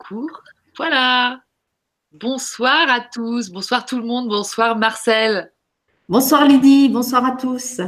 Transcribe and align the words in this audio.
cours. 0.00 0.42
Voilà. 0.76 1.42
Bonsoir 2.12 2.88
à 2.88 3.00
tous. 3.00 3.50
Bonsoir 3.50 3.86
tout 3.86 3.98
le 3.98 4.04
monde. 4.04 4.28
Bonsoir 4.28 4.76
Marcel. 4.76 5.52
Bonsoir 6.08 6.46
Lydie. 6.46 6.88
Bonsoir 6.88 7.24
à 7.24 7.36
tous. 7.36 7.80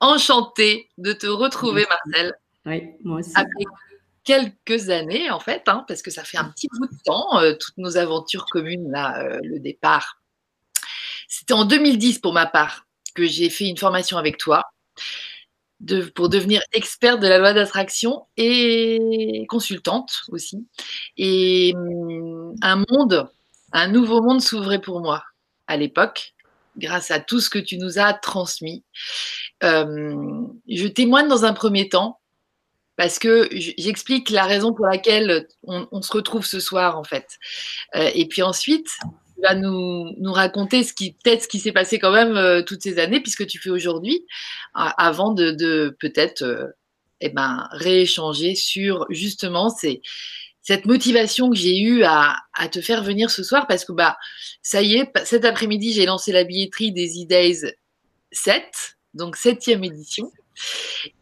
Enchantée 0.00 0.88
de 0.96 1.12
te 1.12 1.26
retrouver, 1.26 1.86
Marcel. 1.88 2.34
Oui, 2.66 2.90
moi 3.02 3.18
aussi. 3.18 3.32
Après 3.34 3.64
quelques 4.24 4.88
années, 4.88 5.30
en 5.30 5.40
fait, 5.40 5.64
hein, 5.66 5.84
parce 5.86 6.00
que 6.00 6.10
ça 6.10 6.24
fait 6.24 6.38
un 6.38 6.46
petit 6.46 6.68
bout 6.72 6.86
de 6.86 7.02
temps, 7.04 7.38
euh, 7.40 7.52
toutes 7.60 7.76
nos 7.76 7.98
aventures 7.98 8.46
communes, 8.46 8.90
là, 8.90 9.18
euh, 9.18 9.38
le 9.42 9.60
départ. 9.60 10.22
C'était 11.28 11.52
en 11.52 11.66
2010 11.66 12.20
pour 12.20 12.32
ma 12.32 12.46
part 12.46 12.86
que 13.14 13.26
j'ai 13.26 13.50
fait 13.50 13.66
une 13.66 13.76
formation 13.76 14.16
avec 14.16 14.38
toi 14.38 14.62
pour 16.14 16.28
devenir 16.28 16.62
experte 16.72 17.20
de 17.20 17.26
la 17.26 17.38
loi 17.38 17.52
d'attraction 17.52 18.26
et 18.36 19.44
consultante 19.48 20.22
aussi. 20.28 20.66
Et 21.16 21.72
hum, 21.76 22.54
un 22.62 22.84
monde, 22.88 23.28
un 23.72 23.88
nouveau 23.88 24.22
monde 24.22 24.40
s'ouvrait 24.40 24.80
pour 24.80 25.00
moi 25.00 25.22
à 25.66 25.76
l'époque, 25.76 26.34
grâce 26.76 27.10
à 27.10 27.20
tout 27.20 27.40
ce 27.40 27.50
que 27.50 27.58
tu 27.58 27.78
nous 27.78 27.98
as 27.98 28.12
transmis. 28.14 28.84
Hum, 29.62 30.58
je 30.68 30.86
témoigne 30.86 31.28
dans 31.28 31.44
un 31.44 31.52
premier 31.52 31.88
temps 31.88 32.20
parce 32.96 33.18
que 33.18 33.48
j'explique 33.52 34.30
la 34.30 34.44
raison 34.44 34.72
pour 34.72 34.86
laquelle 34.86 35.48
on, 35.64 36.02
se 36.02 36.12
retrouve 36.12 36.46
ce 36.46 36.60
soir 36.60 36.96
en 36.98 37.04
fait. 37.04 37.38
Euh, 37.96 38.10
et 38.14 38.26
puis 38.26 38.42
ensuite, 38.42 38.98
tu 39.34 39.40
vas 39.42 39.54
nous, 39.54 40.10
nous 40.18 40.32
raconter 40.32 40.82
ce 40.84 40.92
qui 40.92 41.12
peut-être 41.12 41.42
ce 41.42 41.48
qui 41.48 41.58
s'est 41.58 41.72
passé 41.72 41.98
quand 41.98 42.12
même 42.12 42.36
euh, 42.36 42.62
toutes 42.62 42.82
ces 42.82 42.98
années, 42.98 43.20
puisque 43.20 43.46
tu 43.46 43.58
fais 43.58 43.70
aujourd'hui, 43.70 44.26
avant 44.74 45.32
de, 45.32 45.50
de 45.50 45.96
peut-être 45.98 46.42
euh, 46.42 46.66
eh 47.20 47.30
ben, 47.30 47.68
rééchanger 47.72 48.54
sur 48.54 49.06
justement 49.10 49.70
ces, 49.70 50.02
cette 50.62 50.86
motivation 50.86 51.50
que 51.50 51.56
j'ai 51.56 51.78
eue 51.78 52.04
à, 52.04 52.36
à, 52.54 52.68
te 52.68 52.80
faire 52.80 53.02
venir 53.02 53.30
ce 53.30 53.42
soir, 53.42 53.66
parce 53.66 53.84
que 53.84 53.92
bah 53.92 54.16
ça 54.62 54.82
y 54.82 54.94
est, 54.96 55.10
cet 55.24 55.44
après-midi, 55.44 55.92
j'ai 55.92 56.06
lancé 56.06 56.32
la 56.32 56.44
billetterie 56.44 56.92
des 56.92 57.22
E-Days 57.22 57.74
7, 58.32 58.64
donc 59.14 59.36
septième 59.36 59.84
édition. 59.84 60.30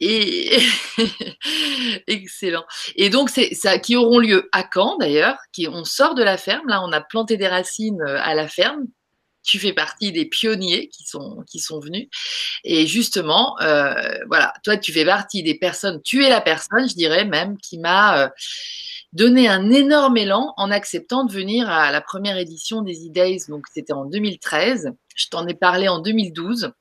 Et 0.01 0.59
excellent. 2.07 2.65
Et 2.97 3.11
donc 3.11 3.31
c'est 3.31 3.55
ça 3.55 3.79
qui 3.79 3.97
auront 3.97 4.19
lieu 4.19 4.49
à 4.53 4.65
Caen 4.73 4.97
d'ailleurs, 4.99 5.37
qui 5.53 5.69
on 5.69 5.85
sort 5.85 6.15
de 6.15 6.23
la 6.23 6.37
ferme 6.37 6.69
là, 6.69 6.83
on 6.85 6.93
a 6.93 7.01
planté 7.01 7.37
des 7.37 7.49
racines 7.49 8.01
euh, 8.03 8.19
à 8.21 8.35
la 8.35 8.49
ferme. 8.49 8.87
Tu 9.45 9.59
fais 9.59 9.73
partie 9.73 10.13
des 10.13 10.25
pionniers 10.25 10.89
qui 10.89 11.05
sont 11.05 11.43
qui 11.49 11.59
sont 11.59 11.81
venus 11.81 12.09
et 12.63 12.87
justement 12.87 13.61
euh, 13.61 13.93
voilà, 14.29 14.53
toi 14.63 14.77
tu 14.77 14.93
fais 14.93 15.05
partie 15.05 15.43
des 15.43 15.57
personnes, 15.57 16.01
tu 16.03 16.25
es 16.25 16.29
la 16.29 16.41
personne, 16.41 16.89
je 16.89 16.95
dirais 16.95 17.25
même 17.25 17.59
qui 17.59 17.79
m'a 17.79 18.23
euh, 18.23 18.29
donné 19.13 19.49
un 19.49 19.71
énorme 19.71 20.17
élan 20.17 20.55
en 20.57 20.71
acceptant 20.71 21.25
de 21.25 21.33
venir 21.33 21.69
à 21.69 21.91
la 21.91 22.01
première 22.01 22.39
édition 22.39 22.83
des 22.83 23.09
E-Days, 23.09 23.47
donc 23.49 23.67
c'était 23.73 23.93
en 23.93 24.05
2013. 24.05 24.93
Je 25.15 25.29
t'en 25.29 25.47
ai 25.47 25.55
parlé 25.55 25.89
en 25.89 25.99
2012 25.99 26.73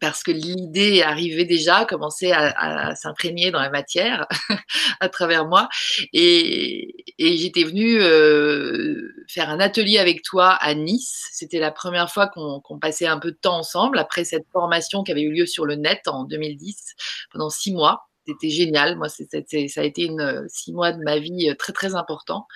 parce 0.00 0.22
que 0.22 0.30
l'idée 0.30 1.02
arrivait 1.02 1.44
déjà, 1.44 1.84
commençait 1.84 2.32
à, 2.32 2.94
s'imprégner 2.96 3.50
dans 3.50 3.60
la 3.60 3.70
matière 3.70 4.26
à 5.00 5.08
travers 5.08 5.46
moi. 5.46 5.68
Et, 6.12 7.04
j'étais 7.18 7.64
venue 7.64 8.00
euh, 8.00 9.12
faire 9.28 9.50
un 9.50 9.60
atelier 9.60 9.98
avec 9.98 10.22
toi 10.22 10.48
à 10.48 10.74
Nice. 10.74 11.28
C'était 11.32 11.58
la 11.58 11.70
première 11.70 12.10
fois 12.10 12.28
qu'on 12.28 12.78
passait 12.80 13.06
un 13.06 13.18
peu 13.18 13.30
de 13.30 13.36
temps 13.36 13.58
ensemble 13.58 13.98
après 13.98 14.24
cette 14.24 14.46
formation 14.52 15.04
qui 15.04 15.12
avait 15.12 15.22
eu 15.22 15.32
lieu 15.32 15.46
sur 15.46 15.66
le 15.66 15.76
net 15.76 16.08
en 16.08 16.24
2010 16.24 16.94
pendant 17.32 17.50
six 17.50 17.72
mois. 17.72 18.06
C'était 18.26 18.50
génial. 18.50 18.96
Moi, 18.96 19.08
ça 19.08 19.24
a 19.32 19.82
été 19.84 20.08
six 20.48 20.72
mois 20.72 20.92
de 20.92 21.02
ma 21.04 21.18
vie 21.18 21.50
euh, 21.50 21.54
très 21.54 21.72
très 21.72 21.94
important. 21.94 22.46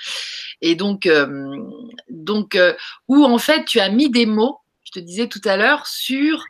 Et 0.63 0.77
donc, 0.77 1.05
euh, 1.07 1.59
donc 2.09 2.59
où 3.09 3.25
en 3.25 3.39
fait 3.39 3.67
tu 3.67 3.81
as 3.81 3.91
mis 3.91 4.11
des 4.11 4.27
mots. 4.27 4.61
Je 4.85 5.01
te 5.01 5.05
disais 5.05 5.29
tout 5.29 5.41
à 5.45 5.57
l'heure 5.57 5.87
sur 5.87 6.45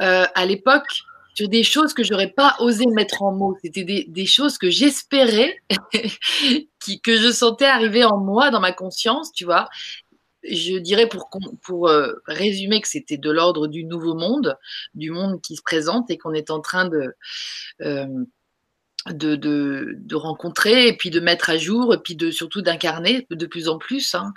euh, 0.00 0.24
à 0.34 0.46
l'époque 0.46 1.04
sur 1.34 1.48
des 1.48 1.64
choses 1.64 1.94
que 1.94 2.04
j'aurais 2.04 2.30
pas 2.30 2.56
osé 2.60 2.86
mettre 2.86 3.22
en 3.22 3.32
mots. 3.32 3.56
C'était 3.62 3.84
des, 4.06 4.26
choses 4.26 4.56
que 4.56 4.70
j'espérais, 4.70 5.56
que 7.02 7.16
je 7.16 7.32
sentais 7.32 7.64
arriver 7.64 8.04
en 8.04 8.18
moi, 8.18 8.50
dans 8.50 8.60
ma 8.60 8.72
conscience, 8.72 9.32
tu 9.32 9.44
vois. 9.44 9.68
Je 10.48 10.76
dirais 10.76 11.08
pour, 11.08 11.30
pour 11.62 11.88
euh, 11.88 12.12
résumer 12.26 12.80
que 12.80 12.88
c'était 12.88 13.16
de 13.16 13.30
l'ordre 13.30 13.66
du 13.66 13.84
nouveau 13.84 14.14
monde, 14.14 14.56
du 14.94 15.10
monde 15.10 15.40
qui 15.40 15.56
se 15.56 15.62
présente 15.62 16.10
et 16.10 16.18
qu'on 16.18 16.34
est 16.34 16.50
en 16.50 16.60
train 16.60 16.86
de, 16.86 17.14
euh, 17.80 18.24
de, 19.10 19.36
de, 19.36 19.96
de, 19.98 20.16
rencontrer 20.16 20.88
et 20.88 20.96
puis 20.96 21.10
de 21.10 21.20
mettre 21.20 21.50
à 21.50 21.58
jour 21.58 21.94
et 21.94 21.98
puis 21.98 22.16
de 22.16 22.30
surtout 22.30 22.62
d'incarner 22.62 23.26
de 23.30 23.46
plus 23.46 23.68
en 23.68 23.78
plus. 23.78 24.14
Hein. 24.14 24.32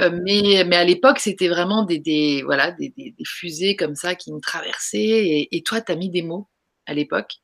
Euh, 0.00 0.10
mais, 0.24 0.64
mais 0.66 0.76
à 0.76 0.84
l'époque, 0.84 1.18
c'était 1.20 1.48
vraiment 1.48 1.84
des, 1.84 1.98
des 1.98 2.42
voilà, 2.44 2.72
des, 2.72 2.92
des, 2.96 3.14
fusées 3.24 3.76
comme 3.76 3.94
ça 3.94 4.14
qui 4.14 4.32
me 4.32 4.40
traversaient. 4.40 4.98
Et, 4.98 5.56
et 5.56 5.62
toi, 5.62 5.80
tu 5.80 5.92
as 5.92 5.96
mis 5.96 6.10
des 6.10 6.22
mots 6.22 6.48
à 6.88 6.94
l'époque. 6.94 7.34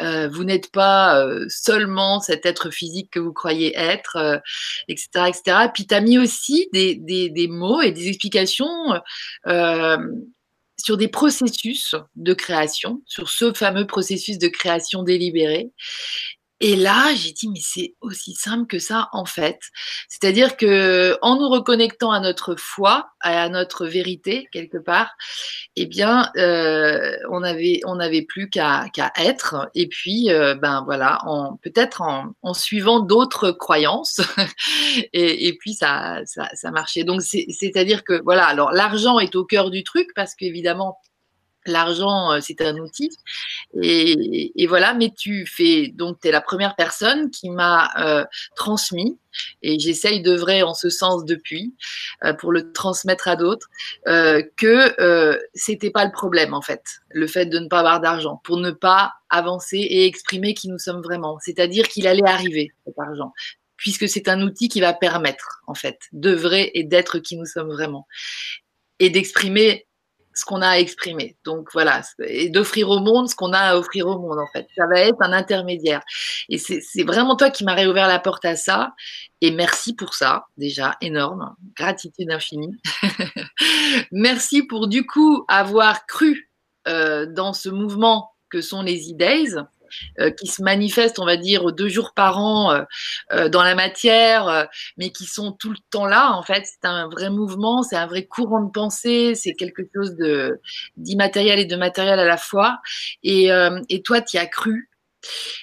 Euh, 0.00 0.28
vous 0.28 0.44
n'êtes 0.44 0.70
pas 0.70 1.20
euh, 1.20 1.44
seulement 1.48 2.20
cet 2.20 2.46
être 2.46 2.70
physique 2.70 3.10
que 3.10 3.18
vous 3.18 3.32
croyez 3.32 3.76
être, 3.76 4.40
etc., 4.88 5.08
euh, 5.16 5.26
etc. 5.26 5.42
Puis 5.74 5.86
tu 5.86 5.94
as 5.94 6.00
mis 6.00 6.18
aussi 6.18 6.68
des, 6.72 6.94
des, 6.94 7.28
des, 7.28 7.48
mots 7.48 7.82
et 7.82 7.92
des 7.92 8.08
explications 8.08 8.94
sur 10.78 10.96
des 10.96 11.08
processus 11.08 11.94
de 12.16 12.34
création, 12.34 13.02
sur 13.06 13.28
ce 13.28 13.52
fameux 13.52 13.86
processus 13.86 14.38
de 14.38 14.48
création 14.48 15.02
délibérée. 15.02 15.70
Et 16.60 16.74
là, 16.74 17.14
j'ai 17.14 17.32
dit, 17.32 17.48
mais 17.48 17.60
c'est 17.60 17.94
aussi 18.00 18.34
simple 18.34 18.66
que 18.66 18.78
ça, 18.78 19.08
en 19.12 19.26
fait. 19.26 19.58
C'est-à-dire 20.08 20.56
que, 20.56 21.18
en 21.20 21.36
nous 21.36 21.50
reconnectant 21.50 22.12
à 22.12 22.20
notre 22.20 22.56
foi, 22.56 23.10
à 23.20 23.48
notre 23.50 23.86
vérité, 23.86 24.48
quelque 24.52 24.78
part, 24.78 25.14
eh 25.76 25.84
bien, 25.84 26.30
euh, 26.38 27.14
on 27.30 27.42
avait, 27.42 27.80
on 27.84 27.96
n'avait 27.96 28.22
plus 28.22 28.48
qu'à 28.48 28.90
être. 29.18 29.68
Et 29.74 29.86
puis, 29.86 30.30
euh, 30.30 30.54
ben 30.54 30.82
voilà, 30.86 31.18
peut-être 31.62 32.00
en, 32.00 32.32
en, 32.42 32.54
suivant 32.54 33.00
d'autres 33.00 33.50
croyances. 33.50 34.20
et, 35.12 35.48
et, 35.48 35.56
puis, 35.58 35.74
ça, 35.74 36.20
ça, 36.24 36.48
ça 36.54 36.70
marchait. 36.70 37.04
Donc, 37.04 37.20
c'est-à-dire 37.20 38.02
que, 38.02 38.22
voilà, 38.22 38.46
alors 38.46 38.72
l'argent 38.72 39.18
est 39.18 39.36
au 39.36 39.44
cœur 39.44 39.70
du 39.70 39.84
truc 39.84 40.08
parce 40.14 40.34
qu'évidemment, 40.34 40.98
L'argent, 41.66 42.32
euh, 42.32 42.38
c'est 42.40 42.60
un 42.62 42.76
outil. 42.76 43.10
Et, 43.82 44.66
voilà, 44.66 44.94
mais 44.94 45.10
tu 45.10 45.46
fais, 45.46 45.88
donc 45.88 46.20
tu 46.20 46.28
es 46.28 46.30
la 46.30 46.40
première 46.40 46.76
personne 46.76 47.30
qui 47.30 47.50
m'a 47.50 47.90
euh, 47.98 48.24
transmis, 48.54 49.18
et 49.62 49.78
j'essaye 49.78 50.22
d'œuvrer 50.22 50.62
en 50.62 50.74
ce 50.74 50.88
sens 50.88 51.24
depuis, 51.24 51.74
euh, 52.24 52.32
pour 52.32 52.52
le 52.52 52.72
transmettre 52.72 53.28
à 53.28 53.36
d'autres, 53.36 53.68
que 54.06 55.00
euh, 55.00 55.38
c'était 55.54 55.90
pas 55.90 56.04
le 56.04 56.12
problème 56.12 56.54
en 56.54 56.62
fait, 56.62 56.82
le 57.10 57.26
fait 57.26 57.46
de 57.46 57.58
ne 57.58 57.68
pas 57.68 57.80
avoir 57.80 58.00
d'argent, 58.00 58.40
pour 58.44 58.56
ne 58.56 58.70
pas 58.70 59.12
avancer 59.28 59.78
et 59.78 60.06
exprimer 60.06 60.54
qui 60.54 60.68
nous 60.68 60.78
sommes 60.78 61.02
vraiment. 61.02 61.38
C'est-à-dire 61.40 61.88
qu'il 61.88 62.06
allait 62.06 62.26
arriver 62.26 62.72
cet 62.86 62.98
argent 62.98 63.32
puisque 63.76 64.08
c'est 64.08 64.28
un 64.28 64.40
outil 64.40 64.68
qui 64.68 64.80
va 64.80 64.94
permettre, 64.94 65.62
en 65.66 65.74
fait, 65.74 65.98
d'œuvrer 66.12 66.70
et 66.72 66.82
d'être 66.82 67.18
qui 67.18 67.36
nous 67.36 67.44
sommes 67.44 67.68
vraiment. 67.68 68.06
Et 69.00 69.10
d'exprimer 69.10 69.86
ce 70.36 70.44
qu'on 70.44 70.60
a 70.60 70.68
à 70.68 70.78
exprimer. 70.78 71.36
Donc 71.44 71.70
voilà, 71.72 72.02
et 72.24 72.50
d'offrir 72.50 72.90
au 72.90 73.00
monde 73.00 73.28
ce 73.28 73.34
qu'on 73.34 73.52
a 73.52 73.58
à 73.58 73.76
offrir 73.76 74.06
au 74.06 74.18
monde 74.18 74.38
en 74.38 74.46
fait. 74.52 74.68
Ça 74.76 74.86
va 74.86 75.00
être 75.00 75.16
un 75.20 75.32
intermédiaire. 75.32 76.02
Et 76.48 76.58
c'est 76.58 77.02
vraiment 77.02 77.36
toi 77.36 77.50
qui 77.50 77.64
m'as 77.64 77.74
réouvert 77.74 78.06
la 78.06 78.18
porte 78.18 78.44
à 78.44 78.54
ça. 78.54 78.92
Et 79.40 79.50
merci 79.50 79.94
pour 79.94 80.14
ça, 80.14 80.46
déjà, 80.56 80.96
énorme. 81.00 81.56
Gratitude 81.74 82.30
infinie. 82.30 82.76
merci 84.12 84.62
pour 84.62 84.88
du 84.88 85.06
coup 85.06 85.44
avoir 85.48 86.06
cru 86.06 86.50
euh, 86.86 87.26
dans 87.26 87.52
ce 87.52 87.70
mouvement 87.70 88.30
que 88.50 88.60
sont 88.60 88.82
les 88.82 89.10
e-days 89.10 89.56
qui 90.38 90.46
se 90.46 90.62
manifestent, 90.62 91.18
on 91.18 91.24
va 91.24 91.36
dire, 91.36 91.72
deux 91.72 91.88
jours 91.88 92.12
par 92.14 92.38
an 92.38 92.72
euh, 92.72 92.82
euh, 93.32 93.48
dans 93.48 93.62
la 93.62 93.74
matière, 93.74 94.68
mais 94.96 95.10
qui 95.10 95.24
sont 95.24 95.52
tout 95.52 95.70
le 95.70 95.78
temps 95.90 96.06
là. 96.06 96.32
En 96.32 96.42
fait, 96.42 96.64
c'est 96.64 96.88
un 96.88 97.08
vrai 97.08 97.30
mouvement, 97.30 97.82
c'est 97.82 97.96
un 97.96 98.06
vrai 98.06 98.24
courant 98.26 98.62
de 98.62 98.70
pensée, 98.70 99.34
c'est 99.34 99.54
quelque 99.54 99.82
chose 99.94 100.16
de 100.16 100.60
d'immatériel 100.96 101.58
et 101.58 101.64
de 101.64 101.76
matériel 101.76 102.18
à 102.18 102.24
la 102.24 102.36
fois. 102.36 102.78
Et, 103.22 103.48
et 103.88 104.02
toi, 104.02 104.20
tu 104.20 104.36
y 104.36 104.40
as 104.40 104.46
cru 104.46 104.90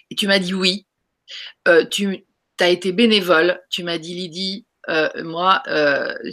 et 0.10 0.16
tu 0.16 0.28
m'as 0.28 0.40
dit 0.40 0.54
oui. 0.54 0.86
tu 1.92 2.25
as 2.60 2.69
été 2.69 2.92
bénévole. 2.92 3.62
Tu 3.69 3.84
m'as 3.84 3.98
dit 3.98 4.13
Lydie, 4.16 4.66
moi, 5.24 5.63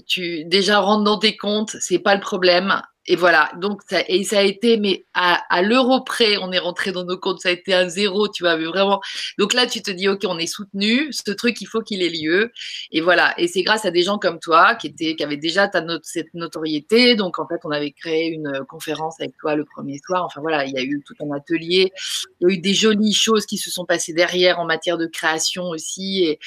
tu 0.06 0.44
déjà 0.44 0.78
rentre 0.78 1.04
dans 1.04 1.18
tes 1.18 1.36
comptes, 1.36 1.76
c'est 1.80 1.98
pas 1.98 2.14
le 2.14 2.20
problème 2.20 2.82
et 3.10 3.16
voilà, 3.16 3.50
donc 3.56 3.82
ça, 3.90 4.04
et 4.06 4.22
ça 4.22 4.38
a 4.38 4.42
été, 4.42 4.76
mais 4.76 5.04
à, 5.14 5.62
l'euro 5.62 6.00
près, 6.04 6.36
on 6.36 6.52
est 6.52 6.60
rentré 6.60 6.92
dans 6.92 7.02
nos 7.02 7.18
comptes, 7.18 7.40
ça 7.40 7.48
a 7.48 7.52
été 7.52 7.74
un 7.74 7.88
zéro, 7.88 8.28
tu 8.28 8.44
vois, 8.44 8.56
mais 8.56 8.66
vraiment. 8.66 9.00
Donc 9.36 9.52
là, 9.52 9.66
tu 9.66 9.82
te 9.82 9.90
dis, 9.90 10.08
ok, 10.08 10.20
on 10.28 10.38
est 10.38 10.46
soutenu, 10.46 11.12
ce 11.12 11.32
truc, 11.32 11.60
il 11.60 11.64
faut 11.64 11.80
qu'il 11.80 12.04
ait 12.04 12.08
lieu, 12.08 12.52
et 12.92 13.00
voilà. 13.00 13.34
Et 13.36 13.48
c'est 13.48 13.64
grâce 13.64 13.84
à 13.84 13.90
des 13.90 14.04
gens 14.04 14.18
comme 14.18 14.38
toi 14.38 14.76
qui 14.76 14.86
étaient, 14.86 15.16
qui 15.16 15.24
avaient 15.24 15.36
déjà 15.36 15.68
cette 16.04 16.34
notoriété. 16.34 17.16
Donc 17.16 17.40
en 17.40 17.48
fait, 17.48 17.58
on 17.64 17.72
avait 17.72 17.90
créé 17.90 18.28
une 18.28 18.64
conférence 18.68 19.20
avec 19.20 19.36
toi 19.38 19.56
le 19.56 19.64
premier 19.64 19.98
soir. 20.06 20.24
Enfin 20.24 20.40
voilà, 20.40 20.64
il 20.64 20.72
y 20.72 20.78
a 20.78 20.82
eu 20.82 21.02
tout 21.04 21.14
un 21.20 21.34
atelier, 21.34 21.92
il 22.40 22.48
y 22.48 22.52
a 22.52 22.54
eu 22.54 22.58
des 22.58 22.74
jolies 22.74 23.12
choses 23.12 23.44
qui 23.44 23.58
se 23.58 23.72
sont 23.72 23.86
passées 23.86 24.12
derrière 24.12 24.60
en 24.60 24.66
matière 24.66 24.98
de 24.98 25.06
création 25.06 25.64
aussi, 25.70 26.22
et 26.22 26.38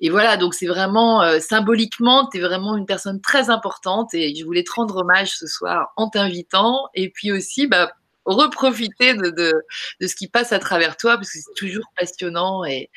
et 0.00 0.10
voilà, 0.10 0.36
donc 0.36 0.52
c'est 0.52 0.66
vraiment 0.66 1.22
euh, 1.22 1.38
symboliquement, 1.40 2.28
tu 2.28 2.36
es 2.36 2.40
vraiment 2.40 2.76
une 2.76 2.84
personne 2.84 3.20
très 3.20 3.48
importante. 3.48 4.12
Et 4.12 4.34
je 4.34 4.44
voulais 4.44 4.62
te 4.62 4.72
rendre 4.72 4.96
hommage 4.96 5.30
ce 5.30 5.46
soir 5.46 5.92
en 5.96 6.08
t'invitant 6.08 6.88
et 6.94 7.10
puis 7.10 7.32
aussi 7.32 7.66
bah, 7.66 7.92
reprofiter 8.24 9.14
de, 9.14 9.30
de, 9.30 9.52
de, 10.00 10.06
ce 10.06 10.14
qui 10.14 10.28
passe 10.28 10.52
à 10.52 10.58
travers 10.58 10.96
toi 10.96 11.16
parce 11.16 11.30
que 11.30 11.38
c'est 11.38 11.54
toujours 11.56 11.84
passionnant 11.98 12.64
et, 12.64 12.90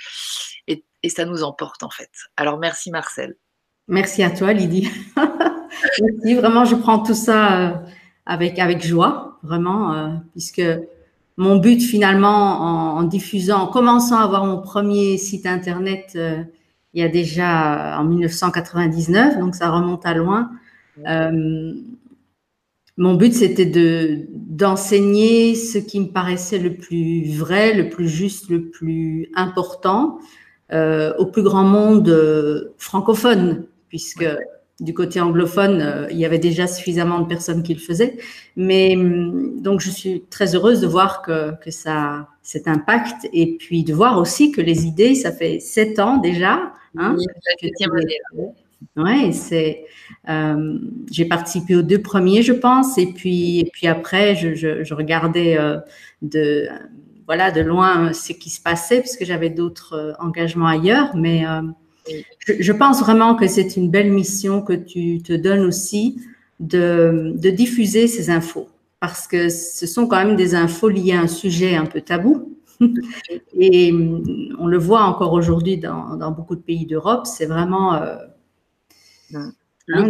et, 0.67 0.83
et, 1.03 1.09
ça 1.09 1.25
nous 1.25 1.43
emporte 1.43 1.83
en 1.83 1.89
fait. 1.89 2.09
Alors 2.37 2.57
merci 2.57 2.91
Marcel. 2.91 3.35
Merci 3.87 4.23
à 4.23 4.31
toi 4.31 4.53
Lydie. 4.53 4.89
merci, 6.01 6.35
vraiment, 6.35 6.65
je 6.65 6.75
prends 6.75 6.99
tout 6.99 7.15
ça 7.15 7.69
euh, 7.69 7.73
avec, 8.25 8.59
avec 8.59 8.85
joie, 8.85 9.39
vraiment, 9.43 9.93
euh, 9.93 10.09
puisque 10.31 10.61
mon 11.37 11.57
but 11.57 11.81
finalement 11.81 12.61
en, 12.61 12.97
en, 12.99 13.03
diffusant, 13.03 13.61
en 13.61 13.67
commençant 13.67 14.17
à 14.17 14.23
avoir 14.23 14.45
mon 14.45 14.61
premier 14.61 15.17
site 15.17 15.45
internet 15.45 16.17
il 16.93 17.01
y 17.01 17.05
a 17.05 17.09
déjà 17.09 17.99
en 17.99 18.03
1999, 18.03 19.39
donc 19.39 19.55
ça 19.55 19.69
remonte 19.69 20.05
à 20.05 20.13
loin. 20.13 20.51
Euh, 21.07 21.73
mon 22.99 23.15
but, 23.15 23.33
c'était 23.33 23.65
de 23.65 24.27
d'enseigner 24.33 25.55
ce 25.55 25.77
qui 25.77 26.01
me 26.01 26.07
paraissait 26.07 26.59
le 26.59 26.75
plus 26.75 27.31
vrai, 27.31 27.73
le 27.73 27.89
plus 27.89 28.09
juste, 28.09 28.49
le 28.49 28.69
plus 28.69 29.29
important 29.35 30.19
euh, 30.73 31.13
au 31.17 31.25
plus 31.25 31.41
grand 31.41 31.63
monde 31.63 32.09
euh, 32.09 32.73
francophone, 32.77 33.65
puisque 33.87 34.25
du 34.81 34.93
côté 34.93 35.21
anglophone, 35.21 35.81
euh, 35.81 36.07
il 36.11 36.17
y 36.17 36.25
avait 36.25 36.39
déjà 36.39 36.67
suffisamment 36.67 37.21
de 37.21 37.27
personnes 37.27 37.63
qui 37.63 37.73
le 37.73 37.79
faisaient. 37.79 38.17
Mais 38.57 38.97
hum, 38.97 39.61
donc, 39.61 39.79
je 39.79 39.89
suis 39.89 40.25
très 40.29 40.53
heureuse 40.53 40.81
de 40.81 40.87
voir 40.87 41.21
que, 41.21 41.53
que 41.63 41.71
ça 41.71 41.95
a 41.95 42.27
cet 42.43 42.67
impact 42.67 43.29
et 43.31 43.55
puis 43.57 43.85
de 43.85 43.93
voir 43.93 44.19
aussi 44.19 44.51
que 44.51 44.59
les 44.59 44.85
idées, 44.85 45.15
ça 45.15 45.31
fait 45.31 45.61
sept 45.61 45.99
ans 45.99 46.17
déjà. 46.17 46.73
Hein, 46.97 47.15
ouais, 48.95 49.31
c'est. 49.31 49.85
Euh, 50.27 50.79
j'ai 51.11 51.25
participé 51.25 51.75
aux 51.75 51.81
deux 51.81 52.01
premiers, 52.01 52.41
je 52.41 52.53
pense, 52.53 52.97
et 52.97 53.07
puis 53.07 53.59
et 53.59 53.69
puis 53.71 53.87
après, 53.87 54.35
je, 54.35 54.55
je, 54.55 54.83
je 54.83 54.93
regardais 54.93 55.57
euh, 55.57 55.77
de 56.21 56.67
voilà 57.29 57.51
de 57.51 57.61
loin 57.61 58.11
ce 58.11 58.33
qui 58.33 58.49
se 58.49 58.59
passait 58.59 59.01
parce 59.01 59.15
que 59.15 59.23
j'avais 59.23 59.51
d'autres 59.51 59.93
euh, 59.93 60.13
engagements 60.19 60.65
ailleurs, 60.65 61.15
mais 61.15 61.45
euh, 61.45 61.61
je, 62.47 62.71
pense 62.71 63.01
vraiment 63.01 63.35
que 63.35 63.47
c'est 63.47 63.77
une 63.77 63.91
belle 63.91 64.11
mission 64.11 64.63
que 64.63 64.73
tu 64.73 65.21
te 65.21 65.33
donnes 65.33 65.61
aussi 65.61 66.19
de, 66.59 67.33
de, 67.35 67.51
diffuser 67.51 68.07
ces 68.07 68.31
infos 68.31 68.67
parce 68.99 69.27
que 69.27 69.47
ce 69.49 69.85
sont 69.85 70.07
quand 70.07 70.17
même 70.17 70.35
des 70.35 70.55
infos 70.55 70.89
liées 70.89 71.13
à 71.13 71.21
un 71.21 71.27
sujet 71.27 71.75
un 71.75 71.85
peu 71.85 72.01
tabou. 72.01 72.57
Et 73.59 73.93
on 74.57 74.65
le 74.65 74.77
voit 74.79 75.03
encore 75.03 75.33
aujourd'hui 75.33 75.77
dans, 75.77 76.15
dans, 76.15 76.31
beaucoup 76.31 76.55
de 76.55 76.61
pays 76.61 76.87
d'Europe, 76.87 77.27
c'est 77.27 77.45
vraiment 77.45 77.93
hein, 79.35 79.53
le, 79.87 80.05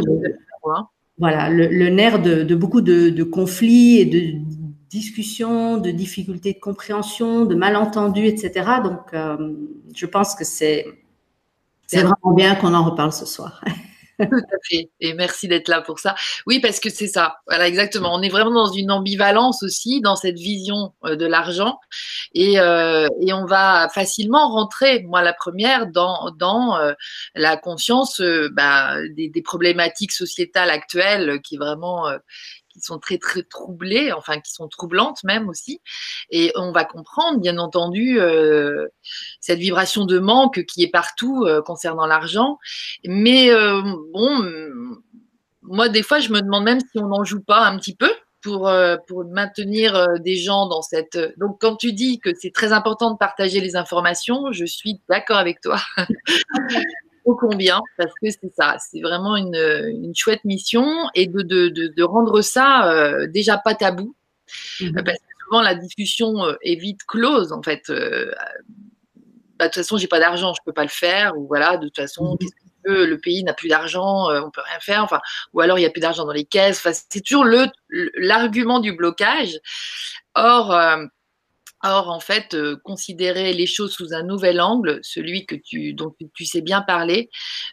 voilà, 1.17 1.49
le, 1.49 1.67
le 1.67 1.89
nerf 1.89 2.21
de, 2.21 2.43
de, 2.43 2.55
beaucoup 2.55 2.81
de, 2.81 3.09
de 3.09 3.23
conflits 3.23 3.97
et 3.97 4.05
de 4.05 4.39
discussions, 4.89 5.77
de 5.77 5.91
difficultés 5.91 6.53
de 6.53 6.59
compréhension, 6.59 7.45
de 7.45 7.55
malentendus, 7.55 8.25
etc. 8.25 8.81
Donc, 8.83 9.13
euh, 9.13 9.53
je 9.93 10.05
pense 10.05 10.35
que 10.35 10.43
c'est 10.43 10.85
c'est 11.87 12.03
vraiment 12.03 12.35
bien 12.35 12.53
qu'on 12.55 12.73
en 12.75 12.83
reparle 12.83 13.11
ce 13.11 13.25
soir. 13.25 13.63
Tout 14.19 14.35
à 14.35 14.57
fait. 14.69 14.89
Et 14.99 15.13
merci 15.13 15.47
d'être 15.47 15.69
là 15.69 15.81
pour 15.81 15.99
ça. 15.99 16.15
Oui, 16.45 16.59
parce 16.59 16.79
que 16.79 16.89
c'est 16.89 17.07
ça. 17.07 17.37
Voilà, 17.47 17.67
exactement. 17.67 18.13
On 18.13 18.21
est 18.21 18.29
vraiment 18.29 18.51
dans 18.51 18.71
une 18.71 18.91
ambivalence 18.91 19.63
aussi, 19.63 20.01
dans 20.01 20.15
cette 20.15 20.37
vision 20.37 20.93
euh, 21.05 21.15
de 21.15 21.25
l'argent. 21.25 21.79
Et, 22.33 22.59
euh, 22.59 23.07
et, 23.21 23.33
on 23.33 23.45
va 23.45 23.89
facilement 23.93 24.49
rentrer, 24.49 25.03
moi 25.03 25.21
la 25.21 25.33
première, 25.33 25.87
dans, 25.87 26.31
dans 26.37 26.77
euh, 26.77 26.93
la 27.35 27.57
conscience 27.57 28.19
euh, 28.21 28.49
bah, 28.51 28.97
des, 29.15 29.29
des, 29.29 29.41
problématiques 29.41 30.11
sociétales 30.11 30.69
actuelles 30.69 31.41
qui 31.41 31.57
vraiment 31.57 32.07
euh, 32.07 32.17
qui 32.69 32.81
sont 32.81 32.99
très 32.99 33.17
très 33.17 33.43
troublées, 33.43 34.11
enfin 34.11 34.39
qui 34.39 34.51
sont 34.51 34.67
troublantes 34.67 35.23
même 35.23 35.49
aussi. 35.49 35.81
Et 36.29 36.51
on 36.55 36.71
va 36.71 36.85
comprendre, 36.85 37.39
bien 37.39 37.57
entendu, 37.57 38.19
euh, 38.19 38.87
cette 39.41 39.59
vibration 39.59 40.05
de 40.05 40.19
manque 40.19 40.65
qui 40.65 40.83
est 40.83 40.91
partout 40.91 41.45
euh, 41.45 41.61
concernant 41.61 42.05
l'argent. 42.05 42.57
Mais 43.05 43.51
euh, 43.51 43.81
bon, 44.13 44.43
moi 45.61 45.89
des 45.89 46.03
fois 46.03 46.19
je 46.19 46.31
me 46.31 46.41
demande 46.41 46.63
même 46.63 46.79
si 46.79 46.99
on 46.99 47.07
n'en 47.07 47.23
joue 47.23 47.41
pas 47.41 47.65
un 47.65 47.77
petit 47.77 47.95
peu 47.95 48.11
pour, 48.41 48.71
pour 49.07 49.25
maintenir 49.25 50.17
des 50.19 50.37
gens 50.37 50.67
dans 50.67 50.81
cette. 50.81 51.17
Donc, 51.37 51.59
quand 51.59 51.75
tu 51.75 51.91
dis 51.91 52.19
que 52.19 52.29
c'est 52.39 52.53
très 52.53 52.71
important 52.71 53.11
de 53.11 53.17
partager 53.17 53.59
les 53.59 53.75
informations, 53.75 54.53
je 54.53 54.63
suis 54.63 55.01
d'accord 55.09 55.37
avec 55.37 55.59
toi. 55.59 55.77
combien, 57.35 57.81
parce 57.97 58.11
que 58.21 58.29
c'est 58.29 58.53
ça, 58.55 58.77
c'est 58.79 59.01
vraiment 59.01 59.35
une, 59.35 59.55
une, 59.55 60.15
chouette 60.15 60.43
mission 60.45 60.85
et 61.15 61.27
de, 61.27 61.41
de, 61.41 61.69
de, 61.69 61.87
de 61.87 62.03
rendre 62.03 62.41
ça 62.41 62.91
euh, 62.91 63.27
déjà 63.27 63.57
pas 63.57 63.75
tabou, 63.75 64.15
mmh. 64.81 65.03
parce 65.03 65.17
que 65.17 65.43
souvent 65.45 65.61
la 65.61 65.75
discussion 65.75 66.45
euh, 66.45 66.55
est 66.61 66.75
vite 66.75 67.01
close 67.07 67.51
en 67.51 67.61
fait. 67.61 67.89
Euh, 67.89 68.31
bah, 69.57 69.65
de 69.65 69.73
toute 69.73 69.75
façon, 69.75 69.97
j'ai 69.97 70.07
pas 70.07 70.19
d'argent, 70.19 70.53
je 70.53 70.61
peux 70.65 70.73
pas 70.73 70.83
le 70.83 70.89
faire, 70.89 71.37
ou 71.37 71.47
voilà, 71.47 71.77
de 71.77 71.87
toute 71.87 71.97
façon, 71.97 72.33
mmh. 72.33 72.37
qu'est-ce 72.37 72.51
que 72.85 73.03
le 73.03 73.17
pays 73.19 73.43
n'a 73.43 73.53
plus 73.53 73.67
d'argent, 73.67 74.29
on 74.29 74.51
peut 74.51 74.61
rien 74.65 74.79
faire, 74.79 75.03
enfin, 75.03 75.19
ou 75.53 75.59
alors 75.59 75.77
il 75.77 75.81
y 75.81 75.85
a 75.85 75.89
plus 75.89 75.99
d'argent 75.99 76.25
dans 76.25 76.31
les 76.31 76.45
caisses. 76.45 76.77
Enfin, 76.77 76.93
c'est 76.93 77.21
toujours 77.21 77.43
le 77.43 77.67
l'argument 78.15 78.79
du 78.79 78.93
blocage. 78.93 79.59
Or 80.33 80.71
Or, 81.83 82.09
en 82.09 82.19
fait, 82.19 82.53
euh, 82.55 82.75
considérer 82.83 83.53
les 83.53 83.65
choses 83.65 83.93
sous 83.93 84.13
un 84.13 84.23
nouvel 84.23 84.59
angle, 84.59 84.99
celui 85.01 85.45
que 85.45 85.55
tu, 85.55 85.93
dont 85.93 86.13
tu, 86.33 86.45
sais 86.45 86.61
bien 86.61 86.81
parler, 86.81 87.29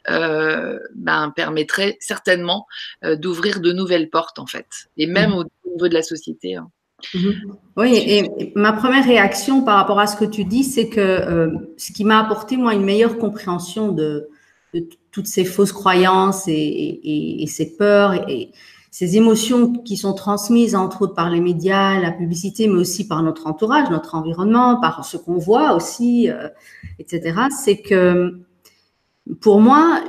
euh, 0.08 0.79
ben, 0.94 1.32
permettrait 1.35 1.97
certainement 1.99 2.67
euh, 3.05 3.17
d'ouvrir 3.17 3.61
de 3.61 3.73
nouvelles 3.73 4.08
portes, 4.08 4.38
en 4.38 4.47
fait, 4.47 4.67
et 4.97 5.06
même 5.06 5.31
mmh. 5.31 5.35
au 5.35 5.44
niveau 5.73 5.88
de 5.88 5.94
la 5.94 6.03
société. 6.03 6.55
Hein. 6.55 6.70
Mmh. 7.14 7.31
Oui, 7.76 7.97
et 7.97 8.53
ma 8.55 8.73
première 8.73 9.05
réaction 9.05 9.62
par 9.62 9.76
rapport 9.76 9.99
à 9.99 10.06
ce 10.06 10.17
que 10.17 10.25
tu 10.25 10.44
dis, 10.44 10.62
c'est 10.62 10.88
que 10.88 11.50
ce 11.76 11.93
qui 11.93 12.05
m'a 12.05 12.20
apporté, 12.20 12.56
moi, 12.56 12.75
une 12.75 12.85
meilleure 12.85 13.19
compréhension 13.19 13.93
de, 13.93 14.29
de 14.73 14.88
toutes 15.11 15.26
ces 15.26 15.44
fausses 15.44 15.73
croyances 15.73 16.49
et, 16.49 16.53
et, 16.53 17.43
et 17.43 17.47
ces 17.49 17.76
peurs 17.76 18.14
et, 18.31 18.50
ces 18.98 19.19
émotions 19.19 19.75
qui 19.75 19.98
sont 19.98 20.14
transmises 20.14 20.75
entre 20.75 21.02
autres 21.02 21.14
par 21.14 21.28
les 21.28 21.43
médias, 21.43 22.00
la 22.00 22.10
publicité, 22.10 22.66
mais 22.66 22.78
aussi 22.78 23.06
par 23.06 23.22
notre 23.22 23.46
entourage, 23.46 23.90
notre 23.90 24.14
environnement, 24.14 24.81
par 24.81 25.04
ce 25.04 25.19
qu'on 25.19 25.37
voit 25.37 25.75
aussi, 25.75 26.31
euh, 26.31 26.48
etc., 26.98 27.40
c'est 27.62 27.82
que 27.82 28.40
pour 29.43 29.60
moi, 29.60 30.00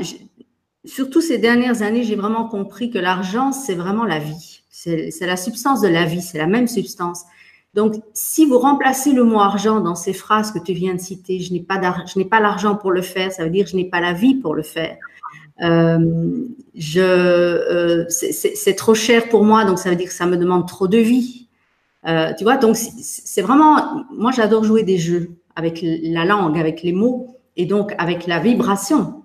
surtout 0.86 1.20
ces 1.20 1.38
dernières 1.38 1.82
années, 1.82 2.04
j'ai 2.04 2.16
vraiment 2.16 2.48
compris 2.48 2.90
que 2.90 2.98
l'argent, 2.98 3.52
c'est 3.52 3.76
vraiment 3.76 4.06
la 4.06 4.20
vie. 4.20 4.62
C'est 4.70 5.12
la 5.20 5.36
substance 5.36 5.82
de 5.82 5.90
la 5.90 6.06
vie, 6.06 6.22
c'est 6.22 6.38
la 6.38 6.48
même 6.48 6.70
substance. 6.70 7.24
Donc, 7.74 7.96
si 8.14 8.46
vous 8.46 8.58
remplacez 8.58 9.12
le 9.12 9.26
mot 9.26 9.42
argent 9.42 9.82
dans 9.82 9.96
ces 9.96 10.14
phrases 10.14 10.54
que 10.54 10.60
tu 10.60 10.72
viens 10.72 10.94
de 10.94 11.02
citer, 11.02 11.42
je 11.42 11.52
n'ai 11.52 11.60
pas 11.60 12.40
l'argent 12.40 12.78
pour 12.78 12.92
le 12.92 13.02
faire, 13.02 13.34
ça 13.34 13.44
veut 13.44 13.50
dire 13.50 13.68
je 13.68 13.76
n'ai 13.76 13.90
pas 13.90 14.00
la 14.00 14.14
vie 14.14 14.36
pour 14.36 14.56
le 14.56 14.64
faire. 14.64 14.96
Euh, 15.62 16.48
euh, 17.00 18.06
c'est 18.10 18.76
trop 18.76 18.94
cher 18.94 19.30
pour 19.30 19.44
moi, 19.44 19.66
donc 19.66 19.80
ça 19.80 19.90
veut 19.90 19.96
dire 19.96 20.08
que 20.08 20.14
ça 20.14 20.26
me 20.26 20.38
demande 20.38 20.68
trop 20.68 20.88
de 20.88 20.98
vie. 20.98 21.48
Euh, 22.08 22.32
tu 22.38 22.44
vois, 22.44 22.58
donc 22.58 22.76
c'est 22.76 23.42
vraiment, 23.42 24.04
moi 24.12 24.32
j'adore 24.32 24.64
jouer 24.64 24.84
des 24.84 24.98
jeux 24.98 25.32
avec 25.56 25.80
la 25.84 26.26
langue, 26.26 26.58
avec 26.58 26.84
les 26.84 26.94
mots 26.94 27.36
et 27.56 27.66
donc 27.66 27.94
avec 27.98 28.28
la 28.28 28.40
vibration 28.40 29.24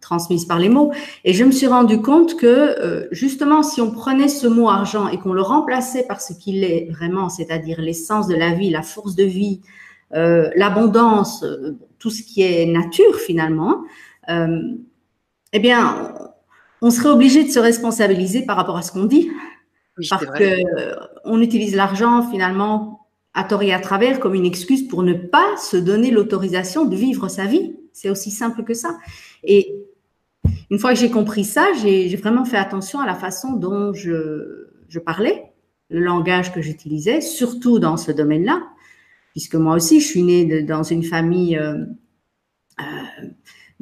transmise 0.00 0.46
par 0.46 0.58
les 0.58 0.70
mots. 0.70 0.90
Et 1.24 1.34
je 1.34 1.44
me 1.44 1.52
suis 1.52 1.66
rendu 1.66 2.00
compte 2.00 2.36
que 2.36 3.08
justement, 3.12 3.62
si 3.62 3.82
on 3.82 3.90
prenait 3.90 4.28
ce 4.28 4.46
mot 4.46 4.70
argent 4.70 5.08
et 5.08 5.18
qu'on 5.18 5.34
le 5.34 5.42
remplaçait 5.42 6.04
par 6.04 6.22
ce 6.22 6.32
qu'il 6.32 6.64
est 6.64 6.88
vraiment, 6.90 7.28
c'est-à-dire 7.28 7.80
l'essence 7.80 8.26
de 8.26 8.34
la 8.34 8.54
vie, 8.54 8.70
la 8.70 8.82
force 8.82 9.14
de 9.14 9.24
vie, 9.24 9.60
l'abondance, 10.10 11.44
tout 11.98 12.10
ce 12.10 12.22
qui 12.22 12.42
est 12.42 12.64
nature 12.64 13.16
finalement, 13.16 13.82
eh 15.52 15.58
bien, 15.58 16.14
on 16.82 16.90
serait 16.90 17.08
obligé 17.08 17.44
de 17.44 17.50
se 17.50 17.58
responsabiliser 17.58 18.44
par 18.44 18.56
rapport 18.56 18.76
à 18.76 18.82
ce 18.82 18.92
qu'on 18.92 19.04
dit. 19.04 19.30
Oui, 19.98 20.06
parce 20.08 20.26
qu'on 20.26 21.40
utilise 21.40 21.74
l'argent 21.74 22.28
finalement 22.30 23.08
à 23.34 23.44
tort 23.44 23.62
et 23.62 23.72
à 23.72 23.80
travers 23.80 24.20
comme 24.20 24.34
une 24.34 24.46
excuse 24.46 24.86
pour 24.88 25.02
ne 25.02 25.14
pas 25.14 25.56
se 25.56 25.76
donner 25.76 26.10
l'autorisation 26.10 26.84
de 26.86 26.96
vivre 26.96 27.28
sa 27.28 27.46
vie. 27.46 27.76
C'est 27.92 28.10
aussi 28.10 28.30
simple 28.30 28.64
que 28.64 28.74
ça. 28.74 28.96
Et 29.44 29.74
une 30.70 30.78
fois 30.78 30.92
que 30.92 30.98
j'ai 30.98 31.10
compris 31.10 31.44
ça, 31.44 31.66
j'ai 31.82 32.14
vraiment 32.16 32.44
fait 32.44 32.56
attention 32.56 33.00
à 33.00 33.06
la 33.06 33.14
façon 33.14 33.52
dont 33.52 33.92
je, 33.92 34.68
je 34.88 34.98
parlais, 34.98 35.52
le 35.90 36.00
langage 36.00 36.52
que 36.52 36.60
j'utilisais, 36.60 37.20
surtout 37.20 37.78
dans 37.78 37.96
ce 37.96 38.12
domaine-là, 38.12 38.62
puisque 39.32 39.54
moi 39.54 39.74
aussi, 39.74 40.00
je 40.00 40.06
suis 40.06 40.22
née 40.22 40.62
dans 40.62 40.82
une 40.82 41.02
famille 41.02 41.56
euh, 41.56 41.84
euh, 42.80 43.26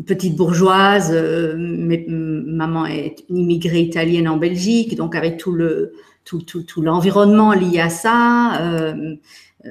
petite 0.05 0.37
bourgeoise. 0.37 1.11
Euh, 1.13 1.55
maman 1.57 2.87
est 2.87 3.25
une 3.29 3.39
immigrée 3.39 3.81
italienne 3.81 4.29
en 4.29 4.37
Belgique, 4.37 4.97
donc 4.97 5.15
avec 5.15 5.37
tout 5.37 5.53
le 5.53 5.93
tout, 6.25 6.43
tout, 6.43 6.63
tout 6.63 6.83
l'environnement 6.83 7.53
lié 7.53 7.81
à 7.81 7.89
ça. 7.89 8.95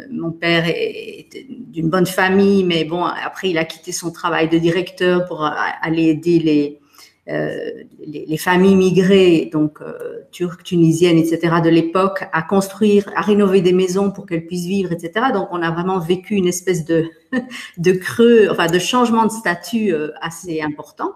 mon 0.10 0.32
père 0.32 0.64
est 0.68 1.28
d'une 1.50 1.90
bonne 1.90 2.06
famille, 2.06 2.64
mais 2.64 2.86
bon, 2.86 3.04
après, 3.04 3.50
il 3.50 3.58
a 3.58 3.66
quitté 3.66 3.92
son 3.92 4.12
travail 4.12 4.48
de 4.48 4.58
directeur 4.58 5.26
pour 5.26 5.44
aller 5.44 6.04
aider 6.04 6.40
les, 6.40 6.80
euh, 7.28 7.72
les, 8.06 8.38
familles 8.38 8.76
migrées, 8.76 9.50
donc 9.52 9.82
euh, 9.82 10.20
turques, 10.32 10.62
tunisiennes, 10.62 11.18
etc., 11.18 11.56
de 11.64 11.70
l'époque, 11.70 12.24
à 12.32 12.44
construire, 12.44 13.10
à 13.16 13.22
rénover 13.22 13.62
des 13.62 13.74
maisons 13.74 14.12
pour 14.12 14.28
qu'elles 14.28 14.46
puissent 14.46 14.68
vivre, 14.68 14.92
etc. 14.92 15.28
Donc, 15.34 15.48
on 15.50 15.64
a 15.64 15.72
vraiment 15.72 15.98
vécu 15.98 16.36
une 16.36 16.46
espèce 16.46 16.86
de, 16.86 17.10
de 17.80 17.92
creux, 17.94 18.48
enfin, 18.52 18.68
de 18.68 18.78
changement 18.78 19.26
de 19.26 19.32
statut 19.32 19.92
euh, 19.92 20.12
assez 20.22 20.62
important. 20.62 21.14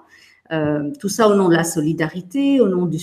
tout 1.00 1.10
ça 1.10 1.28
au 1.28 1.36
nom 1.36 1.48
de 1.48 1.56
la 1.56 1.64
solidarité, 1.64 2.60
au 2.60 2.68
nom 2.68 2.88
du, 2.88 2.98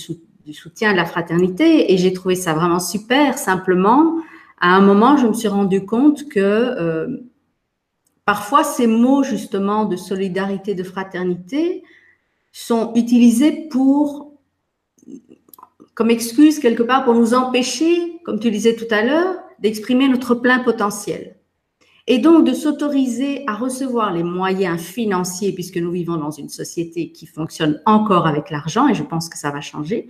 du 0.45 0.53
soutien, 0.53 0.91
de 0.91 0.97
la 0.97 1.05
fraternité. 1.05 1.93
Et 1.93 1.97
j'ai 1.97 2.11
trouvé 2.11 2.35
ça 2.35 2.53
vraiment 2.53 2.81
super. 2.81 3.37
Simplement, 3.37 4.17
à 4.59 4.75
un 4.75 4.81
moment, 4.81 5.15
je 5.15 5.27
me 5.27 5.33
suis 5.33 5.47
rendu 5.47 5.85
compte 5.85 6.27
que 6.27 7.23
parfois 8.25 8.65
ces 8.65 8.87
mots 8.87 9.23
justement 9.23 9.85
de 9.85 9.95
solidarité, 9.95 10.75
de 10.75 10.83
fraternité, 10.83 11.83
sont 12.51 12.93
utilisés 12.95 13.67
pour, 13.69 14.33
comme 15.93 16.09
excuse 16.09 16.59
quelque 16.59 16.83
part, 16.83 17.05
pour 17.05 17.13
nous 17.13 17.33
empêcher, 17.33 18.19
comme 18.23 18.39
tu 18.39 18.51
disais 18.51 18.75
tout 18.75 18.91
à 18.91 19.03
l'heure, 19.03 19.35
d'exprimer 19.59 20.07
notre 20.07 20.35
plein 20.35 20.59
potentiel. 20.59 21.35
Et 22.09 22.19
donc 22.19 22.45
de 22.45 22.53
s'autoriser 22.53 23.43
à 23.47 23.55
recevoir 23.55 24.13
les 24.13 24.23
moyens 24.23 24.79
financiers, 24.79 25.51
puisque 25.51 25.77
nous 25.77 25.91
vivons 25.91 26.15
dans 26.15 26.31
une 26.31 26.49
société 26.49 27.11
qui 27.11 27.25
fonctionne 27.25 27.81
encore 27.85 28.27
avec 28.27 28.49
l'argent, 28.49 28.87
et 28.87 28.95
je 28.95 29.03
pense 29.03 29.27
que 29.27 29.37
ça 29.37 29.51
va 29.51 29.59
changer, 29.59 30.07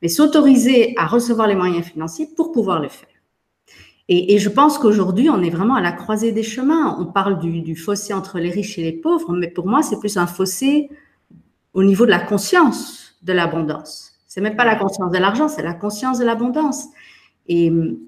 mais 0.00 0.08
s'autoriser 0.08 0.94
à 0.96 1.06
recevoir 1.06 1.46
les 1.46 1.54
moyens 1.54 1.84
financiers 1.84 2.28
pour 2.34 2.50
pouvoir 2.50 2.80
le 2.80 2.88
faire. 2.88 3.08
Et, 4.08 4.38
je 4.38 4.50
pense 4.50 4.76
qu'aujourd'hui, 4.76 5.30
on 5.30 5.42
est 5.42 5.48
vraiment 5.48 5.76
à 5.76 5.80
la 5.80 5.92
croisée 5.92 6.30
des 6.30 6.42
chemins. 6.42 6.98
On 7.00 7.06
parle 7.06 7.38
du, 7.38 7.74
fossé 7.74 8.12
entre 8.12 8.38
les 8.38 8.50
riches 8.50 8.78
et 8.78 8.82
les 8.82 8.92
pauvres, 8.92 9.32
mais 9.32 9.48
pour 9.48 9.66
moi, 9.66 9.82
c'est 9.82 9.98
plus 9.98 10.18
un 10.18 10.26
fossé 10.26 10.90
au 11.74 11.82
niveau 11.82 12.06
de 12.06 12.10
la 12.10 12.20
conscience 12.20 13.16
de 13.22 13.32
l'abondance. 13.32 14.12
C'est 14.26 14.40
même 14.40 14.56
pas 14.56 14.64
la 14.64 14.76
conscience 14.76 15.12
de 15.12 15.18
l'argent, 15.18 15.48
c'est 15.48 15.62
la 15.62 15.74
conscience 15.74 16.18
de 16.18 16.24
l'abondance. 16.24 16.86
Et 17.46 17.70
hum, 17.70 17.98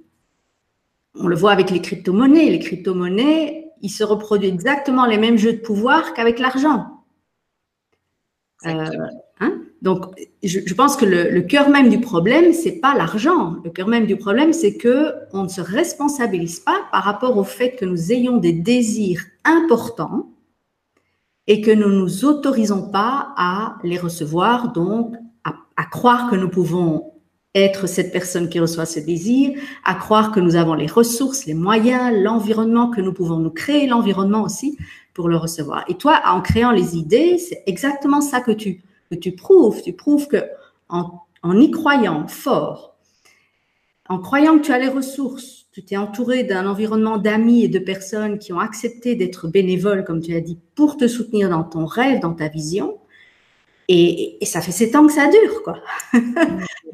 on 1.14 1.26
le 1.26 1.36
voit 1.36 1.52
avec 1.52 1.70
les 1.70 1.80
crypto-monnaies. 1.80 2.50
Les 2.50 2.58
crypto-monnaies, 2.58 3.72
ils 3.82 3.90
se 3.90 4.04
reproduisent 4.04 4.52
exactement 4.52 5.06
les 5.06 5.18
mêmes 5.18 5.36
jeux 5.36 5.54
de 5.54 5.60
pouvoir 5.60 6.14
qu'avec 6.14 6.38
l'argent. 6.38 7.04
Euh, 8.66 8.84
hein? 9.40 9.60
Donc, 9.82 10.06
je, 10.42 10.74
pense 10.74 10.96
que 10.96 11.04
le, 11.04 11.30
le, 11.30 11.42
cœur 11.42 11.68
même 11.68 11.88
du 11.88 12.00
problème, 12.00 12.52
c'est 12.52 12.80
pas 12.80 12.94
l'argent. 12.94 13.56
Le 13.64 13.70
cœur 13.70 13.88
même 13.88 14.06
du 14.06 14.16
problème, 14.16 14.52
c'est 14.52 14.76
que 14.76 15.12
on 15.32 15.44
ne 15.44 15.48
se 15.48 15.60
responsabilise 15.60 16.60
pas 16.60 16.86
par 16.90 17.04
rapport 17.04 17.36
au 17.36 17.44
fait 17.44 17.76
que 17.76 17.84
nous 17.84 18.12
ayons 18.12 18.38
des 18.38 18.52
désirs 18.52 19.22
importants 19.44 20.30
et 21.46 21.60
que 21.60 21.70
nous 21.70 21.88
ne 21.88 22.00
nous 22.00 22.24
autorisons 22.24 22.90
pas 22.90 23.32
à 23.36 23.76
les 23.84 23.98
recevoir, 23.98 24.72
donc 24.72 25.14
à, 25.44 25.84
croire 25.84 26.30
que 26.30 26.36
nous 26.36 26.48
pouvons 26.48 27.12
être 27.54 27.86
cette 27.86 28.12
personne 28.12 28.48
qui 28.48 28.58
reçoit 28.58 28.86
ce 28.86 28.98
désir, 28.98 29.58
à 29.84 29.94
croire 29.94 30.32
que 30.32 30.40
nous 30.40 30.56
avons 30.56 30.74
les 30.74 30.86
ressources, 30.86 31.46
les 31.46 31.54
moyens, 31.54 32.14
l'environnement, 32.18 32.90
que 32.90 33.00
nous 33.00 33.12
pouvons 33.12 33.38
nous 33.38 33.50
créer 33.50 33.86
l'environnement 33.86 34.42
aussi 34.42 34.76
pour 35.14 35.28
le 35.28 35.36
recevoir. 35.36 35.84
Et 35.88 35.94
toi, 35.94 36.20
en 36.26 36.40
créant 36.40 36.72
les 36.72 36.96
idées, 36.96 37.38
c'est 37.38 37.62
exactement 37.66 38.20
ça 38.20 38.40
que 38.40 38.50
tu, 38.50 38.82
que 39.10 39.14
tu 39.14 39.32
prouves. 39.32 39.82
Tu 39.82 39.92
prouves 39.92 40.26
que 40.28 40.44
en, 40.88 41.22
en 41.42 41.60
y 41.60 41.70
croyant 41.70 42.26
fort, 42.26 42.96
en 44.08 44.18
croyant 44.18 44.58
que 44.58 44.64
tu 44.64 44.72
as 44.72 44.78
les 44.78 44.88
ressources, 44.88 45.65
tu 45.76 45.84
t'es 45.84 45.98
entouré 45.98 46.42
d'un 46.42 46.66
environnement 46.66 47.18
d'amis 47.18 47.64
et 47.64 47.68
de 47.68 47.78
personnes 47.78 48.38
qui 48.38 48.50
ont 48.54 48.58
accepté 48.58 49.14
d'être 49.14 49.46
bénévoles, 49.46 50.04
comme 50.04 50.22
tu 50.22 50.34
as 50.34 50.40
dit, 50.40 50.58
pour 50.74 50.96
te 50.96 51.06
soutenir 51.06 51.50
dans 51.50 51.64
ton 51.64 51.84
rêve, 51.84 52.18
dans 52.18 52.32
ta 52.32 52.48
vision. 52.48 52.96
Et, 53.88 54.38
ça 54.44 54.62
fait 54.62 54.72
sept 54.72 54.96
ans 54.96 55.06
que 55.06 55.12
ça 55.12 55.28
dure, 55.28 55.62
quoi. 55.62 55.76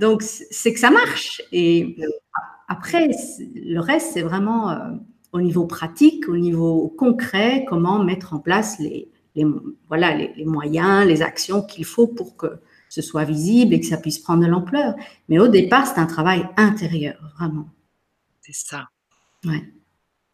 Donc, 0.00 0.22
c'est 0.22 0.72
que 0.72 0.80
ça 0.80 0.90
marche. 0.90 1.42
Et 1.52 1.94
après, 2.66 3.08
le 3.54 3.78
reste, 3.78 4.14
c'est 4.14 4.22
vraiment 4.22 4.70
euh, 4.70 4.78
au 5.30 5.40
niveau 5.40 5.64
pratique, 5.64 6.28
au 6.28 6.36
niveau 6.36 6.88
concret, 6.98 7.64
comment 7.68 8.02
mettre 8.02 8.34
en 8.34 8.40
place 8.40 8.80
les, 8.80 9.08
voilà, 9.86 10.16
les, 10.16 10.44
moyens, 10.44 11.06
les 11.06 11.22
actions 11.22 11.62
qu'il 11.62 11.84
faut 11.84 12.08
pour 12.08 12.36
que 12.36 12.48
ce 12.88 13.00
soit 13.00 13.22
visible 13.22 13.74
et 13.74 13.78
que 13.80 13.86
ça 13.86 13.96
puisse 13.96 14.18
prendre 14.18 14.42
de 14.42 14.48
l'ampleur. 14.48 14.96
Mais 15.28 15.38
au 15.38 15.46
départ, 15.46 15.86
c'est 15.86 16.00
un 16.00 16.06
travail 16.06 16.48
intérieur, 16.56 17.14
vraiment. 17.38 17.68
C'est 18.42 18.54
ça. 18.54 18.88
Ouais. 19.44 19.62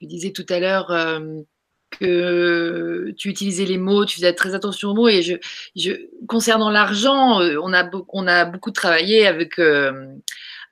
Tu 0.01 0.07
disais 0.07 0.33
tout 0.33 0.47
à 0.49 0.61
l'heure 0.61 0.91
euh, 0.91 1.43
que 1.91 3.13
tu 3.19 3.29
utilisais 3.29 3.67
les 3.67 3.79
mots, 3.79 4.07
tu 4.07 4.17
faisais 4.17 4.33
très 4.33 4.55
attention 4.55 4.91
aux 4.91 4.95
mots. 4.95 5.09
Et 5.09 5.23
je, 5.23 5.35
je 5.77 5.93
concernant 6.27 6.71
l'argent, 6.71 7.41
euh, 7.41 7.59
on, 7.63 7.73
a, 7.75 7.89
on 8.09 8.27
a 8.27 8.47
beaucoup 8.47 8.71
travaillé 8.71 9.27
avec 9.27 9.59
euh, 9.59 10.07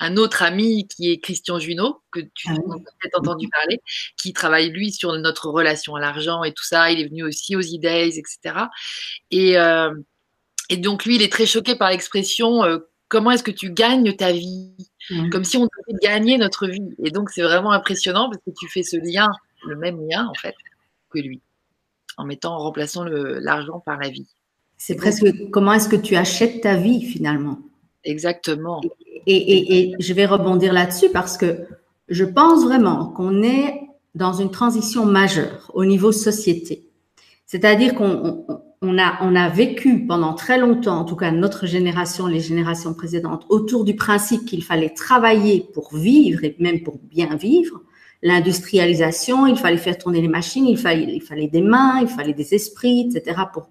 un 0.00 0.16
autre 0.16 0.42
ami 0.42 0.88
qui 0.88 1.10
est 1.10 1.18
Christian 1.18 1.58
Junot, 1.58 2.00
que 2.10 2.20
tu 2.34 2.48
ah 2.48 2.52
as 2.52 2.56
peut-être 2.56 3.20
entendu 3.20 3.48
parler, 3.48 3.80
qui 4.16 4.32
travaille 4.32 4.70
lui 4.70 4.92
sur 4.92 5.12
notre 5.18 5.50
relation 5.50 5.94
à 5.94 6.00
l'argent 6.00 6.42
et 6.42 6.52
tout 6.52 6.64
ça. 6.64 6.90
Il 6.90 7.00
est 7.00 7.08
venu 7.08 7.22
aussi 7.22 7.54
aux 7.54 7.60
e-days, 7.60 8.18
etc. 8.18 8.66
Et, 9.30 9.56
et 10.68 10.76
donc 10.76 11.04
lui, 11.04 11.16
il 11.16 11.22
est 11.22 11.32
très 11.32 11.46
choqué 11.46 11.76
par 11.76 11.90
l'expression 11.90 12.62
comment 13.08 13.30
est-ce 13.30 13.42
que 13.42 13.50
tu 13.50 13.70
gagnes 13.70 14.14
ta 14.14 14.32
vie? 14.32 14.74
Comme 15.30 15.44
si 15.44 15.56
on 15.56 15.62
devait 15.62 15.98
gagner 16.02 16.36
notre 16.38 16.66
vie. 16.66 16.94
Et 17.02 17.10
donc, 17.10 17.30
c'est 17.30 17.42
vraiment 17.42 17.72
impressionnant 17.72 18.28
parce 18.28 18.42
que 18.44 18.50
tu 18.58 18.68
fais 18.68 18.82
ce 18.82 18.96
lien, 18.96 19.28
le 19.66 19.76
même 19.76 19.98
lien, 20.08 20.26
en 20.26 20.34
fait, 20.34 20.54
que 21.10 21.18
lui, 21.18 21.40
en 22.16 22.24
mettant, 22.24 22.54
en 22.54 22.58
remplaçant 22.58 23.04
l'argent 23.04 23.80
par 23.80 23.98
la 23.98 24.08
vie. 24.08 24.26
C'est 24.78 24.96
presque 24.96 25.24
comment 25.50 25.72
est-ce 25.72 25.88
que 25.88 25.96
tu 25.96 26.16
achètes 26.16 26.62
ta 26.62 26.76
vie, 26.76 27.02
finalement? 27.02 27.58
Exactement. 28.04 28.80
Et, 29.26 29.92
je 29.98 30.12
vais 30.12 30.26
rebondir 30.26 30.72
là-dessus 30.72 31.10
parce 31.12 31.36
que 31.36 31.66
je 32.08 32.24
pense 32.24 32.64
vraiment 32.64 33.06
qu'on 33.08 33.42
est 33.42 33.80
dans 34.14 34.32
une 34.32 34.50
transition 34.50 35.04
majeure 35.04 35.70
au 35.74 35.84
niveau 35.84 36.12
société. 36.12 36.88
C'est-à-dire 37.46 37.94
qu'on 37.94 38.44
on 38.86 38.98
a, 38.98 39.18
on 39.22 39.34
a 39.34 39.48
vécu 39.48 40.06
pendant 40.06 40.34
très 40.34 40.58
longtemps, 40.58 40.98
en 40.98 41.04
tout 41.04 41.16
cas 41.16 41.30
notre 41.30 41.66
génération, 41.66 42.26
les 42.26 42.40
générations 42.40 42.94
précédentes, 42.94 43.44
autour 43.48 43.84
du 43.84 43.96
principe 43.96 44.44
qu'il 44.46 44.62
fallait 44.62 44.90
travailler 44.90 45.66
pour 45.74 45.94
vivre 45.94 46.44
et 46.44 46.54
même 46.58 46.82
pour 46.82 46.98
bien 46.98 47.34
vivre. 47.36 47.82
L'industrialisation, 48.22 49.46
il 49.46 49.56
fallait 49.56 49.76
faire 49.76 49.98
tourner 49.98 50.20
les 50.20 50.28
machines, 50.28 50.66
il 50.66 50.78
fallait, 50.78 51.14
il 51.14 51.20
fallait 51.20 51.48
des 51.48 51.60
mains, 51.60 52.00
il 52.00 52.08
fallait 52.08 52.32
des 52.32 52.54
esprits, 52.54 53.10
etc. 53.10 53.42
pour, 53.52 53.68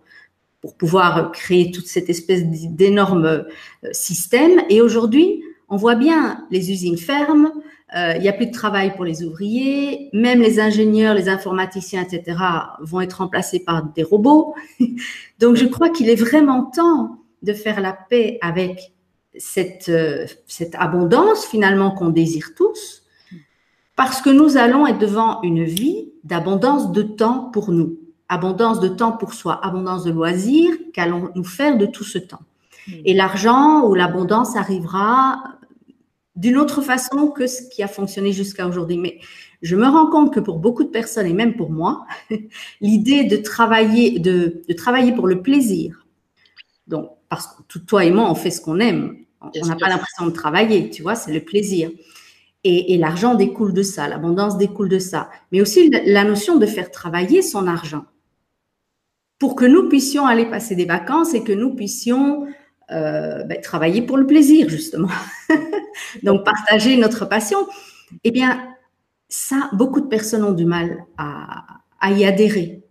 pour 0.61 0.75
pouvoir 0.75 1.31
créer 1.31 1.71
toute 1.71 1.87
cette 1.87 2.09
espèce 2.09 2.43
d'énorme 2.45 3.25
euh, 3.25 3.43
système. 3.91 4.61
Et 4.69 4.81
aujourd'hui, 4.81 5.43
on 5.69 5.77
voit 5.77 5.95
bien 5.95 6.45
les 6.51 6.71
usines 6.71 6.97
ferment, 6.97 7.51
il 7.93 8.21
n'y 8.21 8.27
a 8.27 8.33
plus 8.33 8.47
de 8.47 8.51
travail 8.51 8.93
pour 8.95 9.05
les 9.05 9.23
ouvriers, 9.23 10.09
même 10.11 10.41
les 10.41 10.59
ingénieurs, 10.59 11.13
les 11.13 11.29
informaticiens, 11.29 12.03
etc., 12.03 12.37
vont 12.81 12.99
être 13.01 13.19
remplacés 13.19 13.63
par 13.63 13.83
des 13.83 14.03
robots. 14.03 14.55
Donc, 15.39 15.55
je 15.55 15.65
crois 15.65 15.89
qu'il 15.89 16.09
est 16.09 16.15
vraiment 16.15 16.63
temps 16.63 17.19
de 17.43 17.53
faire 17.53 17.79
la 17.79 17.93
paix 17.93 18.37
avec 18.41 18.93
cette, 19.37 19.89
euh, 19.89 20.25
cette 20.47 20.75
abondance 20.75 21.45
finalement 21.45 21.91
qu'on 21.91 22.09
désire 22.09 22.53
tous, 22.55 23.03
parce 23.95 24.21
que 24.21 24.29
nous 24.29 24.57
allons 24.57 24.87
être 24.87 24.99
devant 24.99 25.41
une 25.41 25.63
vie 25.63 26.11
d'abondance 26.23 26.91
de 26.91 27.01
temps 27.01 27.49
pour 27.51 27.71
nous, 27.71 27.97
abondance 28.29 28.79
de 28.79 28.87
temps 28.87 29.13
pour 29.13 29.33
soi, 29.33 29.59
abondance 29.65 30.03
de 30.03 30.11
loisirs, 30.11 30.73
qu'allons-nous 30.93 31.43
faire 31.43 31.77
de 31.77 31.85
tout 31.85 32.03
ce 32.03 32.17
temps 32.17 32.41
Et 33.05 33.13
l'argent 33.13 33.87
ou 33.87 33.93
l'abondance 33.93 34.55
arrivera 34.55 35.43
d'une 36.35 36.57
autre 36.57 36.81
façon 36.81 37.27
que 37.27 37.47
ce 37.47 37.61
qui 37.69 37.81
a 37.83 37.87
fonctionné 37.87 38.31
jusqu'à 38.31 38.67
aujourd'hui. 38.67 38.97
Mais 38.97 39.19
je 39.61 39.75
me 39.75 39.85
rends 39.85 40.09
compte 40.09 40.33
que 40.33 40.39
pour 40.39 40.59
beaucoup 40.59 40.83
de 40.83 40.89
personnes, 40.89 41.27
et 41.27 41.33
même 41.33 41.55
pour 41.55 41.71
moi, 41.71 42.05
l'idée 42.81 43.23
de 43.23 43.37
travailler, 43.37 44.19
de, 44.19 44.61
travailler 44.75 45.13
pour 45.13 45.27
le 45.27 45.41
plaisir, 45.41 46.05
donc 46.87 47.09
parce 47.29 47.47
que 47.47 47.79
toi 47.79 48.05
et 48.05 48.11
moi, 48.11 48.29
on 48.29 48.35
fait 48.35 48.51
ce 48.51 48.61
qu'on 48.61 48.79
aime, 48.79 49.17
on 49.41 49.65
n'a 49.65 49.75
pas 49.75 49.89
l'impression 49.89 50.25
de 50.25 50.31
travailler, 50.31 50.89
tu 50.89 51.01
vois, 51.01 51.15
c'est 51.15 51.33
le 51.33 51.41
plaisir. 51.41 51.89
Et, 52.67 52.97
l'argent 52.97 53.35
découle 53.35 53.73
de 53.73 53.83
ça, 53.83 54.07
l'abondance 54.07 54.57
découle 54.57 54.89
de 54.89 54.97
ça. 54.97 55.29
Mais 55.51 55.61
aussi 55.61 55.91
la 55.91 56.23
notion 56.23 56.57
de 56.57 56.65
faire 56.65 56.89
travailler 56.89 57.43
son 57.43 57.67
argent 57.67 58.05
pour 59.37 59.55
que 59.55 59.65
nous 59.65 59.87
puissions 59.87 60.25
aller 60.25 60.47
passer 60.47 60.75
des 60.75 60.85
vacances 60.85 61.35
et 61.35 61.43
que 61.43 61.51
nous 61.51 61.75
puissions 61.75 62.47
euh, 62.91 63.43
ben, 63.43 63.59
travailler 63.61 64.01
pour 64.01 64.17
le 64.17 64.27
plaisir, 64.27 64.69
justement. 64.69 65.09
Donc, 66.23 66.45
partager 66.45 66.97
notre 66.97 67.25
passion. 67.25 67.57
Eh 68.23 68.31
bien, 68.31 68.67
ça, 69.27 69.69
beaucoup 69.73 70.01
de 70.01 70.07
personnes 70.07 70.43
ont 70.43 70.51
du 70.51 70.65
mal 70.65 71.05
à, 71.17 71.81
y 72.11 72.23
adhérer 72.23 72.83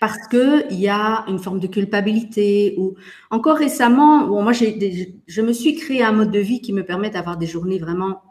parce 0.00 0.28
qu'il 0.28 0.78
y 0.78 0.88
a 0.88 1.24
une 1.28 1.38
forme 1.38 1.60
de 1.60 1.66
culpabilité 1.66 2.74
ou 2.78 2.94
encore 3.30 3.56
récemment, 3.56 4.26
moi, 4.42 4.52
je 4.52 5.42
me 5.42 5.52
suis 5.52 5.74
créé 5.74 6.02
un 6.02 6.12
mode 6.12 6.30
de 6.30 6.38
vie 6.38 6.60
qui 6.60 6.72
me 6.72 6.84
permet 6.84 7.10
d'avoir 7.10 7.36
des 7.36 7.46
journées 7.46 7.78
vraiment 7.78 8.22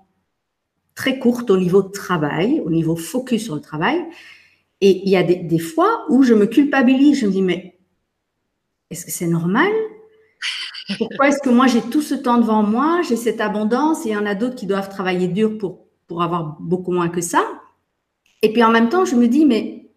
très 0.96 1.18
courtes 1.18 1.50
au 1.50 1.58
niveau 1.58 1.82
de 1.82 1.90
travail, 1.90 2.62
au 2.64 2.70
niveau 2.70 2.96
focus 2.96 3.44
sur 3.44 3.56
le 3.56 3.62
travail. 3.62 4.04
Et 4.82 5.02
il 5.04 5.10
y 5.10 5.16
a 5.16 5.24
des, 5.24 5.36
des 5.38 5.60
fois 5.60 6.06
où 6.10 6.24
je 6.24 6.34
me 6.34 6.46
culpabilise, 6.46 7.20
je 7.20 7.26
me 7.26 7.32
dis, 7.32 7.42
mais 7.42 7.80
est-ce 8.90 9.06
que 9.06 9.12
c'est 9.12 9.28
normal? 9.28 9.72
Pourquoi 10.98 11.30
est-ce 11.30 11.40
que 11.40 11.50
moi 11.50 11.68
j'ai 11.68 11.82
tout 11.82 12.02
ce 12.02 12.16
temps 12.16 12.40
devant 12.40 12.64
moi, 12.64 13.02
j'ai 13.08 13.16
cette 13.16 13.42
abondance 13.42 14.06
et 14.06 14.10
il 14.10 14.12
y 14.14 14.18
en 14.18 14.26
a 14.26 14.36
d'autres 14.36 14.56
qui 14.56 14.66
doivent 14.66 14.90
travailler 14.90 15.28
dur 15.28 15.58
pour, 15.58 15.86
pour 16.08 16.24
avoir 16.24 16.58
beaucoup 16.60 16.92
moins 16.92 17.10
que 17.10 17.22
ça? 17.22 17.44
Et 18.42 18.54
puis 18.54 18.64
en 18.64 18.72
même 18.72 18.90
temps, 18.90 19.06
je 19.06 19.16
me 19.16 19.28
dis, 19.28 19.46
mais 19.46 19.92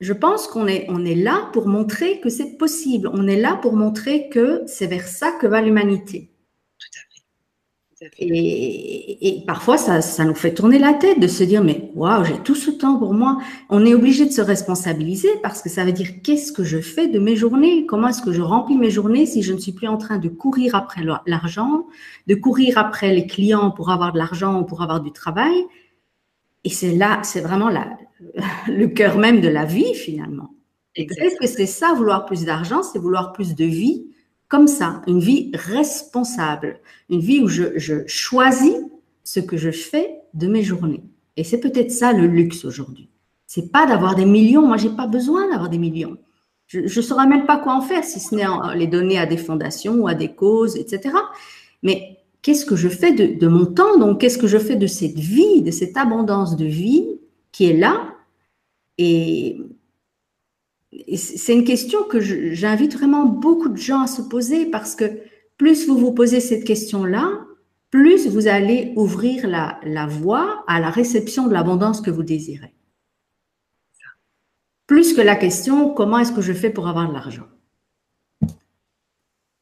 je 0.00 0.12
pense 0.12 0.48
qu'on 0.48 0.66
est, 0.66 0.86
on 0.88 1.04
est 1.04 1.14
là 1.14 1.48
pour 1.52 1.68
montrer 1.68 2.18
que 2.20 2.28
c'est 2.28 2.56
possible. 2.56 3.08
On 3.12 3.28
est 3.28 3.40
là 3.40 3.54
pour 3.54 3.74
montrer 3.74 4.28
que 4.28 4.62
c'est 4.66 4.88
vers 4.88 5.06
ça 5.06 5.30
que 5.30 5.46
va 5.46 5.60
l'humanité. 5.60 6.31
Et, 8.18 9.42
parfois, 9.46 9.78
ça, 9.78 10.24
nous 10.24 10.34
fait 10.34 10.54
tourner 10.54 10.78
la 10.78 10.92
tête 10.92 11.20
de 11.20 11.26
se 11.26 11.44
dire, 11.44 11.62
mais 11.62 11.90
waouh, 11.94 12.24
j'ai 12.24 12.38
tout 12.38 12.54
ce 12.54 12.70
temps 12.70 12.96
pour 12.98 13.14
moi. 13.14 13.38
On 13.68 13.84
est 13.84 13.94
obligé 13.94 14.26
de 14.26 14.32
se 14.32 14.40
responsabiliser 14.40 15.30
parce 15.42 15.62
que 15.62 15.68
ça 15.68 15.84
veut 15.84 15.92
dire 15.92 16.08
qu'est-ce 16.22 16.52
que 16.52 16.64
je 16.64 16.78
fais 16.78 17.08
de 17.08 17.18
mes 17.18 17.36
journées? 17.36 17.86
Comment 17.86 18.08
est-ce 18.08 18.22
que 18.22 18.32
je 18.32 18.42
remplis 18.42 18.76
mes 18.76 18.90
journées 18.90 19.26
si 19.26 19.42
je 19.42 19.52
ne 19.52 19.58
suis 19.58 19.72
plus 19.72 19.88
en 19.88 19.98
train 19.98 20.18
de 20.18 20.28
courir 20.28 20.74
après 20.74 21.02
l'argent, 21.26 21.86
de 22.26 22.34
courir 22.34 22.78
après 22.78 23.12
les 23.14 23.26
clients 23.26 23.70
pour 23.70 23.90
avoir 23.90 24.12
de 24.12 24.18
l'argent 24.18 24.60
ou 24.60 24.64
pour 24.64 24.82
avoir 24.82 25.00
du 25.00 25.12
travail? 25.12 25.64
Et 26.64 26.70
c'est 26.70 26.92
là, 26.92 27.20
c'est 27.22 27.40
vraiment 27.40 27.68
la, 27.68 27.96
le 28.68 28.86
cœur 28.88 29.18
même 29.18 29.40
de 29.40 29.48
la 29.48 29.64
vie 29.64 29.94
finalement. 29.94 30.50
Est-ce 30.94 31.38
que 31.38 31.46
c'est 31.46 31.66
ça, 31.66 31.94
vouloir 31.94 32.26
plus 32.26 32.44
d'argent 32.44 32.82
C'est 32.82 32.98
vouloir 32.98 33.32
plus 33.32 33.54
de 33.54 33.64
vie 33.64 34.11
comme 34.52 34.68
ça, 34.68 35.00
une 35.06 35.18
vie 35.18 35.50
responsable, 35.54 36.78
une 37.08 37.20
vie 37.20 37.40
où 37.40 37.48
je, 37.48 38.02
choisis 38.06 38.76
ce 39.24 39.40
que 39.40 39.56
je 39.56 39.70
fais 39.70 40.20
de 40.34 40.46
mes 40.46 40.62
journées. 40.62 41.02
Et 41.38 41.42
c'est 41.42 41.58
peut-être 41.58 41.90
ça 41.90 42.12
le 42.12 42.26
luxe 42.26 42.66
aujourd'hui. 42.66 43.08
C'est 43.46 43.72
pas 43.72 43.86
d'avoir 43.86 44.14
des 44.14 44.26
millions. 44.26 44.66
Moi, 44.66 44.76
j'ai 44.76 44.90
pas 44.90 45.06
besoin 45.06 45.48
d'avoir 45.48 45.70
des 45.70 45.78
millions. 45.78 46.18
Je 46.66 46.80
ne 46.80 47.02
saurais 47.02 47.26
même 47.26 47.46
pas 47.46 47.56
quoi 47.56 47.72
en 47.72 47.80
faire 47.80 48.04
si 48.04 48.20
ce 48.20 48.34
n'est 48.34 48.44
les 48.76 48.86
donner 48.86 49.18
à 49.18 49.24
des 49.24 49.38
fondations 49.38 49.94
ou 49.94 50.06
à 50.06 50.12
des 50.12 50.34
causes, 50.34 50.76
etc. 50.76 51.14
Mais 51.82 52.18
qu'est-ce 52.42 52.66
que 52.66 52.76
je 52.76 52.90
fais 52.90 53.12
de, 53.12 53.38
de 53.38 53.48
mon 53.48 53.64
temps? 53.64 53.98
Donc, 53.98 54.20
qu'est-ce 54.20 54.36
que 54.36 54.48
je 54.48 54.58
fais 54.58 54.76
de 54.76 54.86
cette 54.86 55.18
vie, 55.18 55.62
de 55.62 55.70
cette 55.70 55.96
abondance 55.96 56.56
de 56.56 56.66
vie 56.66 57.08
qui 57.52 57.70
est 57.70 57.78
là? 57.78 58.06
Et 58.98 59.62
c'est 61.16 61.54
une 61.54 61.64
question 61.64 62.04
que 62.04 62.20
j'invite 62.20 62.96
vraiment 62.96 63.24
beaucoup 63.24 63.68
de 63.68 63.76
gens 63.76 64.02
à 64.02 64.06
se 64.06 64.22
poser 64.22 64.66
parce 64.66 64.94
que 64.94 65.20
plus 65.56 65.86
vous 65.86 65.96
vous 65.96 66.12
posez 66.12 66.40
cette 66.40 66.64
question-là, 66.64 67.46
plus 67.90 68.26
vous 68.28 68.46
allez 68.46 68.92
ouvrir 68.96 69.46
la, 69.48 70.06
voie 70.06 70.64
à 70.66 70.80
la 70.80 70.90
réception 70.90 71.46
de 71.46 71.52
l'abondance 71.52 72.00
que 72.00 72.10
vous 72.10 72.22
désirez. 72.22 72.74
Plus 74.86 75.14
que 75.14 75.22
la 75.22 75.36
question 75.36 75.90
comment 75.94 76.18
est-ce 76.18 76.32
que 76.32 76.42
je 76.42 76.52
fais 76.52 76.70
pour 76.70 76.88
avoir 76.88 77.08
de 77.08 77.14
l'argent? 77.14 77.46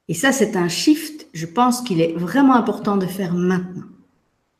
Et 0.08 0.14
ça, 0.14 0.32
c'est 0.32 0.56
un 0.56 0.68
shift, 0.68 1.28
je 1.32 1.46
pense 1.46 1.82
qu'il 1.82 2.00
est 2.00 2.14
vraiment 2.14 2.54
important 2.54 2.96
de 2.96 3.06
faire 3.06 3.34
maintenant. 3.34 3.86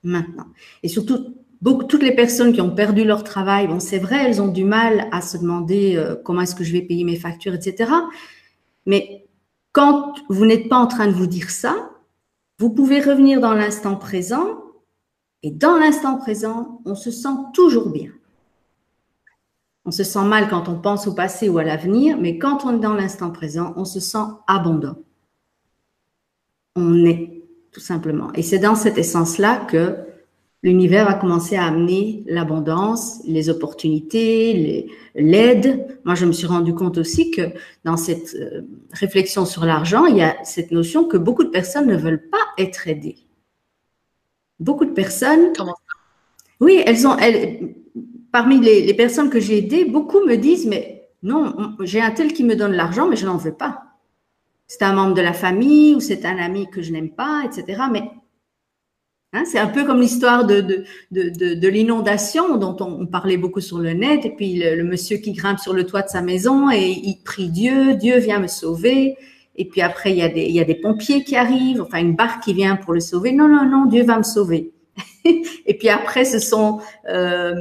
Maintenant. 0.04 0.46
Et 0.84 0.88
surtout, 0.88 1.34
toutes 1.62 2.02
les 2.02 2.14
personnes 2.14 2.52
qui 2.52 2.60
ont 2.60 2.74
perdu 2.74 3.04
leur 3.04 3.22
travail, 3.22 3.66
bon, 3.66 3.80
c'est 3.80 3.98
vrai, 3.98 4.24
elles 4.24 4.40
ont 4.40 4.48
du 4.48 4.64
mal 4.64 5.08
à 5.12 5.20
se 5.20 5.36
demander 5.36 5.96
euh, 5.96 6.16
comment 6.16 6.40
est-ce 6.42 6.54
que 6.54 6.64
je 6.64 6.72
vais 6.72 6.82
payer 6.82 7.04
mes 7.04 7.16
factures, 7.16 7.54
etc. 7.54 7.92
Mais 8.86 9.26
quand 9.72 10.14
vous 10.28 10.46
n'êtes 10.46 10.68
pas 10.68 10.78
en 10.78 10.86
train 10.86 11.06
de 11.06 11.12
vous 11.12 11.26
dire 11.26 11.50
ça, 11.50 11.90
vous 12.58 12.70
pouvez 12.70 13.00
revenir 13.00 13.40
dans 13.40 13.54
l'instant 13.54 13.96
présent. 13.96 14.62
Et 15.42 15.50
dans 15.50 15.76
l'instant 15.76 16.18
présent, 16.18 16.82
on 16.84 16.94
se 16.94 17.10
sent 17.10 17.28
toujours 17.54 17.90
bien. 17.90 18.10
On 19.86 19.90
se 19.90 20.04
sent 20.04 20.24
mal 20.24 20.48
quand 20.48 20.68
on 20.68 20.78
pense 20.78 21.06
au 21.06 21.14
passé 21.14 21.48
ou 21.48 21.56
à 21.58 21.64
l'avenir, 21.64 22.18
mais 22.20 22.36
quand 22.36 22.66
on 22.66 22.76
est 22.76 22.80
dans 22.80 22.94
l'instant 22.94 23.30
présent, 23.30 23.72
on 23.76 23.86
se 23.86 24.00
sent 24.00 24.26
abondant. 24.46 24.96
On 26.76 27.04
est, 27.06 27.42
tout 27.72 27.80
simplement. 27.80 28.30
Et 28.34 28.42
c'est 28.42 28.58
dans 28.58 28.74
cette 28.74 28.98
essence-là 28.98 29.64
que 29.64 30.09
l'univers 30.62 31.06
va 31.06 31.14
commencer 31.14 31.56
à 31.56 31.64
amener 31.64 32.22
l'abondance, 32.26 33.20
les 33.26 33.48
opportunités, 33.48 34.90
l'aide. 35.14 35.98
Moi, 36.04 36.14
je 36.14 36.26
me 36.26 36.32
suis 36.32 36.46
rendu 36.46 36.74
compte 36.74 36.98
aussi 36.98 37.30
que 37.30 37.42
dans 37.84 37.96
cette 37.96 38.34
euh, 38.34 38.62
réflexion 38.92 39.46
sur 39.46 39.64
l'argent, 39.64 40.06
il 40.06 40.16
y 40.16 40.22
a 40.22 40.36
cette 40.44 40.70
notion 40.70 41.04
que 41.04 41.16
beaucoup 41.16 41.44
de 41.44 41.48
personnes 41.48 41.86
ne 41.86 41.96
veulent 41.96 42.28
pas 42.30 42.38
être 42.58 42.88
aidées. 42.88 43.18
Beaucoup 44.58 44.84
de 44.84 44.92
personnes. 44.92 45.52
Comment 45.56 45.76
Oui, 46.60 46.82
elles 46.84 47.06
ont. 47.06 47.16
Elles, 47.16 47.74
parmi 48.32 48.60
les, 48.60 48.82
les 48.82 48.94
personnes 48.94 49.30
que 49.30 49.40
j'ai 49.40 49.58
aidées, 49.58 49.86
beaucoup 49.86 50.20
me 50.24 50.36
disent 50.36 50.66
mais 50.66 51.08
non, 51.22 51.76
j'ai 51.80 52.00
un 52.00 52.10
tel 52.10 52.32
qui 52.32 52.44
me 52.44 52.54
donne 52.54 52.72
l'argent, 52.72 53.08
mais 53.08 53.16
je 53.16 53.26
n'en 53.26 53.36
veux 53.36 53.54
pas. 53.54 53.82
C'est 54.66 54.82
un 54.82 54.92
membre 54.92 55.14
de 55.14 55.20
la 55.20 55.32
famille 55.32 55.94
ou 55.94 56.00
c'est 56.00 56.24
un 56.24 56.38
ami 56.38 56.68
que 56.70 56.80
je 56.80 56.92
n'aime 56.92 57.10
pas, 57.10 57.42
etc. 57.44 57.82
Mais 57.90 58.10
Hein, 59.32 59.44
c'est 59.44 59.60
un 59.60 59.68
peu 59.68 59.84
comme 59.84 60.00
l'histoire 60.00 60.44
de, 60.44 60.60
de, 60.60 60.84
de, 61.12 61.54
de 61.54 61.68
l'inondation 61.68 62.56
dont 62.56 62.76
on, 62.80 63.06
parlait 63.06 63.36
beaucoup 63.36 63.60
sur 63.60 63.78
le 63.78 63.92
net, 63.92 64.24
et 64.24 64.30
puis 64.30 64.56
le, 64.56 64.82
monsieur 64.82 65.18
qui 65.18 65.32
grimpe 65.32 65.60
sur 65.60 65.72
le 65.72 65.86
toit 65.86 66.02
de 66.02 66.08
sa 66.08 66.20
maison 66.20 66.68
et 66.68 66.90
il 66.90 67.22
prie 67.22 67.48
Dieu, 67.48 67.94
Dieu 67.94 68.18
vient 68.18 68.40
me 68.40 68.48
sauver. 68.48 69.16
Et 69.54 69.66
puis 69.66 69.82
après, 69.82 70.10
il 70.10 70.16
y, 70.16 70.22
a 70.22 70.28
des, 70.28 70.42
il 70.42 70.52
y 70.52 70.60
a 70.60 70.64
des 70.64 70.74
pompiers 70.74 71.22
qui 71.22 71.36
arrivent, 71.36 71.80
enfin 71.80 72.00
une 72.00 72.16
barque 72.16 72.42
qui 72.42 72.54
vient 72.54 72.74
pour 72.74 72.92
le 72.92 72.98
sauver. 72.98 73.30
Non, 73.30 73.46
non, 73.46 73.64
non, 73.66 73.86
Dieu 73.86 74.02
va 74.02 74.18
me 74.18 74.24
sauver. 74.24 74.72
et 75.24 75.74
puis 75.78 75.88
après, 75.88 76.24
ce 76.24 76.40
sont 76.40 76.80
euh, 77.08 77.54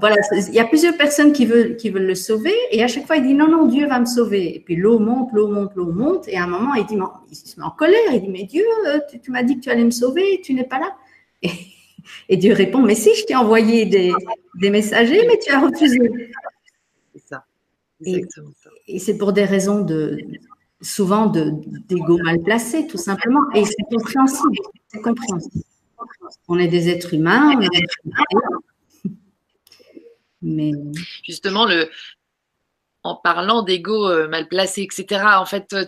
voilà, 0.00 0.16
il 0.32 0.54
y 0.54 0.60
a 0.60 0.64
plusieurs 0.64 0.96
personnes 0.96 1.32
qui 1.32 1.46
veulent, 1.46 1.76
qui 1.76 1.90
veulent 1.90 2.06
le 2.06 2.14
sauver 2.14 2.54
et 2.70 2.82
à 2.82 2.88
chaque 2.88 3.06
fois 3.06 3.16
il 3.16 3.24
dit 3.26 3.34
non, 3.34 3.48
non, 3.48 3.66
Dieu 3.66 3.88
va 3.88 3.98
me 3.98 4.04
sauver. 4.04 4.56
Et 4.56 4.60
puis 4.60 4.76
l'eau 4.76 4.98
monte, 4.98 5.30
l'eau 5.32 5.48
monte, 5.48 5.74
l'eau 5.74 5.90
monte 5.90 6.28
et 6.28 6.36
à 6.36 6.44
un 6.44 6.46
moment 6.46 6.74
il 6.74 6.86
dit, 6.86 6.96
il 7.30 7.36
se 7.36 7.58
met 7.58 7.66
en 7.66 7.70
colère, 7.70 8.12
il 8.12 8.20
dit 8.20 8.28
mais 8.28 8.44
Dieu, 8.44 8.64
euh, 8.86 9.00
tu, 9.22 9.30
m'as 9.30 9.42
dit 9.42 9.56
que 9.56 9.60
tu 9.60 9.70
allais 9.70 9.84
me 9.84 9.90
sauver, 9.90 10.40
tu 10.42 10.54
n'es 10.54 10.64
pas 10.64 10.78
là. 10.78 10.96
Et, 12.28 12.36
Dieu 12.36 12.52
répond 12.52 12.82
mais 12.82 12.94
si, 12.94 13.14
je 13.14 13.24
t'ai 13.24 13.34
envoyé 13.34 13.86
des, 13.86 14.12
des, 14.60 14.70
messagers, 14.70 15.26
mais 15.26 15.38
tu 15.38 15.50
as 15.50 15.60
refusé. 15.60 15.98
C'est 17.14 17.26
ça. 17.26 17.44
Et, 18.04 18.98
c'est 18.98 19.16
pour 19.16 19.32
des 19.32 19.44
raisons 19.44 19.80
de 19.80 20.18
souvent 20.82 21.26
d'ego 21.26 22.18
mal 22.18 22.40
placé, 22.42 22.86
tout 22.86 22.98
simplement. 22.98 23.40
Et 23.54 23.64
c'est 23.64 23.82
compréhensible. 23.90 24.58
C'est 24.88 25.00
compréhensible. 25.00 25.64
On 26.46 26.58
est 26.58 26.68
des 26.68 26.90
êtres 26.90 27.14
humains, 27.14 27.54
on 27.56 27.60
est 27.62 27.70
des 27.70 27.78
êtres 27.78 28.00
humains 28.04 28.60
Justement, 31.22 31.66
le, 31.66 31.90
en 33.02 33.16
parlant 33.16 33.62
d'ego 33.62 34.08
euh, 34.08 34.28
mal 34.28 34.48
placé, 34.48 34.82
etc., 34.82 35.22
en 35.36 35.46
fait, 35.46 35.72
euh, 35.74 35.84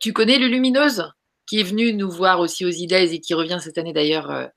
tu 0.00 0.12
connais 0.12 0.38
le 0.38 0.46
Lumineuse 0.46 1.10
qui 1.46 1.60
est 1.60 1.64
venu 1.64 1.92
nous 1.94 2.10
voir 2.10 2.40
aussi 2.40 2.64
aux 2.64 2.70
idées 2.70 3.14
et 3.14 3.20
qui 3.20 3.34
revient 3.34 3.58
cette 3.60 3.78
année 3.78 3.92
d'ailleurs. 3.92 4.50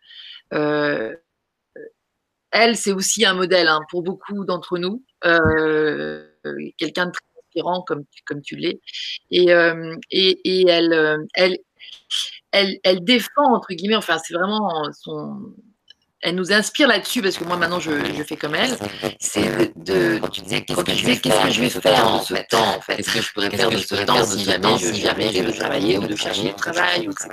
Euh, 0.53 1.15
elle, 2.51 2.75
c'est 2.75 2.91
aussi 2.91 3.25
un 3.25 3.33
modèle 3.33 3.67
hein, 3.67 3.79
pour 3.89 4.03
beaucoup 4.03 4.43
d'entre 4.45 4.77
nous. 4.77 5.03
Quelqu'un 6.77 7.05
de 7.05 7.11
très 7.11 7.25
inspirant 7.39 7.81
comme, 7.81 8.03
comme 8.25 8.41
tu 8.41 8.57
l'es. 8.57 8.81
Et, 9.31 9.51
et, 10.11 10.41
et, 10.43 10.67
elle, 10.67 11.25
elle, 11.33 11.57
elle, 12.51 12.77
elle 12.83 13.03
défend, 13.05 13.55
entre 13.55 13.73
guillemets, 13.73 13.95
enfin, 13.95 14.17
c'est 14.17 14.33
vraiment 14.33 14.91
son 14.91 15.55
elle 16.21 16.35
nous 16.35 16.51
inspire 16.51 16.87
là-dessus 16.87 17.21
parce 17.21 17.37
que 17.37 17.43
moi 17.43 17.57
maintenant 17.57 17.79
je, 17.79 17.91
je 18.13 18.23
fais 18.23 18.37
comme 18.37 18.55
elle. 18.55 18.77
C'est 19.19 19.73
de, 19.75 20.19
tu 20.31 20.41
disais 20.41 20.61
qu'est-ce 20.63 20.83
que, 20.83 20.93
je 20.93 21.05
vais 21.05 21.69
faire 21.69 22.19
de 22.19 22.23
ce 22.23 22.33
temps 22.47 22.75
en 22.75 22.81
fait 22.81 22.97
Qu'est-ce 22.97 23.13
que 23.13 23.21
je 23.21 23.33
pourrais 23.33 23.49
faire 23.49 23.69
de 23.69 23.77
ce 23.77 23.95
temps 24.05 24.23
si 24.23 24.43
jamais 24.43 24.77
si 24.77 25.01
jamais 25.01 25.33
je 25.33 25.43
veux 25.43 25.53
travailler 25.53 25.97
ou 25.97 26.05
de 26.05 26.15
chercher 26.15 26.43
du 26.43 26.53
travail 26.53 27.05
etc. 27.05 27.29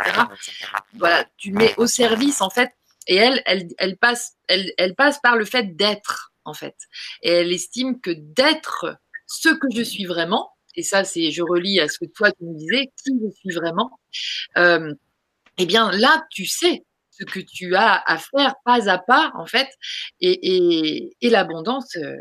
Voilà, 0.94 1.24
tu 1.37 1.53
mets 1.53 1.74
au 1.77 1.87
service 1.87 2.40
en 2.40 2.51
fait 2.51 2.72
et 3.07 3.16
elle 3.16 3.42
elle, 3.44 3.68
elle 3.79 3.96
passe 3.98 4.37
elle, 4.46 4.72
elle 4.79 4.94
passe 4.94 5.18
par 5.22 5.37
le 5.37 5.44
fait 5.44 5.77
d'être 5.77 6.33
en 6.44 6.55
fait 6.55 6.77
et 7.22 7.31
elle 7.31 7.53
estime 7.53 8.01
que 8.01 8.11
d'être 8.11 8.96
ce 9.27 9.51
que 9.51 9.68
je 9.74 9.83
suis 9.83 10.07
vraiment 10.07 10.51
et 10.74 10.83
ça 10.83 11.05
c'est 11.05 11.31
je 11.31 11.42
relis 11.42 11.79
à 11.81 11.88
ce 11.88 11.98
que 11.98 12.07
toi 12.07 12.33
tu 12.33 12.44
me 12.44 12.57
disais 12.57 12.90
qui 13.05 13.12
je 13.22 13.31
suis 13.37 13.55
vraiment. 13.55 13.90
Euh, 14.57 14.94
eh 15.59 15.66
bien 15.66 15.90
là 15.92 16.24
tu 16.31 16.46
sais 16.46 16.85
ce 17.18 17.24
que 17.24 17.40
tu 17.40 17.74
as 17.74 18.02
à 18.07 18.18
faire 18.18 18.54
pas 18.64 18.88
à 18.88 18.98
pas, 18.98 19.33
en 19.35 19.46
fait, 19.46 19.68
et, 20.20 21.11
l'abondance 21.22 21.96
euh, 21.96 22.16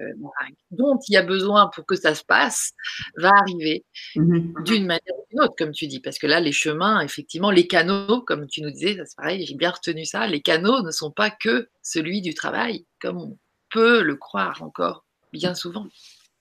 dont 0.72 1.00
il 1.08 1.14
y 1.14 1.18
a 1.18 1.24
besoin 1.24 1.70
pour 1.74 1.86
que 1.86 1.96
ça 1.96 2.14
se 2.14 2.24
passe 2.24 2.74
va 3.16 3.30
arriver 3.30 3.86
mmh 4.16 4.64
d'une 4.64 4.86
manière 4.86 5.16
ou 5.18 5.26
d'une 5.30 5.42
autre, 5.42 5.56
comme 5.58 5.72
tu 5.72 5.88
dis, 5.88 6.00
parce 6.00 6.18
que 6.20 6.28
là, 6.28 6.40
les 6.40 6.52
chemins, 6.52 7.02
effectivement, 7.02 7.52
les 7.52 7.68
canaux, 7.68 8.22
comme 8.22 8.48
tu 8.48 8.62
nous 8.62 8.72
disais, 8.72 8.96
ça 8.96 9.06
c'est 9.06 9.16
pareil, 9.16 9.46
j'ai 9.46 9.56
bien 9.56 9.72
retenu 9.72 10.06
ça, 10.06 10.28
les 10.28 10.42
canaux 10.42 10.82
ne 10.82 10.92
sont 10.92 11.12
pas 11.12 11.30
que 11.30 11.70
celui 11.82 12.22
du 12.22 12.34
travail, 12.34 12.86
comme 13.00 13.18
on 13.18 13.38
peut 13.70 14.02
le 14.02 14.16
croire 14.16 14.62
encore 14.64 15.06
bien 15.32 15.54
souvent. 15.54 15.88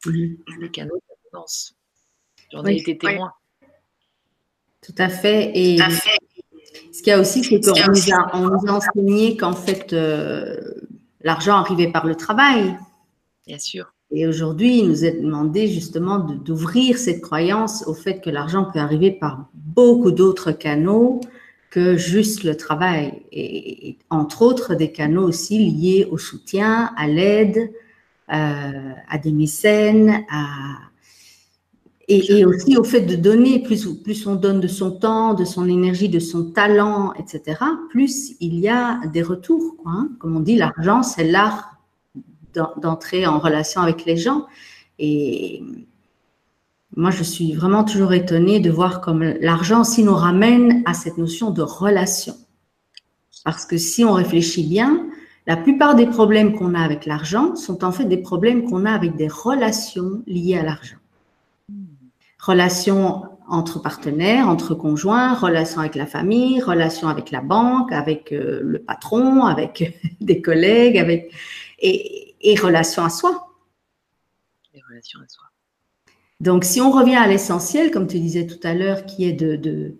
Mmh 0.06 0.34
les 0.60 0.70
canaux 0.70 1.00
d'abondance. 1.08 1.74
J'en 2.52 2.64
ai 2.64 2.76
été 2.76 2.96
témoin. 2.96 3.32
Tout 4.82 4.94
à 4.98 5.08
fait. 5.08 5.50
Et 5.54 5.78
ce 6.92 7.02
qu'il 7.02 7.10
y 7.10 7.12
a 7.12 7.20
aussi, 7.20 7.44
c'est 7.44 7.60
qu'on 7.60 7.90
nous, 7.90 8.68
a, 8.68 8.72
enseigné 8.72 9.36
qu'en 9.36 9.52
fait, 9.52 9.92
euh, 9.92 10.56
l'argent 11.20 11.56
arrivait 11.56 11.90
par 11.90 12.06
le 12.06 12.14
travail. 12.14 12.76
Bien 13.46 13.58
sûr. 13.58 13.92
Et 14.12 14.26
aujourd'hui, 14.26 14.78
il 14.78 14.88
nous 14.88 15.04
est 15.04 15.20
demandé 15.20 15.66
justement 15.66 16.18
d'ouvrir 16.18 16.96
cette 16.96 17.20
croyance 17.20 17.84
au 17.86 17.94
fait 17.94 18.20
que 18.20 18.30
l'argent 18.30 18.68
peut 18.72 18.78
arriver 18.78 19.10
par 19.10 19.48
beaucoup 19.54 20.12
d'autres 20.12 20.52
canaux 20.52 21.20
que 21.70 21.96
juste 21.96 22.44
le 22.44 22.56
travail. 22.56 23.22
Et, 23.32 23.98
entre 24.08 24.42
autres, 24.42 24.74
des 24.74 24.92
canaux 24.92 25.26
aussi 25.26 25.58
liés 25.58 26.08
au 26.10 26.18
soutien, 26.18 26.92
à 26.96 27.08
l'aide, 27.08 27.70
euh, 28.32 28.92
à 29.08 29.18
des 29.18 29.32
mécènes, 29.32 30.24
à, 30.30 30.46
et, 32.08 32.44
aussi 32.44 32.76
au 32.76 32.84
fait 32.84 33.00
de 33.00 33.16
donner, 33.16 33.60
plus, 33.60 33.86
plus 33.86 34.26
on 34.26 34.36
donne 34.36 34.60
de 34.60 34.68
son 34.68 34.92
temps, 34.92 35.34
de 35.34 35.44
son 35.44 35.68
énergie, 35.68 36.08
de 36.08 36.20
son 36.20 36.50
talent, 36.52 37.12
etc., 37.14 37.58
plus 37.90 38.34
il 38.40 38.58
y 38.60 38.68
a 38.68 39.00
des 39.12 39.22
retours. 39.22 39.76
Quoi, 39.78 39.92
hein. 39.92 40.08
Comme 40.20 40.36
on 40.36 40.40
dit, 40.40 40.56
l'argent, 40.56 41.02
c'est 41.02 41.24
l'art 41.24 41.72
d'entrer 42.80 43.26
en 43.26 43.38
relation 43.38 43.80
avec 43.80 44.04
les 44.04 44.16
gens. 44.16 44.46
Et 44.98 45.62
moi, 46.96 47.10
je 47.10 47.22
suis 47.22 47.52
vraiment 47.52 47.84
toujours 47.84 48.12
étonnée 48.12 48.60
de 48.60 48.70
voir 48.70 49.00
comme 49.00 49.22
l'argent 49.22 49.80
aussi 49.82 50.04
nous 50.04 50.14
ramène 50.14 50.82
à 50.86 50.94
cette 50.94 51.18
notion 51.18 51.50
de 51.50 51.62
relation. 51.62 52.34
Parce 53.44 53.66
que 53.66 53.76
si 53.76 54.04
on 54.04 54.12
réfléchit 54.12 54.66
bien, 54.66 55.06
la 55.46 55.56
plupart 55.56 55.96
des 55.96 56.06
problèmes 56.06 56.56
qu'on 56.56 56.74
a 56.74 56.80
avec 56.80 57.04
l'argent 57.04 57.56
sont 57.56 57.84
en 57.84 57.92
fait 57.92 58.04
des 58.04 58.16
problèmes 58.16 58.64
qu'on 58.64 58.86
a 58.86 58.92
avec 58.92 59.16
des 59.16 59.28
relations 59.28 60.22
liées 60.26 60.56
à 60.56 60.62
l'argent 60.62 60.96
relations 62.46 63.24
entre 63.48 63.80
partenaires, 63.80 64.48
entre 64.48 64.74
conjoints, 64.74 65.34
relations 65.34 65.80
avec 65.80 65.94
la 65.94 66.06
famille, 66.06 66.60
relations 66.60 67.08
avec 67.08 67.30
la 67.30 67.40
banque, 67.40 67.92
avec 67.92 68.32
euh, 68.32 68.60
le 68.62 68.78
patron, 68.80 69.44
avec 69.44 69.98
des 70.20 70.40
collègues, 70.42 70.98
avec 70.98 71.32
et, 71.78 72.34
et 72.40 72.56
relations 72.56 73.04
à 73.04 73.10
soi. 73.10 73.52
Et 74.74 74.80
relations 74.88 75.20
à 75.20 75.28
soi. 75.28 75.44
Donc, 76.40 76.64
si 76.64 76.80
on 76.80 76.90
revient 76.90 77.16
à 77.16 77.26
l'essentiel, 77.26 77.90
comme 77.90 78.06
tu 78.06 78.18
disais 78.18 78.46
tout 78.46 78.60
à 78.62 78.74
l'heure, 78.74 79.06
qui 79.06 79.24
est 79.24 79.32
de, 79.32 79.56
de, 79.56 79.94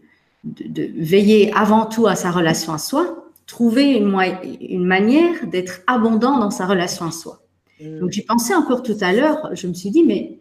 de, 0.44 0.90
veiller 0.96 1.52
avant 1.54 1.86
tout 1.86 2.06
à 2.06 2.14
sa 2.14 2.30
relation 2.30 2.72
à 2.72 2.78
soi, 2.78 3.30
trouver 3.46 3.92
une, 3.92 4.14
une 4.60 4.84
manière 4.84 5.46
d'être 5.46 5.80
abondant 5.86 6.38
dans 6.38 6.50
sa 6.50 6.66
relation 6.66 7.06
à 7.06 7.10
soi. 7.10 7.42
Mmh. 7.80 8.00
Donc, 8.00 8.10
j'y 8.10 8.22
pensais 8.22 8.54
encore 8.54 8.82
tout 8.82 8.96
à 9.00 9.12
l'heure, 9.12 9.50
je 9.54 9.66
me 9.66 9.72
suis 9.72 9.90
dit, 9.90 10.02
mais 10.02 10.40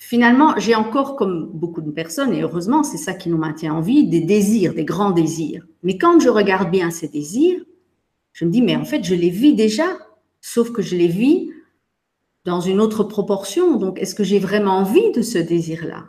finalement, 0.00 0.54
j'ai 0.56 0.74
encore, 0.74 1.14
comme 1.14 1.50
beaucoup 1.52 1.82
de 1.82 1.90
personnes, 1.90 2.32
et 2.32 2.40
heureusement, 2.40 2.82
c'est 2.82 2.96
ça 2.96 3.12
qui 3.12 3.28
nous 3.28 3.36
maintient 3.36 3.74
en 3.74 3.80
vie, 3.80 4.08
des 4.08 4.22
désirs, 4.22 4.74
des 4.74 4.84
grands 4.84 5.12
désirs. 5.12 5.64
Mais 5.82 5.98
quand 5.98 6.18
je 6.18 6.30
regarde 6.30 6.70
bien 6.70 6.90
ces 6.90 7.06
désirs, 7.06 7.60
je 8.32 8.46
me 8.46 8.50
dis, 8.50 8.62
mais 8.62 8.74
en 8.74 8.84
fait, 8.84 9.04
je 9.04 9.14
les 9.14 9.28
vis 9.28 9.54
déjà, 9.54 9.86
sauf 10.40 10.72
que 10.72 10.82
je 10.82 10.96
les 10.96 11.06
vis 11.06 11.50
dans 12.46 12.60
une 12.60 12.80
autre 12.80 13.04
proportion. 13.04 13.76
Donc, 13.76 14.00
est-ce 14.00 14.14
que 14.14 14.24
j'ai 14.24 14.38
vraiment 14.38 14.78
envie 14.78 15.12
de 15.12 15.20
ce 15.20 15.38
désir-là? 15.38 16.06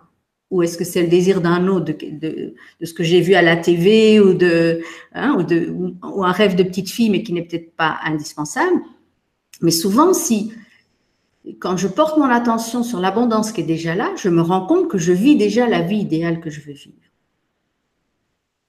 Ou 0.51 0.63
est-ce 0.63 0.77
que 0.77 0.85
c'est 0.85 1.01
le 1.01 1.09
désir 1.09 1.41
d'un 1.41 1.67
autre, 1.67 1.93
de, 1.93 2.53
ce 2.81 2.93
que 2.93 3.03
j'ai 3.03 3.19
vu 3.19 3.33
à 3.33 3.41
la 3.41 3.57
TV, 3.57 4.21
ou, 4.21 4.33
de, 4.33 4.81
hein, 5.13 5.45
ou, 5.69 6.23
un 6.23 6.31
rêve 6.31 6.55
de 6.55 6.63
petite 6.63 6.89
fille, 6.89 7.09
mais 7.09 7.23
qui 7.23 7.33
n'est 7.33 7.43
peut-être 7.43 7.75
pas 7.75 7.99
indispensable? 8.05 8.79
Mais 9.61 9.71
souvent, 9.71 10.13
si 10.13 10.53
quand 11.59 11.77
je 11.77 11.87
porte 11.87 12.17
mon 12.17 12.25
attention 12.25 12.83
sur 12.83 12.99
l'abondance 12.99 13.51
qui 13.51 13.61
est 13.61 13.65
déjà 13.65 13.95
là, 13.95 14.11
je 14.15 14.29
me 14.29 14.41
rends 14.41 14.65
compte 14.65 14.87
que 14.87 14.97
je 14.97 15.11
vis 15.11 15.35
déjà 15.35 15.67
la 15.67 15.81
vie 15.81 15.99
idéale 15.99 16.39
que 16.39 16.49
je 16.49 16.61
veux 16.61 16.73
vivre. 16.73 16.97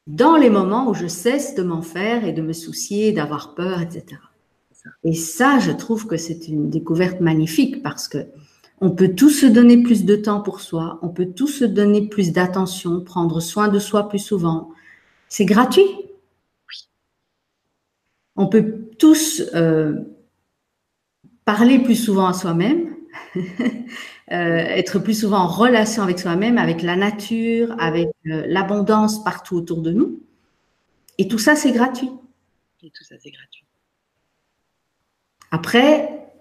Dans 0.07 0.37
les 0.37 0.51
moments 0.51 0.89
où 0.89 0.95
je 0.95 1.07
cesse 1.07 1.55
de 1.55 1.63
m'en 1.63 1.83
faire 1.83 2.25
et 2.25 2.33
de 2.33 2.43
me 2.43 2.53
soucier, 2.53 3.13
d'avoir 3.13 3.55
peur, 3.55 3.81
etc. 3.81 4.21
Et 5.05 5.15
ça, 5.15 5.59
je 5.61 5.71
trouve 5.71 6.07
que 6.07 6.17
c'est 6.17 6.49
une 6.49 6.71
découverte 6.71 7.21
magnifique 7.21 7.83
parce 7.83 8.09
que 8.09 8.27
on 8.81 8.91
peut 8.91 9.15
tous 9.15 9.31
se 9.31 9.47
donner 9.47 9.81
plus 9.81 10.05
de 10.05 10.17
temps 10.17 10.41
pour 10.41 10.61
soi, 10.61 10.99
on 11.03 11.09
peut 11.09 11.31
tous 11.37 11.47
se 11.47 11.65
donner 11.65 12.09
plus 12.09 12.33
d'attention, 12.33 13.01
prendre 13.01 13.39
soin 13.39 13.69
de 13.69 13.79
soi 13.79 14.09
plus 14.09 14.19
souvent. 14.19 14.71
C'est 15.29 15.45
gratuit. 15.45 15.87
On 18.35 18.49
peut 18.49 18.89
tous 18.99 19.41
euh, 19.55 20.01
parler 21.53 21.79
plus 21.79 21.97
souvent 21.97 22.27
à 22.27 22.33
soi-même, 22.33 22.97
euh, 23.37 23.43
être 24.31 24.99
plus 24.99 25.21
souvent 25.21 25.41
en 25.41 25.49
relation 25.49 26.03
avec 26.03 26.19
soi-même, 26.19 26.57
avec 26.57 26.81
la 26.81 26.97
nature, 26.97 27.77
avec 27.79 28.09
euh, 28.27 28.45
l'abondance 28.47 29.23
partout 29.23 29.57
autour 29.57 29.83
de 29.83 29.93
nous. 29.93 30.23
Et 31.19 31.29
tout 31.29 31.39
ça, 31.39 31.55
c'est 31.55 31.73
gratuit. 31.73 32.11
Et 32.83 32.89
tout 32.89 33.05
ça, 33.05 33.17
c'est 33.23 33.31
gratuit. 33.31 33.67
Après, 35.51 36.33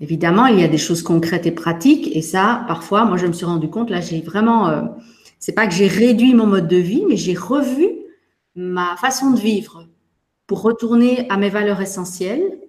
évidemment, 0.00 0.46
il 0.46 0.60
y 0.60 0.62
a 0.62 0.68
des 0.68 0.78
choses 0.78 1.02
concrètes 1.02 1.46
et 1.46 1.50
pratiques. 1.50 2.14
Et 2.16 2.22
ça, 2.22 2.64
parfois, 2.68 3.04
moi, 3.04 3.16
je 3.16 3.26
me 3.26 3.32
suis 3.32 3.44
rendu 3.44 3.68
compte, 3.68 3.90
là, 3.90 4.00
j'ai 4.00 4.20
vraiment, 4.20 4.68
euh, 4.68 4.82
c'est 5.40 5.52
pas 5.52 5.66
que 5.66 5.74
j'ai 5.74 5.88
réduit 5.88 6.32
mon 6.32 6.46
mode 6.46 6.68
de 6.68 6.76
vie, 6.76 7.04
mais 7.08 7.16
j'ai 7.16 7.34
revu 7.34 7.88
ma 8.54 8.96
façon 8.98 9.32
de 9.32 9.40
vivre 9.40 9.88
pour 10.46 10.62
retourner 10.62 11.26
à 11.28 11.36
mes 11.36 11.50
valeurs 11.50 11.80
essentielles 11.80 12.61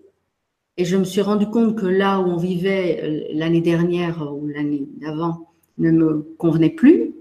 et 0.78 0.86
je 0.86 0.98
me 0.98 1.04
suis 1.04 1.22
rendu 1.22 1.48
compte 1.48 1.78
que 1.78 1.86
là 1.86 2.20
où 2.20 2.24
on 2.24 2.38
vivait 2.38 3.00
euh, 3.04 3.34
l'année 3.34 3.62
dernière 3.62 4.34
ou 4.34 4.48
l'année 4.48 4.88
d'avant 5.00 5.50
ne 5.78 5.92
me 5.92 6.36
convenait 6.38 6.70
plus. 6.70 7.14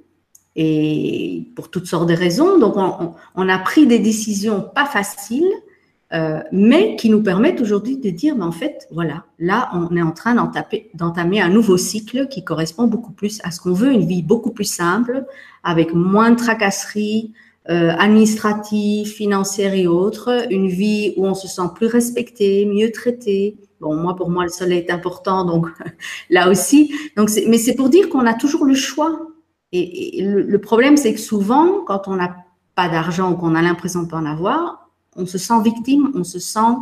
Et 0.55 1.47
pour 1.57 1.71
toutes 1.71 1.87
sortes 1.87 2.09
de 2.09 2.15
raisons. 2.15 2.59
Donc, 2.59 2.75
on, 2.77 3.49
a 3.49 3.59
pris 3.59 3.87
des 3.87 3.99
décisions 3.99 4.61
pas 4.75 4.85
faciles, 4.85 5.51
euh, 6.13 6.43
mais 6.53 6.95
qui 6.97 7.09
nous 7.09 7.23
permettent 7.23 7.63
aujourd'hui 7.63 7.97
de 7.97 8.11
dire, 8.11 8.37
mais 8.37 8.45
en 8.45 8.53
fait, 8.53 8.87
voilà, 8.91 9.25
là, 9.39 9.71
on 9.73 9.97
est 9.97 10.03
en 10.03 10.13
train 10.13 10.35
d'entamer 10.35 11.41
un 11.41 11.49
nouveau 11.49 11.79
cycle 11.79 12.29
qui 12.29 12.45
correspond 12.45 12.87
beaucoup 12.87 13.13
plus 13.13 13.41
à 13.45 13.51
ce 13.51 13.61
qu'on 13.61 13.73
veut, 13.73 13.93
une 13.93 14.05
vie 14.05 14.23
beaucoup 14.23 14.51
plus 14.51 14.67
simple, 14.67 15.25
avec 15.65 15.95
moins 15.95 16.33
de 16.33 16.37
tracasseries, 16.37 17.33
euh, 17.71 17.91
administratifs, 17.97 19.15
financières 19.15 19.75
et 19.75 19.87
autres, 19.87 20.47
une 20.51 20.67
vie 20.67 21.15
où 21.17 21.27
on 21.27 21.35
se 21.35 21.47
sent 21.47 21.69
plus 21.77 21.87
respecté, 21.87 22.67
mieux 22.67 22.91
traité. 22.91 23.57
Bon, 23.81 23.95
moi, 23.95 24.17
pour 24.17 24.31
moi, 24.31 24.43
le 24.43 24.51
soleil 24.51 24.81
est 24.81 24.91
important, 24.91 25.45
donc 25.45 25.69
là 26.31 26.51
aussi. 26.51 26.93
Donc, 27.17 27.31
mais 27.47 27.59
c'est 27.59 27.75
pour 27.75 27.89
dire 27.89 28.09
qu'on 28.09 28.27
a 28.27 28.35
toujours 28.35 28.65
le 28.65 28.75
choix. 28.75 29.29
Et, 29.71 30.23
le, 30.23 30.59
problème, 30.61 30.97
c'est 30.97 31.15
que 31.15 31.21
souvent, 31.21 31.83
quand 31.87 32.09
on 32.09 32.17
n'a 32.17 32.37
pas 32.75 32.89
d'argent 32.89 33.33
ou 33.33 33.37
qu'on 33.37 33.55
a 33.55 33.63
l'impression 33.63 34.03
de 34.03 34.09
pas 34.09 34.19
en 34.19 34.27
avoir, 34.27 34.91
on 35.17 35.25
se 35.25 35.39
sent 35.39 35.63
victime, 35.63 36.11
on 36.15 36.25
se 36.25 36.41
sent 36.41 36.75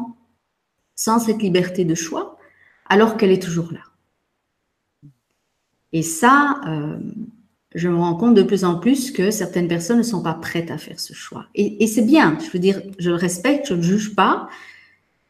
sans 0.96 1.18
cette 1.18 1.42
liberté 1.42 1.84
de 1.84 1.94
choix, 1.94 2.38
alors 2.88 3.16
qu'elle 3.16 3.32
est 3.32 3.42
toujours 3.42 3.70
là. 3.70 3.80
Et 5.92 6.02
ça, 6.02 6.60
euh, 6.66 6.98
je 7.74 7.88
me 7.88 7.96
rends 7.96 8.16
compte 8.16 8.34
de 8.34 8.42
plus 8.42 8.64
en 8.64 8.76
plus 8.76 9.10
que 9.10 9.30
certaines 9.30 9.68
personnes 9.68 9.98
ne 9.98 10.02
sont 10.02 10.22
pas 10.22 10.34
prêtes 10.34 10.70
à 10.70 10.78
faire 10.78 10.98
ce 10.98 11.12
choix. 11.12 11.46
Et, 11.54 11.86
c'est 11.86 12.02
bien, 12.02 12.36
je 12.40 12.50
veux 12.50 12.58
dire, 12.58 12.82
je 12.98 13.10
le 13.10 13.16
respecte, 13.16 13.68
je 13.68 13.74
ne 13.74 13.82
juge 13.82 14.14
pas, 14.14 14.48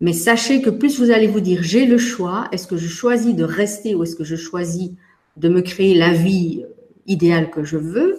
mais 0.00 0.14
sachez 0.14 0.62
que 0.62 0.70
plus 0.70 0.98
vous 0.98 1.10
allez 1.10 1.26
vous 1.26 1.40
dire 1.40 1.62
j'ai 1.62 1.84
le 1.84 1.98
choix, 1.98 2.48
est-ce 2.52 2.66
que 2.66 2.78
je 2.78 2.88
choisis 2.88 3.34
de 3.34 3.44
rester 3.44 3.94
ou 3.94 4.02
est-ce 4.02 4.16
que 4.16 4.24
je 4.24 4.36
choisis 4.36 4.92
de 5.36 5.48
me 5.48 5.60
créer 5.60 5.94
la 5.94 6.12
vie 6.12 6.64
idéale 7.06 7.50
que 7.50 7.64
je 7.64 7.76
veux, 7.76 8.18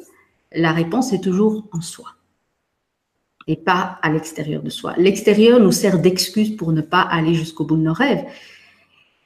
la 0.53 0.71
réponse 0.71 1.13
est 1.13 1.21
toujours 1.21 1.67
en 1.71 1.81
soi 1.81 2.15
et 3.47 3.55
pas 3.55 3.99
à 4.01 4.12
l'extérieur 4.12 4.62
de 4.62 4.69
soi. 4.69 4.93
L'extérieur 4.97 5.60
nous 5.60 5.71
sert 5.71 5.99
d'excuse 5.99 6.55
pour 6.55 6.71
ne 6.71 6.81
pas 6.81 7.01
aller 7.01 7.34
jusqu'au 7.34 7.65
bout 7.65 7.75
de 7.75 7.81
nos 7.81 7.93
rêves. 7.93 8.23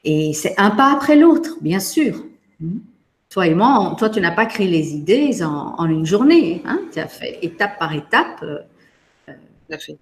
Et 0.03 0.33
c'est 0.33 0.53
un 0.57 0.71
pas 0.71 0.93
après 0.93 1.15
l'autre, 1.15 1.57
bien 1.61 1.79
sûr. 1.79 2.23
Toi 3.35 3.47
et 3.47 3.53
moi, 3.53 3.93
toi, 3.97 4.09
tu 4.09 4.21
n'as 4.21 4.31
pas 4.31 4.45
créé 4.45 4.65
les 4.65 4.95
idées 4.95 5.43
en, 5.43 5.85
une 5.87 6.05
journée. 6.05 6.61
Hein. 6.63 6.79
Tu 6.93 6.99
as 6.99 7.07
fait 7.09 7.37
étape 7.41 7.77
par 7.77 7.91
étape. 7.91 8.41
Euh, 8.43 8.59
fait. 9.77 9.97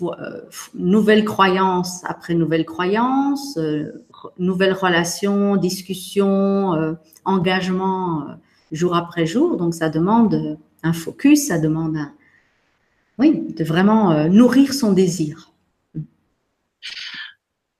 Euh, 0.00 0.40
nouvelle 0.72 1.26
croyance 1.26 2.02
après 2.06 2.32
nouvelle 2.32 2.64
croyance, 2.64 3.58
euh, 3.58 3.92
nouvelles 4.38 4.72
relations, 4.72 5.56
discussions, 5.56 6.96
engagement 7.26 8.28
jour 8.72 8.96
après 8.96 9.26
jour. 9.26 9.58
Donc, 9.58 9.74
ça 9.74 9.90
demande 9.90 10.56
un 10.82 10.94
focus, 10.94 11.48
ça 11.48 11.58
demande 11.58 11.98
Oui, 13.18 13.44
de 13.54 13.62
vraiment 13.62 14.26
nourrir 14.30 14.72
son 14.72 14.92
désir 14.92 15.50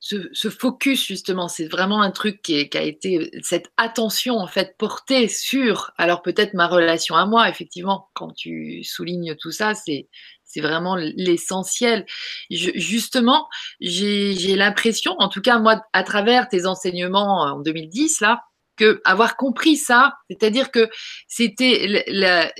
ce, 0.05 0.51
focus 0.51 1.07
justement, 1.07 1.49
c'est 1.49 1.67
vraiment 1.67 2.03
un 2.03 2.11
truc 2.11 2.43
qui, 2.43 2.69
a 2.75 2.83
été 2.83 3.31
cette 3.43 3.73
attention 3.79 4.37
en 4.37 4.47
fait 4.47 4.77
portée 4.77 5.29
sur, 5.29 5.93
alors 5.97 6.21
peut-être 6.21 6.53
ma 6.53 6.67
relation 6.67 7.15
à 7.15 7.25
moi, 7.25 7.49
effectivement, 7.49 8.11
quand 8.13 8.31
tu 8.35 8.85
soulignes 8.85 9.35
tout 9.37 9.51
ça, 9.51 9.75
c'est 9.75 10.09
c'est 10.45 10.61
vraiment 10.61 10.95
l'essentiel. 10.95 12.07
Justement, 12.51 13.49
j'ai 13.81 14.55
l'impression, 14.55 15.17
en 15.19 15.29
tout 15.29 15.41
cas 15.41 15.59
moi, 15.59 15.83
à 15.93 16.05
travers 16.05 16.49
tes 16.49 16.67
enseignements 16.67 17.41
en 17.41 17.61
2010 17.61 18.21
là, 18.21 18.43
que 18.77 19.01
avoir 19.05 19.37
compris 19.37 19.77
ça, 19.77 20.15
c'est-à-dire 20.29 20.71
que 20.71 20.89
c'était 21.29 22.05
la, 22.09 22.53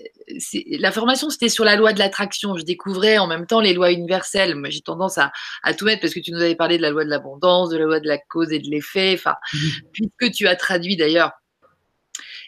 la, 0.79 0.93
formation, 0.93 1.31
c'était 1.31 1.49
sur 1.49 1.65
la 1.65 1.77
loi 1.77 1.93
de 1.93 1.99
l'attraction. 1.99 2.57
Je 2.57 2.65
découvrais 2.65 3.19
en 3.19 3.27
même 3.27 3.47
temps 3.47 3.61
les 3.61 3.73
lois 3.73 3.93
universelles. 3.93 4.55
Moi, 4.55 4.71
j'ai 4.71 4.81
tendance 4.81 5.19
à, 5.19 5.33
à, 5.63 5.75
tout 5.75 5.85
mettre 5.85 6.01
parce 6.01 6.15
que 6.15 6.21
tu 6.21 6.33
nous 6.33 6.41
avais 6.41 6.55
parlé 6.55 6.77
de 6.77 6.83
la 6.83 6.91
loi 6.91 7.05
de 7.05 7.11
l'abondance, 7.11 7.71
de 7.71 7.79
la 7.79 7.85
loi 7.85 8.01
de 8.01 8.09
la 8.09 8.19
cause 8.19 8.53
et 8.53 8.59
de 8.59 8.71
l'effet. 8.71 9.15
Enfin, 9.15 9.35
mmh. 9.53 9.59
puisque 9.93 10.35
tu 10.35 10.47
as 10.47 10.57
traduit 10.57 10.97
d'ailleurs 10.97 11.33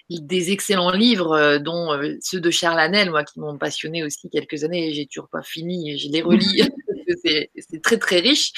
des 0.09 0.52
excellents 0.52 0.92
livres, 0.92 1.33
euh, 1.33 1.59
dont 1.59 1.92
euh, 1.92 2.14
ceux 2.20 2.40
de 2.40 2.50
Charles 2.50 2.79
Hanel, 2.79 3.11
moi, 3.11 3.24
qui 3.24 3.40
m'ont 3.40 3.59
passionné 3.59 4.05
aussi 4.05 4.29
quelques 4.31 4.62
années. 4.64 4.92
J'ai 4.94 5.07
toujours 5.07 5.29
pas 5.29 5.42
fini. 5.42 5.98
Je 5.98 6.09
les 6.11 6.22
relis. 6.22 6.62
c'est 7.24 7.83
très 7.83 7.98
très 7.98 8.20
riche 8.20 8.52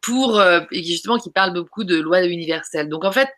pour 0.00 0.38
euh, 0.38 0.60
justement 0.72 1.18
qui 1.18 1.30
parle 1.30 1.52
beaucoup 1.52 1.84
de 1.84 1.96
lois 1.96 2.24
universelles. 2.24 2.88
Donc 2.88 3.04
en 3.04 3.12
fait 3.12 3.28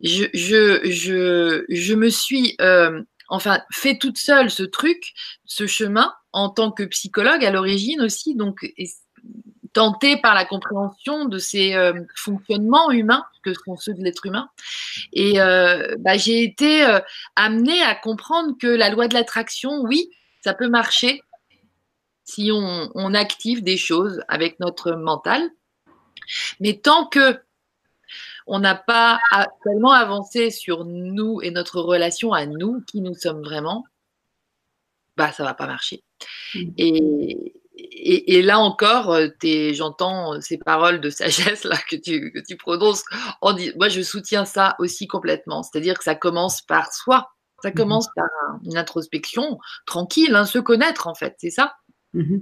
je, 0.00 1.94
me 1.94 2.08
suis 2.08 2.56
euh, 2.60 3.02
enfin 3.28 3.60
fait 3.72 3.98
toute 3.98 4.18
seule 4.18 4.50
ce 4.50 4.62
truc, 4.62 5.12
ce 5.44 5.66
chemin 5.66 6.12
en 6.32 6.50
tant 6.50 6.70
que 6.70 6.82
psychologue 6.84 7.44
à 7.44 7.50
l'origine 7.50 8.02
aussi, 8.02 8.34
donc 8.34 8.66
tentée 9.72 10.16
par 10.16 10.34
la 10.34 10.44
compréhension 10.44 11.26
de 11.26 11.38
ces 11.38 11.74
euh, 11.74 11.92
fonctionnements 12.14 12.90
humains 12.90 13.24
que 13.42 13.52
sont 13.54 13.76
ceux 13.76 13.94
de 13.94 14.02
l'être 14.02 14.26
humain. 14.26 14.48
Et 15.12 15.40
euh, 15.40 15.96
bah, 15.98 16.16
j'ai 16.16 16.42
été 16.42 16.84
amenée 17.36 17.82
à 17.82 17.94
comprendre 17.94 18.54
que 18.60 18.66
la 18.66 18.90
loi 18.90 19.08
de 19.08 19.14
l'attraction, 19.14 19.80
oui, 19.82 20.10
ça 20.42 20.54
peut 20.54 20.68
marcher 20.68 21.22
si 22.24 22.50
on, 22.52 22.90
on 22.94 23.14
active 23.14 23.62
des 23.62 23.76
choses 23.76 24.22
avec 24.28 24.60
notre 24.60 24.92
mental. 24.92 25.42
Mais 26.60 26.74
tant 26.74 27.06
que 27.06 27.38
on 28.46 28.60
n'a 28.60 28.74
pas 28.74 29.18
tellement 29.64 29.92
avancé 29.92 30.50
sur 30.50 30.84
nous 30.84 31.40
et 31.42 31.50
notre 31.50 31.80
relation 31.80 32.32
à 32.32 32.46
nous, 32.46 32.80
qui 32.86 33.00
nous 33.00 33.14
sommes 33.14 33.42
vraiment, 33.42 33.84
bah 35.16 35.32
ça 35.32 35.44
va 35.44 35.54
pas 35.54 35.66
marcher. 35.66 36.04
Mm. 36.54 36.70
Et, 36.78 37.52
et, 37.78 38.42
là 38.42 38.58
encore, 38.58 39.12
euh, 39.12 39.28
j'entends 39.72 40.40
ces 40.40 40.58
paroles 40.58 41.00
de 41.00 41.10
sagesse 41.10 41.64
là 41.64 41.76
que 41.88 41.96
tu, 41.96 42.32
que 42.32 42.38
tu 42.38 42.56
prononces. 42.56 43.04
moi, 43.42 43.88
je 43.88 44.00
soutiens 44.02 44.44
ça 44.44 44.76
aussi 44.78 45.06
complètement. 45.06 45.62
C'est-à-dire 45.62 45.98
que 45.98 46.04
ça 46.04 46.14
commence 46.14 46.62
par 46.62 46.92
soi. 46.92 47.30
Ça 47.62 47.70
mm-hmm. 47.70 47.74
commence 47.74 48.08
par 48.14 48.28
une 48.64 48.76
introspection 48.76 49.58
tranquille, 49.86 50.34
hein, 50.34 50.46
se 50.46 50.58
connaître 50.58 51.06
en 51.06 51.14
fait, 51.14 51.34
c'est 51.38 51.50
ça. 51.50 51.74
Mm-hmm. 52.14 52.40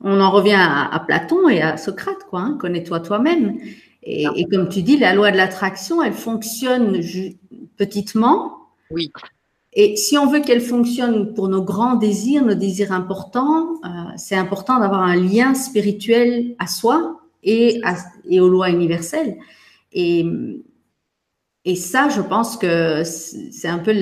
On 0.00 0.20
en 0.20 0.30
revient 0.30 0.58
à, 0.58 1.02
Platon 1.06 1.48
et 1.48 1.62
à 1.62 1.76
Socrate, 1.78 2.24
quoi. 2.28 2.40
Hein. 2.40 2.58
Connais-toi 2.60 3.00
toi-même. 3.00 3.58
Et, 4.08 4.46
comme 4.50 4.68
tu 4.68 4.82
dis, 4.82 4.96
la 4.96 5.14
loi 5.14 5.32
de 5.32 5.36
l'attraction, 5.36 6.00
elle 6.00 6.12
fonctionne 6.12 7.00
petitement. 7.76 8.68
Oui. 8.92 9.10
Et 9.72 9.96
si 9.96 10.16
on 10.16 10.26
veut 10.26 10.40
qu'elle 10.40 10.60
fonctionne 10.60 11.34
pour 11.34 11.48
nos 11.48 11.62
grands 11.62 11.96
désirs, 11.96 12.44
nos 12.44 12.54
désirs 12.54 12.92
importants, 12.92 13.74
euh, 13.84 13.88
c'est 14.16 14.36
important 14.36 14.78
d'avoir 14.78 15.02
un 15.02 15.16
lien 15.16 15.54
spirituel 15.54 16.54
à 16.60 16.68
soi 16.68 17.20
et, 17.42 17.80
et 18.30 18.40
aux 18.40 18.48
lois 18.48 18.70
universelles. 18.70 19.36
Et, 19.92 20.24
et 21.64 21.74
ça, 21.74 22.08
je 22.08 22.20
pense 22.20 22.56
que 22.56 23.02
c'est 23.04 23.68
un 23.68 23.78
peu 23.78 23.92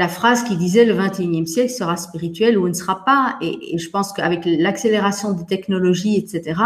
la 0.00 0.08
phrase 0.08 0.44
qui 0.44 0.56
disait 0.56 0.86
le 0.86 0.94
21e 0.94 1.44
siècle 1.44 1.70
sera 1.70 1.98
spirituel 1.98 2.56
ou 2.56 2.66
ne 2.66 2.72
sera 2.72 3.04
pas. 3.04 3.36
Et, 3.42 3.76
je 3.76 3.90
pense 3.90 4.14
qu'avec 4.14 4.46
l'accélération 4.46 5.34
des 5.34 5.44
technologies, 5.44 6.16
etc., 6.16 6.58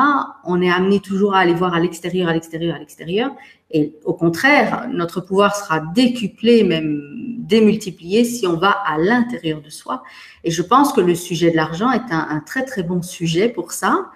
on 0.45 0.63
est 0.63 0.71
amené 0.71 1.01
toujours 1.01 1.35
à 1.35 1.41
aller 1.41 1.53
voir 1.53 1.75
à 1.75 1.81
l'extérieur, 1.81 2.29
à 2.29 2.33
l'extérieur, 2.33 2.77
à 2.77 2.79
l'extérieur. 2.79 3.33
Et 3.73 3.97
au 4.05 4.15
contraire, 4.15 4.87
notre 4.93 5.21
pouvoir 5.21 5.57
sera 5.57 5.81
décuplé, 5.81 6.63
même 6.63 7.03
démultiplié 7.39 8.25
si 8.25 8.47
on 8.47 8.57
va 8.57 8.71
à 8.71 8.99
l'intérieur 8.99 9.61
de 9.61 9.69
soi. 9.69 10.05
Et 10.45 10.53
je 10.53 10.63
pense 10.63 10.93
que 10.93 11.01
le 11.01 11.17
sujet 11.17 11.51
de 11.51 11.57
l'argent 11.57 11.91
est 11.91 12.13
un, 12.13 12.29
un, 12.31 12.39
très, 12.39 12.65
très 12.65 12.85
bon 12.85 13.03
sujet 13.03 13.49
pour 13.49 13.73
ça. 13.73 14.13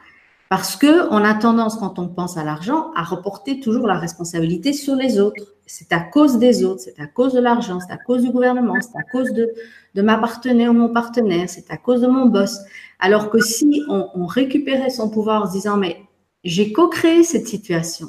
Parce 0.51 0.77
que 0.77 1.09
on 1.11 1.25
a 1.25 1.35
tendance, 1.35 1.77
quand 1.77 1.99
on 1.99 2.09
pense 2.09 2.37
à 2.37 2.45
l'argent, 2.45 2.91
à 2.95 3.03
reporter 3.03 3.61
toujours 3.61 3.87
la 3.87 3.99
responsabilité 3.99 4.73
sur 4.73 4.95
les 4.95 5.21
autres 5.21 5.45
c'est 5.69 5.93
à 5.93 6.01
cause 6.01 6.39
des 6.39 6.65
autres, 6.65 6.81
c'est 6.81 6.99
à 6.99 7.07
cause 7.07 7.35
de 7.35 7.41
l'argent, 7.41 7.79
c'est 7.79 7.93
à 7.93 7.99
cause 7.99 8.23
du 8.23 8.31
gouvernement, 8.31 8.75
c'est 8.81 8.99
à 8.99 9.03
cause 9.03 9.33
de, 9.33 9.53
de 9.95 10.03
ma 10.03 10.17
partenaire 10.17 10.71
ou 10.71 10.75
mon 10.75 10.89
partenaire, 10.89 11.49
c'est 11.49 11.71
à 11.71 11.77
cause 11.77 12.01
de 12.01 12.07
mon 12.07 12.27
boss. 12.27 12.59
Alors 12.99 13.29
que 13.29 13.39
si 13.39 13.83
on, 13.89 14.27
récupérait 14.27 14.91
son 14.91 15.11
pouvoir 15.11 15.43
en 15.43 15.47
se 15.47 15.53
disant, 15.53 15.77
mais 15.77 16.01
j'ai 16.43 16.73
co-créé 16.73 17.23
cette 17.23 17.47
situation, 17.47 18.09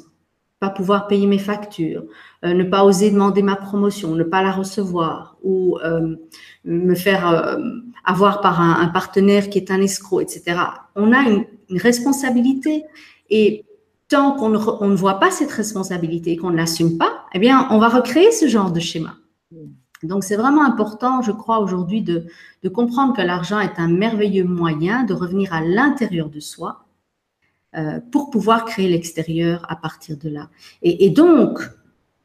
pas 0.58 0.70
pouvoir 0.70 1.06
payer 1.06 1.26
mes 1.26 1.38
factures, 1.38 2.04
euh, 2.46 2.54
ne 2.54 2.64
pas 2.64 2.82
oser 2.82 3.10
demander 3.10 3.42
ma 3.42 3.56
promotion, 3.56 4.14
ne 4.14 4.24
pas 4.24 4.42
la 4.42 4.52
recevoir, 4.52 5.36
ou 5.42 5.78
euh, 5.84 6.16
me 6.64 6.94
faire 6.94 7.28
euh, 7.28 7.58
avoir 8.04 8.40
par 8.40 8.60
un, 8.60 8.88
partenaire 8.88 9.50
qui 9.50 9.58
est 9.58 9.70
un 9.70 9.82
escroc, 9.82 10.22
etc. 10.22 10.56
On 10.96 11.12
a 11.12 11.28
une, 11.28 11.44
une 11.70 11.78
responsabilité. 11.78 12.84
Et 13.30 13.64
tant 14.08 14.32
qu'on 14.32 14.48
ne, 14.48 14.94
voit 14.96 15.20
pas 15.20 15.30
cette 15.30 15.52
responsabilité, 15.52 16.36
qu'on 16.36 16.50
ne 16.50 16.56
l'assume 16.56 16.98
pas, 16.98 17.26
eh 17.32 17.38
bien, 17.38 17.68
on 17.70 17.78
va 17.78 17.88
recréer 17.88 18.32
ce 18.32 18.48
genre 18.48 18.72
de 18.72 18.80
schéma. 18.80 19.16
Donc, 20.02 20.24
c'est 20.24 20.36
vraiment 20.36 20.64
important, 20.64 21.22
je 21.22 21.32
crois, 21.32 21.60
aujourd'hui 21.60 22.02
de, 22.02 22.26
comprendre 22.68 23.14
que 23.14 23.22
l'argent 23.22 23.60
est 23.60 23.78
un 23.78 23.88
merveilleux 23.88 24.44
moyen 24.44 25.04
de 25.04 25.14
revenir 25.14 25.52
à 25.52 25.60
l'intérieur 25.60 26.28
de 26.28 26.40
soi 26.40 26.86
euh, 27.76 28.00
pour 28.10 28.30
pouvoir 28.30 28.64
créer 28.64 28.88
l'extérieur 28.88 29.64
à 29.68 29.76
partir 29.76 30.16
de 30.16 30.28
là. 30.28 30.48
et 30.82 31.10
donc, 31.10 31.60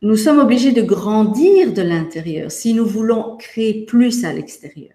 nous 0.01 0.17
sommes 0.17 0.39
obligés 0.39 0.71
de 0.71 0.81
grandir 0.81 1.73
de 1.73 1.81
l'intérieur 1.81 2.51
si 2.51 2.73
nous 2.73 2.85
voulons 2.85 3.37
créer 3.37 3.85
plus 3.85 4.23
à 4.23 4.33
l'extérieur 4.33 4.93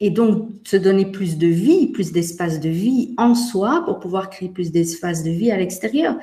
et 0.00 0.10
donc 0.10 0.50
se 0.64 0.76
donner 0.76 1.06
plus 1.06 1.38
de 1.38 1.46
vie, 1.46 1.86
plus 1.88 2.12
d'espace 2.12 2.60
de 2.60 2.68
vie 2.68 3.14
en 3.16 3.34
soi 3.34 3.82
pour 3.84 4.00
pouvoir 4.00 4.30
créer 4.30 4.48
plus 4.48 4.72
d'espace 4.72 5.22
de 5.22 5.30
vie 5.30 5.50
à 5.50 5.56
l'extérieur. 5.56 6.16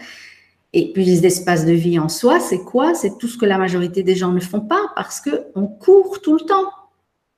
Et 0.73 0.93
plus 0.93 1.19
d'espace 1.19 1.65
de 1.65 1.73
vie 1.73 1.99
en 1.99 2.07
soi, 2.07 2.39
c'est 2.39 2.63
quoi? 2.63 2.93
C'est 2.93 3.17
tout 3.17 3.27
ce 3.27 3.37
que 3.37 3.45
la 3.45 3.57
majorité 3.57 4.03
des 4.03 4.15
gens 4.15 4.31
ne 4.31 4.39
font 4.39 4.61
pas 4.61 4.91
parce 4.95 5.19
que 5.19 5.47
on 5.55 5.67
court 5.67 6.21
tout 6.21 6.33
le 6.33 6.41
temps. 6.41 6.69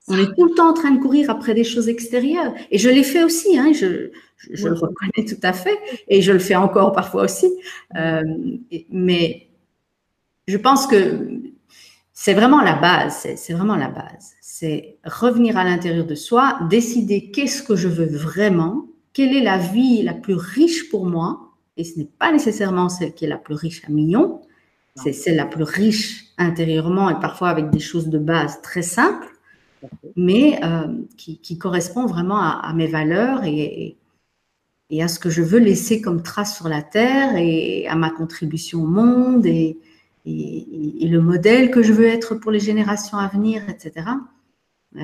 On 0.07 0.17
est 0.17 0.35
tout 0.35 0.45
le 0.45 0.53
temps 0.53 0.69
en 0.69 0.73
train 0.73 0.91
de 0.91 0.99
courir 1.01 1.29
après 1.29 1.53
des 1.53 1.63
choses 1.63 1.87
extérieures. 1.87 2.53
Et 2.69 2.77
je 2.77 2.89
l'ai 2.89 3.03
fait 3.03 3.23
aussi, 3.23 3.57
hein, 3.57 3.71
je, 3.73 4.11
je, 4.51 4.67
le 4.67 4.73
reconnais 4.73 5.25
tout 5.25 5.39
à 5.41 5.53
fait, 5.53 5.77
et 6.09 6.21
je 6.21 6.33
le 6.33 6.39
fais 6.39 6.55
encore 6.55 6.91
parfois 6.91 7.23
aussi. 7.23 7.49
Euh, 7.95 8.21
mais 8.89 9.47
je 10.47 10.57
pense 10.57 10.87
que 10.87 11.41
c'est 12.13 12.35
vraiment 12.35 12.61
la 12.61 12.75
base, 12.75 13.27
c'est 13.35 13.53
vraiment 13.53 13.75
la 13.75 13.89
base. 13.89 14.33
C'est 14.39 14.97
revenir 15.03 15.57
à 15.57 15.63
l'intérieur 15.63 16.05
de 16.05 16.13
soi, 16.13 16.59
décider 16.69 17.31
qu'est-ce 17.31 17.63
que 17.63 17.75
je 17.75 17.87
veux 17.87 18.05
vraiment, 18.05 18.85
quelle 19.13 19.35
est 19.35 19.43
la 19.43 19.57
vie 19.57 20.03
la 20.03 20.13
plus 20.13 20.35
riche 20.35 20.89
pour 20.89 21.07
moi, 21.07 21.53
et 21.75 21.83
ce 21.83 21.97
n'est 21.97 22.09
pas 22.19 22.31
nécessairement 22.31 22.87
celle 22.87 23.13
qui 23.15 23.25
est 23.25 23.29
la 23.29 23.37
plus 23.37 23.55
riche 23.55 23.83
à 23.87 23.91
millions, 23.91 24.41
c'est 24.95 25.11
celle 25.11 25.37
la 25.37 25.47
plus 25.47 25.63
riche 25.63 26.25
intérieurement 26.37 27.09
et 27.09 27.19
parfois 27.19 27.49
avec 27.49 27.71
des 27.71 27.79
choses 27.79 28.09
de 28.09 28.19
base 28.19 28.61
très 28.61 28.83
simples, 28.83 29.27
mais 30.15 30.59
euh, 30.63 30.87
qui, 31.17 31.39
qui, 31.39 31.57
correspond 31.57 32.05
vraiment 32.05 32.39
à, 32.39 32.71
mes 32.75 32.85
valeurs 32.85 33.43
et, 33.43 33.97
et, 34.91 35.03
à 35.03 35.07
ce 35.07 35.17
que 35.17 35.31
je 35.31 35.41
veux 35.41 35.57
laisser 35.57 35.99
comme 35.99 36.21
trace 36.21 36.55
sur 36.55 36.69
la 36.69 36.83
terre 36.83 37.35
et 37.37 37.87
à 37.87 37.95
ma 37.95 38.11
contribution 38.11 38.83
au 38.83 38.87
monde 38.87 39.47
et, 39.47 39.79
et, 40.25 41.07
le 41.07 41.21
modèle 41.21 41.69
que 41.71 41.83
je 41.83 41.93
veux 41.93 42.05
être 42.05 42.35
pour 42.35 42.51
les 42.51 42.59
générations 42.59 43.17
à 43.17 43.27
venir, 43.27 43.67
etc. 43.69 44.07
Euh, 44.95 45.01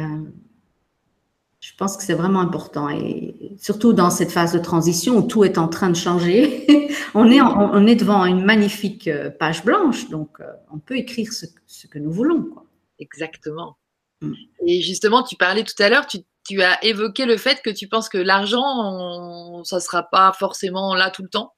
je 1.59 1.73
pense 1.77 1.97
que 1.97 2.03
c'est 2.03 2.13
vraiment 2.13 2.39
important 2.39 2.89
et 2.89 3.55
surtout 3.57 3.91
dans 3.91 4.09
cette 4.09 4.31
phase 4.31 4.53
de 4.53 4.59
transition 4.59 5.17
où 5.17 5.21
tout 5.23 5.43
est 5.43 5.57
en 5.57 5.67
train 5.67 5.89
de 5.89 5.95
changer, 5.95 6.65
on, 7.13 7.29
est 7.29 7.41
on 7.41 7.85
est 7.85 7.95
devant 7.95 8.25
une 8.25 8.45
magnifique 8.45 9.07
euh, 9.07 9.29
page 9.29 9.65
blanche, 9.65 10.09
donc 10.09 10.39
euh, 10.39 10.45
on 10.71 10.79
peut 10.79 10.95
écrire 10.95 11.31
ce, 11.33 11.87
que 11.87 11.99
nous 11.99 12.11
voulons. 12.11 12.43
Quoi. 12.43 12.65
Exactement. 12.99 13.77
Mm. 14.21 14.33
Et 14.67 14.81
justement, 14.81 15.23
tu 15.23 15.35
parlais 15.35 15.63
tout 15.63 15.81
à 15.83 15.89
l'heure, 15.89 16.07
tu, 16.07 16.19
tu, 16.47 16.61
as 16.61 16.83
évoqué 16.85 17.25
le 17.25 17.35
fait 17.35 17.61
que 17.61 17.69
tu 17.69 17.89
penses 17.89 18.07
que 18.07 18.17
l'argent, 18.17 19.63
ça 19.65 19.77
ne 19.77 19.81
sera 19.81 20.03
pas 20.03 20.31
forcément 20.31 20.95
là 20.95 21.11
tout 21.11 21.23
le 21.23 21.29
temps. 21.29 21.53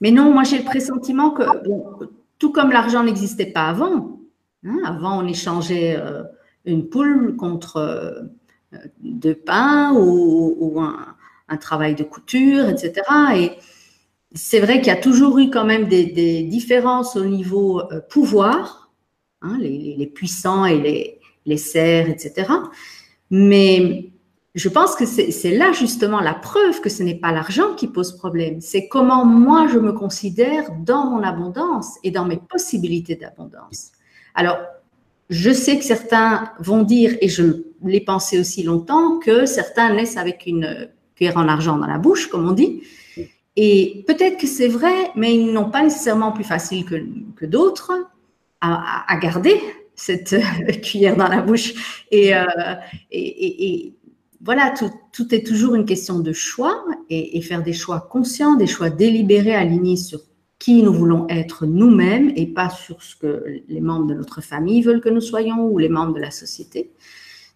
Mais 0.00 0.10
non, 0.10 0.32
moi 0.32 0.44
j'ai 0.44 0.58
le 0.58 0.64
pressentiment 0.64 1.30
que, 1.30 1.42
tout 2.38 2.52
comme 2.52 2.70
l'argent 2.70 3.02
n'existait 3.02 3.46
pas 3.46 3.68
avant, 3.68 4.20
hein, 4.64 4.78
avant 4.84 5.22
on 5.22 5.26
échangeait 5.26 5.96
euh, 5.96 6.22
une 6.64 6.88
poule 6.88 7.36
contre 7.36 7.76
euh, 7.76 8.22
de 9.00 9.32
pain 9.32 9.92
ou, 9.94 10.80
un, 10.80 11.56
travail 11.58 11.94
de 11.94 12.04
couture, 12.04 12.68
etc. 12.68 13.02
Et 13.36 13.52
c'est 14.34 14.60
vrai 14.60 14.78
qu'il 14.78 14.88
y 14.88 14.96
a 14.96 15.00
toujours 15.00 15.38
eu 15.38 15.48
quand 15.48 15.64
même 15.64 15.86
des, 15.86 16.42
différences 16.42 17.16
au 17.16 17.24
niveau 17.24 17.80
euh, 17.92 18.00
pouvoir, 18.00 18.90
hein, 19.40 19.56
les, 19.58 20.10
puissants 20.14 20.66
et 20.66 20.78
les, 20.78 21.20
les 21.46 21.56
serfs, 21.56 22.08
etc. 22.08 22.52
Mais 23.30 24.10
je 24.56 24.70
pense 24.70 24.96
que 24.96 25.04
c'est 25.04 25.50
là 25.50 25.72
justement 25.72 26.20
la 26.20 26.32
preuve 26.32 26.80
que 26.80 26.88
ce 26.88 27.02
n'est 27.02 27.14
pas 27.14 27.30
l'argent 27.30 27.74
qui 27.74 27.88
pose 27.88 28.16
problème, 28.16 28.62
c'est 28.62 28.88
comment 28.88 29.26
moi 29.26 29.68
je 29.70 29.78
me 29.78 29.92
considère 29.92 30.72
dans 30.82 31.04
mon 31.10 31.22
abondance 31.22 31.98
et 32.02 32.10
dans 32.10 32.24
mes 32.24 32.38
possibilités 32.38 33.16
d'abondance. 33.16 33.92
Alors, 34.34 34.56
je 35.28 35.50
sais 35.50 35.78
que 35.78 35.84
certains 35.84 36.52
vont 36.58 36.84
dire, 36.84 37.18
et 37.20 37.28
je 37.28 37.64
l'ai 37.84 38.00
pensé 38.00 38.38
aussi 38.38 38.62
longtemps, 38.62 39.18
que 39.18 39.44
certains 39.44 39.92
naissent 39.92 40.16
avec 40.16 40.44
une 40.46 40.88
cuillère 41.16 41.36
en 41.36 41.48
argent 41.48 41.76
dans 41.76 41.86
la 41.86 41.98
bouche, 41.98 42.28
comme 42.28 42.48
on 42.48 42.52
dit. 42.52 42.82
Et 43.56 44.04
peut-être 44.06 44.38
que 44.38 44.46
c'est 44.46 44.68
vrai, 44.68 45.10
mais 45.16 45.34
ils 45.34 45.52
n'ont 45.52 45.70
pas 45.70 45.82
nécessairement 45.82 46.32
plus 46.32 46.44
facile 46.44 46.86
que, 46.86 47.44
d'autres 47.44 47.92
à, 48.62 49.18
garder 49.20 49.60
cette 49.94 50.34
cuillère 50.82 51.16
dans 51.16 51.28
la 51.28 51.42
bouche. 51.42 52.06
Et, 52.10 52.34
euh, 52.34 52.44
voilà, 54.46 54.72
tout, 55.12 55.34
est 55.34 55.44
toujours 55.44 55.74
une 55.74 55.84
question 55.84 56.20
de 56.20 56.32
choix 56.32 56.84
et, 57.10 57.42
faire 57.42 57.64
des 57.64 57.72
choix 57.72 58.00
conscients, 58.00 58.54
des 58.54 58.68
choix 58.68 58.90
délibérés, 58.90 59.56
alignés 59.56 59.96
sur 59.96 60.20
qui 60.60 60.84
nous 60.84 60.92
voulons 60.92 61.26
être 61.28 61.66
nous-mêmes 61.66 62.32
et 62.36 62.46
pas 62.46 62.70
sur 62.70 63.02
ce 63.02 63.16
que 63.16 63.44
les 63.68 63.80
membres 63.80 64.06
de 64.06 64.14
notre 64.14 64.40
famille 64.40 64.82
veulent 64.82 65.00
que 65.00 65.08
nous 65.08 65.20
soyons 65.20 65.66
ou 65.66 65.78
les 65.78 65.88
membres 65.88 66.14
de 66.14 66.20
la 66.20 66.30
société. 66.30 66.92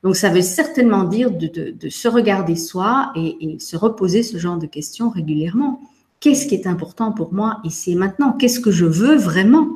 Donc, 0.02 0.16
ça 0.16 0.30
veut 0.30 0.42
certainement 0.42 1.04
dire 1.04 1.30
de, 1.30 1.88
se 1.88 2.08
regarder 2.08 2.56
soi 2.56 3.12
et, 3.14 3.58
se 3.60 3.76
reposer 3.76 4.24
ce 4.24 4.36
genre 4.36 4.58
de 4.58 4.66
questions 4.66 5.10
régulièrement. 5.10 5.80
Qu'est-ce 6.18 6.48
qui 6.48 6.56
est 6.56 6.66
important 6.66 7.12
pour 7.12 7.32
moi 7.32 7.60
ici 7.62 7.92
et 7.92 7.94
maintenant? 7.94 8.32
Qu'est-ce 8.32 8.58
que 8.58 8.72
je 8.72 8.84
veux 8.84 9.14
vraiment? 9.14 9.68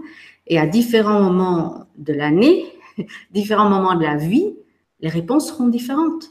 Et 0.48 0.58
à 0.58 0.66
différents 0.66 1.22
moments 1.22 1.86
de 1.96 2.12
l'année, 2.12 2.64
différents 3.32 3.70
moments 3.70 3.94
de 3.94 4.02
la 4.02 4.16
vie, 4.16 4.56
les 4.98 5.08
réponses 5.08 5.48
seront 5.48 5.68
différentes. 5.68 6.28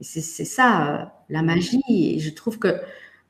C'est 0.00 0.20
ça, 0.20 0.88
euh, 0.88 1.04
la 1.28 1.42
magie. 1.42 1.82
Et 1.88 2.18
je 2.18 2.30
trouve 2.30 2.58
que 2.58 2.80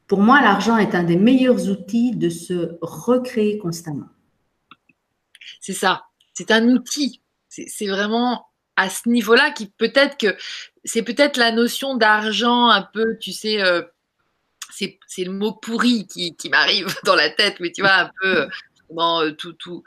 pour 0.07 0.21
moi, 0.21 0.41
l'argent 0.41 0.77
est 0.77 0.95
un 0.95 1.05
des 1.05 1.17
meilleurs 1.17 1.69
outils 1.69 2.15
de 2.15 2.29
se 2.29 2.77
recréer 2.81 3.59
constamment. 3.59 4.09
C'est 5.61 5.73
ça. 5.73 6.05
C'est 6.33 6.51
un 6.51 6.69
outil. 6.69 7.23
C'est 7.49 7.87
vraiment 7.87 8.49
à 8.77 8.91
ce 8.91 9.09
niveau-là 9.09 9.53
qui 9.53 9.67
peut-être 9.67 10.17
que 10.19 10.37
c'est 10.85 11.03
peut-être 11.03 11.37
la 11.37 11.53
notion 11.53 11.97
d'argent 11.97 12.69
un 12.69 12.83
peu, 12.83 13.17
tu 13.21 13.33
sais, 13.33 13.63
euh, 13.63 13.83
c'est 14.71 15.25
le 15.25 15.31
mot 15.31 15.53
pourri 15.53 16.07
qui, 16.07 16.35
m'arrive 16.51 16.87
dans 17.05 17.15
la 17.15 17.31
tête, 17.31 17.61
mais 17.61 17.71
tu 17.71 17.83
vois, 17.83 17.95
un 17.95 18.11
peu 18.21 18.49
dans 18.91 19.23
euh, 19.23 19.31
tout, 19.31 19.53
tout, 19.53 19.85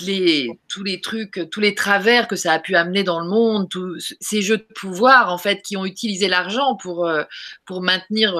les, 0.00 0.58
tous 0.68 0.82
les 0.82 1.00
trucs, 1.00 1.48
tous 1.50 1.60
les 1.60 1.74
travers 1.74 2.28
que 2.28 2.36
ça 2.36 2.52
a 2.52 2.58
pu 2.58 2.74
amener 2.76 3.02
dans 3.02 3.20
le 3.20 3.28
monde, 3.28 3.68
tous 3.68 4.14
ces 4.20 4.42
jeux 4.42 4.58
de 4.58 4.66
pouvoir 4.74 5.32
en 5.32 5.38
fait 5.38 5.62
qui 5.62 5.76
ont 5.76 5.84
utilisé 5.84 6.28
l'argent 6.28 6.76
pour, 6.76 7.06
euh, 7.06 7.24
pour 7.64 7.82
maintenir 7.82 8.38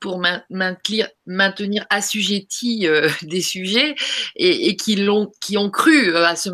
pour 0.00 0.18
maintenir, 0.50 1.08
maintenir 1.26 1.86
assujettis 1.90 2.86
euh, 2.86 3.08
des 3.22 3.40
sujets 3.40 3.94
et, 4.34 4.76
qui, 4.76 4.96
l'ont, 4.96 5.32
qui 5.40 5.56
ont 5.56 5.70
cru 5.70 6.14
euh, 6.14 6.26
à, 6.26 6.36
ce, 6.36 6.50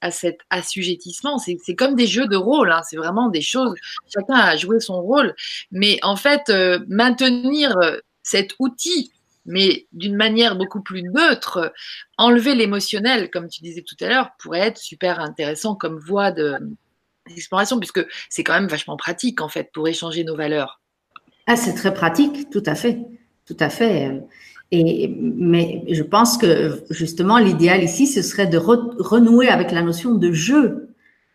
à, 0.00 0.10
cet 0.10 0.38
assujettissement. 0.50 1.38
C'est, 1.38 1.56
comme 1.74 1.94
des 1.94 2.06
jeux 2.06 2.26
de 2.26 2.36
rôle, 2.36 2.72
hein. 2.72 2.82
c'est 2.88 2.96
vraiment 2.96 3.28
des 3.28 3.42
choses, 3.42 3.74
chacun 4.12 4.34
a 4.34 4.56
joué 4.56 4.80
son 4.80 5.00
rôle, 5.00 5.34
mais 5.70 5.98
en 6.02 6.16
fait, 6.16 6.48
euh, 6.48 6.80
maintenir 6.88 7.76
cet 8.22 8.54
outil, 8.58 9.12
mais 9.48 9.86
d'une 9.92 10.14
manière 10.14 10.56
beaucoup 10.56 10.82
plus 10.82 11.02
neutre, 11.02 11.72
enlever 12.16 12.54
l'émotionnel, 12.54 13.30
comme 13.30 13.48
tu 13.48 13.62
disais 13.62 13.82
tout 13.82 13.96
à 14.00 14.08
l'heure, 14.08 14.30
pourrait 14.38 14.60
être 14.60 14.78
super 14.78 15.20
intéressant 15.20 15.74
comme 15.74 15.98
voie 15.98 16.30
de, 16.30 16.54
d'exploration, 17.28 17.78
puisque 17.78 18.06
c'est 18.28 18.44
quand 18.44 18.54
même 18.54 18.68
vachement 18.68 18.96
pratique, 18.96 19.40
en 19.40 19.48
fait, 19.48 19.70
pour 19.72 19.88
échanger 19.88 20.22
nos 20.22 20.36
valeurs. 20.36 20.80
Ah, 21.46 21.56
c'est 21.56 21.74
très 21.74 21.94
pratique, 21.94 22.50
tout 22.50 22.62
à 22.66 22.74
fait, 22.74 22.98
tout 23.46 23.56
à 23.58 23.70
fait. 23.70 24.20
Et, 24.70 25.08
mais 25.08 25.82
je 25.88 26.02
pense 26.02 26.36
que 26.36 26.82
justement, 26.90 27.38
l'idéal 27.38 27.82
ici, 27.82 28.06
ce 28.06 28.20
serait 28.20 28.46
de 28.46 28.58
renouer 28.58 29.48
avec 29.48 29.72
la 29.72 29.80
notion 29.82 30.14
de 30.14 30.30
jeu. 30.30 30.90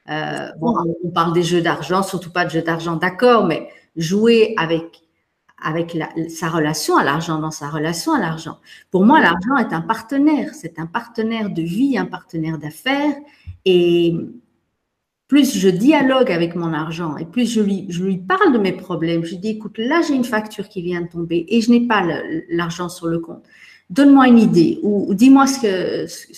Euh, 0.10 0.50
bon, 0.60 0.76
on 1.04 1.10
parle 1.10 1.34
des 1.34 1.42
jeux 1.42 1.62
d'argent, 1.62 2.04
surtout 2.04 2.32
pas 2.32 2.46
de 2.46 2.52
jeux 2.52 2.62
d'argent, 2.62 2.96
d'accord, 2.96 3.46
mais 3.46 3.70
jouer 3.96 4.54
avec 4.58 5.03
avec 5.64 5.98
sa 6.30 6.50
relation 6.50 6.98
à 6.98 7.04
l'argent, 7.04 7.40
dans 7.40 7.52
sa 7.52 7.70
relation 7.70 8.14
à 8.14 8.20
l'argent. 8.20 8.60
Pour 8.92 9.06
moi, 9.06 9.20
l'argent 9.20 9.58
est 9.58 9.74
un 9.74 9.82
partenaire, 9.82 10.54
c'est 10.54 10.80
un 10.80 10.86
partenaire 10.86 11.50
de 11.50 11.62
vie, 11.62 11.98
un 11.98 12.06
partenaire 12.06 12.58
d'affaires. 12.58 13.16
Et 13.66 14.16
plus 15.28 15.58
je 15.58 15.70
dialogue 15.70 16.32
avec 16.32 16.56
mon 16.56 16.74
argent 16.74 17.18
et 17.18 17.26
plus 17.26 17.52
je 17.52 17.62
lui, 17.62 18.18
parle 18.18 18.54
de 18.54 18.60
mes 18.60 18.74
problèmes, 18.74 19.24
je 19.24 19.32
lui 19.32 19.38
dis, 19.38 19.50
écoute, 19.50 19.78
là, 19.78 20.02
j'ai 20.08 20.14
une 20.14 20.26
facture 20.26 20.70
qui 20.70 20.82
vient 20.82 21.02
de 21.02 21.08
tomber 21.08 21.46
et 21.48 21.62
je 21.62 21.72
n'ai 21.72 21.88
pas 21.88 22.04
l'argent 22.50 22.90
sur 22.90 23.08
le 23.08 23.20
compte. 23.20 23.44
Donne-moi 23.90 24.28
une 24.28 24.40
idée 24.40 24.80
ou, 24.84 25.14
dis-moi 25.14 25.48
ce 25.48 25.60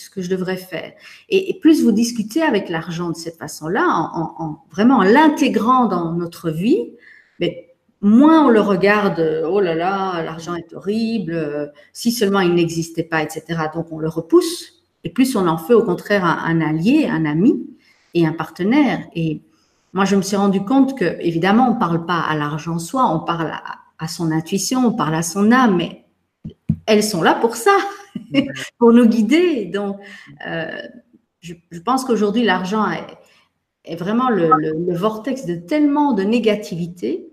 que, 0.09 0.21
je 0.21 0.29
devrais 0.29 0.57
faire. 0.57 0.93
Et, 1.29 1.57
plus 1.59 1.83
vous 1.83 1.91
discutez 1.91 2.41
avec 2.41 2.69
l'argent 2.69 3.09
de 3.09 3.15
cette 3.15 3.37
façon-là, 3.37 3.85
en, 3.87 4.59
vraiment 4.71 4.97
en 4.97 5.03
l'intégrant 5.03 5.87
dans 5.87 6.13
notre 6.13 6.49
vie, 6.49 6.91
mais 7.39 7.74
moins 8.01 8.45
on 8.45 8.49
le 8.49 8.61
regarde, 8.61 9.43
oh 9.47 9.59
là 9.59 9.75
là, 9.75 10.21
l'argent 10.23 10.55
est 10.55 10.73
horrible, 10.73 11.71
si 11.93 12.11
seulement 12.11 12.41
il 12.41 12.53
n'existait 12.53 13.03
pas, 13.03 13.21
etc. 13.21 13.43
Donc 13.73 13.91
on 13.91 13.99
le 13.99 14.09
repousse. 14.09 14.73
Et 15.03 15.09
plus 15.09 15.35
on 15.35 15.47
en 15.47 15.57
fait 15.57 15.73
au 15.73 15.83
contraire 15.83 16.25
un 16.25 16.61
allié, 16.61 17.07
un 17.07 17.25
ami, 17.25 17.65
et 18.15 18.25
un 18.25 18.33
partenaire. 18.33 19.05
Et 19.13 19.41
moi, 19.93 20.05
je 20.05 20.15
me 20.15 20.23
suis 20.23 20.35
rendu 20.35 20.63
compte 20.63 20.97
que, 20.97 21.17
évidemment, 21.19 21.69
on 21.69 21.75
parle 21.75 22.05
pas 22.05 22.19
à 22.19 22.35
l'argent 22.35 22.79
soi, 22.79 23.05
on 23.13 23.19
parle 23.19 23.51
à, 23.99 24.07
son 24.07 24.31
intuition, 24.31 24.87
on 24.87 24.93
parle 24.93 25.15
à 25.15 25.21
son 25.21 25.51
âme, 25.51 25.77
mais 25.77 26.05
elles 26.87 27.03
sont 27.03 27.21
là 27.21 27.35
pour 27.35 27.55
ça, 27.55 27.75
pour 28.79 28.93
nous 28.93 29.05
guider. 29.05 29.65
Donc, 29.65 29.97
euh, 30.47 30.81
je, 31.41 31.53
pense 31.83 32.05
qu'aujourd'hui, 32.05 32.43
l'argent 32.43 32.87
est, 33.83 33.95
vraiment 33.95 34.29
le, 34.29 34.49
le, 34.57 34.95
vortex 34.95 35.45
de 35.45 35.55
tellement 35.55 36.13
de 36.13 36.23
négativité 36.23 37.24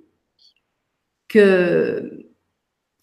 que 1.33 2.27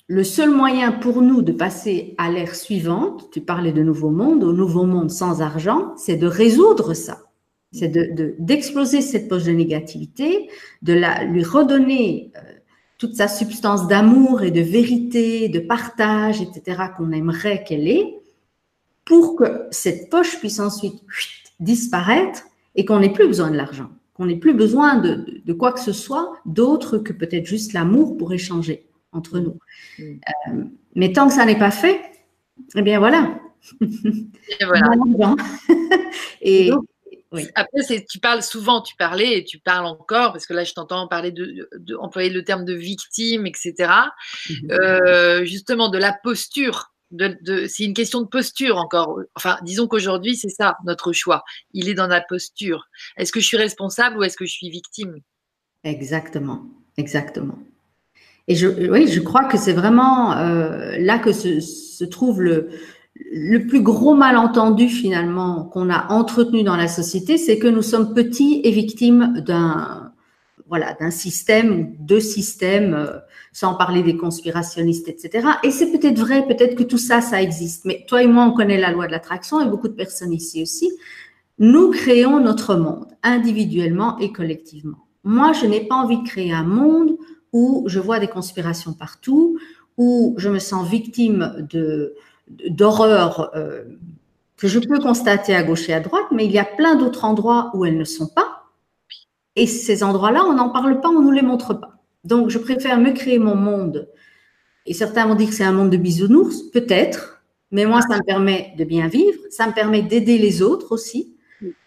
le 0.07 0.23
seul 0.23 0.51
moyen 0.51 0.91
pour 0.91 1.21
nous 1.23 1.41
de 1.41 1.51
passer 1.51 2.13
à 2.19 2.29
l'ère 2.29 2.53
suivante, 2.53 3.29
tu 3.31 3.41
parlais 3.41 3.71
de 3.71 3.81
nouveau 3.81 4.11
monde, 4.11 4.43
au 4.43 4.53
nouveau 4.53 4.83
monde 4.85 5.09
sans 5.09 5.41
argent, 5.41 5.95
c'est 5.97 6.15
de 6.15 6.27
résoudre 6.27 6.93
ça. 6.93 7.23
C'est 7.71 7.89
d'exploser 8.39 8.97
de, 8.97 9.03
cette 9.03 9.29
poche 9.29 9.43
de 9.43 9.51
négativité, 9.51 10.49
de 10.83 10.93
la, 10.93 11.23
lui 11.23 11.43
redonner 11.43 12.31
euh, 12.35 12.39
toute 12.99 13.15
sa 13.15 13.27
substance 13.27 13.87
d'amour 13.87 14.43
et 14.43 14.51
de 14.51 14.61
vérité, 14.61 15.49
de 15.49 15.59
partage, 15.59 16.41
etc., 16.41 16.83
qu'on 16.97 17.11
aimerait 17.11 17.63
qu'elle 17.63 17.87
ait, 17.87 18.15
pour 19.05 19.35
que 19.35 19.67
cette 19.71 20.09
poche 20.09 20.39
puisse 20.39 20.59
ensuite 20.59 21.01
disparaître 21.59 22.43
et 22.75 22.85
qu'on 22.85 22.99
n'ait 22.99 23.13
plus 23.13 23.27
besoin 23.27 23.49
de 23.49 23.57
l'argent, 23.57 23.89
qu'on 24.19 24.25
n'ait 24.25 24.35
plus 24.35 24.53
besoin 24.53 24.95
de, 24.95 25.41
de, 25.45 25.53
quoi 25.53 25.71
que 25.71 25.79
ce 25.79 25.93
soit 25.93 26.33
d'autre 26.45 26.97
que 26.97 27.13
peut-être 27.13 27.45
juste 27.45 27.71
l'amour 27.71 28.17
pour 28.17 28.33
échanger 28.33 28.85
entre 29.13 29.39
nous. 29.39 29.57
Mm. 29.97 30.03
Euh, 30.03 30.63
mais 30.95 31.13
tant 31.13 31.29
que 31.29 31.33
ça 31.33 31.45
n'est 31.45 31.57
pas 31.57 31.71
fait, 31.71 32.01
eh 32.75 32.81
bien 32.81 32.99
voilà. 32.99 33.39
Et 33.81 34.65
voilà. 34.65 35.35
et, 36.41 36.69
après, 37.55 38.03
tu 38.09 38.19
parles 38.19 38.43
souvent, 38.43 38.81
tu 38.81 38.95
parlais 38.97 39.37
et 39.37 39.43
tu 39.45 39.59
parles 39.59 39.85
encore, 39.85 40.33
parce 40.33 40.45
que 40.45 40.53
là, 40.53 40.65
je 40.65 40.73
t'entends 40.73 41.07
parler 41.07 41.31
de, 41.31 41.69
employer 41.99 42.29
le 42.29 42.43
terme 42.43 42.65
de 42.65 42.73
victime, 42.73 43.45
etc. 43.45 43.73
Mhm. 44.49 44.71
Euh, 44.71 45.45
justement, 45.45 45.89
de 45.89 45.97
la 45.97 46.11
posture. 46.11 46.91
De, 47.11 47.65
c'est 47.67 47.83
une 47.85 47.95
question 47.95 48.21
de 48.21 48.27
posture 48.27 48.77
encore. 48.77 49.19
Enfin, 49.35 49.57
disons 49.63 49.87
qu'aujourd'hui, 49.87 50.35
c'est 50.35 50.49
ça 50.49 50.77
notre 50.85 51.11
choix. 51.11 51.43
Il 51.73 51.89
est 51.89 51.95
dans 51.95 52.07
la 52.07 52.21
posture. 52.21 52.87
Est-ce 53.17 53.31
que 53.31 53.39
je 53.39 53.45
suis 53.45 53.57
responsable 53.57 54.17
ou 54.17 54.23
est-ce 54.23 54.37
que 54.37 54.45
je 54.45 54.53
suis 54.53 54.69
victime? 54.69 55.17
Exactement, 55.83 56.65
exactement. 56.97 57.57
Et 58.47 58.55
je, 58.55 58.67
oui, 58.67 59.07
je 59.07 59.19
crois 59.21 59.45
que 59.45 59.57
c'est 59.57 59.73
vraiment 59.73 60.37
euh, 60.37 60.97
là 60.99 61.19
que 61.19 61.31
se 61.31 62.03
trouve 62.03 62.41
le, 62.41 62.69
le 63.31 63.59
plus 63.67 63.81
gros 63.81 64.15
malentendu 64.15 64.89
finalement 64.89 65.65
qu'on 65.65 65.89
a 65.89 66.11
entretenu 66.11 66.63
dans 66.63 66.75
la 66.75 66.87
société, 66.87 67.37
c'est 67.37 67.59
que 67.59 67.67
nous 67.67 67.81
sommes 67.81 68.13
petits 68.13 68.61
et 68.63 68.71
victimes 68.71 69.41
d'un 69.45 70.13
voilà 70.67 70.93
d'un 70.99 71.09
système, 71.09 71.95
deux 71.97 72.19
systèmes, 72.19 72.93
euh, 72.93 73.17
sans 73.51 73.73
parler 73.73 74.03
des 74.03 74.15
conspirationnistes, 74.15 75.07
etc. 75.07 75.47
Et 75.63 75.71
c'est 75.71 75.91
peut-être 75.91 76.19
vrai, 76.19 76.45
peut-être 76.45 76.75
que 76.75 76.83
tout 76.83 76.97
ça, 76.97 77.21
ça 77.21 77.41
existe. 77.41 77.85
Mais 77.85 78.05
toi 78.07 78.23
et 78.23 78.27
moi, 78.27 78.45
on 78.45 78.51
connaît 78.51 78.79
la 78.79 78.91
loi 78.91 79.07
de 79.07 79.11
l'attraction 79.11 79.59
et 79.59 79.69
beaucoup 79.69 79.87
de 79.87 79.93
personnes 79.93 80.33
ici 80.33 80.61
aussi. 80.61 80.91
nous 81.57 81.91
créons 81.91 82.39
notre 82.39 82.75
monde, 82.75 83.07
individuellement 83.21 84.17
et 84.19 84.31
collectivement. 84.31 85.05
Moi, 85.23 85.51
je 85.53 85.65
n'ai 85.65 85.81
pas 85.81 85.95
envie 85.95 86.17
de 86.17 86.27
créer 86.27 86.53
un 86.53 86.63
monde 86.63 87.17
où 87.51 87.83
je 87.87 87.99
vois 87.99 88.19
des 88.19 88.27
conspirations 88.27 88.93
partout, 88.93 89.57
où 89.97 90.35
je 90.37 90.49
me 90.49 90.59
sens 90.59 90.87
victime 90.87 91.67
d'horreurs 92.47 93.51
euh, 93.55 93.83
que 94.57 94.67
je 94.67 94.79
peux 94.79 94.99
constater 94.99 95.55
à 95.55 95.63
gauche 95.63 95.89
et 95.89 95.93
à 95.93 95.99
droite, 95.99 96.25
mais 96.31 96.45
il 96.45 96.51
y 96.51 96.59
a 96.59 96.65
plein 96.65 96.95
d'autres 96.95 97.25
endroits 97.25 97.71
où 97.73 97.85
elles 97.85 97.97
ne 97.97 98.03
sont 98.03 98.27
pas. 98.27 98.63
Et 99.55 99.67
ces 99.67 100.03
endroits-là, 100.03 100.45
on 100.45 100.53
n'en 100.53 100.69
parle 100.69 101.01
pas, 101.01 101.09
on 101.09 101.19
ne 101.19 101.25
nous 101.25 101.31
les 101.31 101.41
montre 101.41 101.73
pas. 101.73 101.98
Donc, 102.23 102.49
je 102.49 102.57
préfère 102.57 102.99
me 102.99 103.11
créer 103.11 103.39
mon 103.39 103.55
monde. 103.55 104.09
Et 104.85 104.93
certains 104.93 105.27
vont 105.27 105.35
dire 105.35 105.49
que 105.49 105.53
c'est 105.53 105.63
un 105.63 105.71
monde 105.71 105.89
de 105.89 105.97
bisounours, 105.97 106.63
peut-être, 106.71 107.43
mais 107.71 107.85
moi, 107.85 108.01
ça 108.01 108.17
me 108.17 108.23
permet 108.23 108.73
de 108.77 108.83
bien 108.83 109.07
vivre, 109.07 109.39
ça 109.49 109.67
me 109.67 109.73
permet 109.73 110.01
d'aider 110.01 110.37
les 110.37 110.61
autres 110.61 110.91
aussi, 110.91 111.35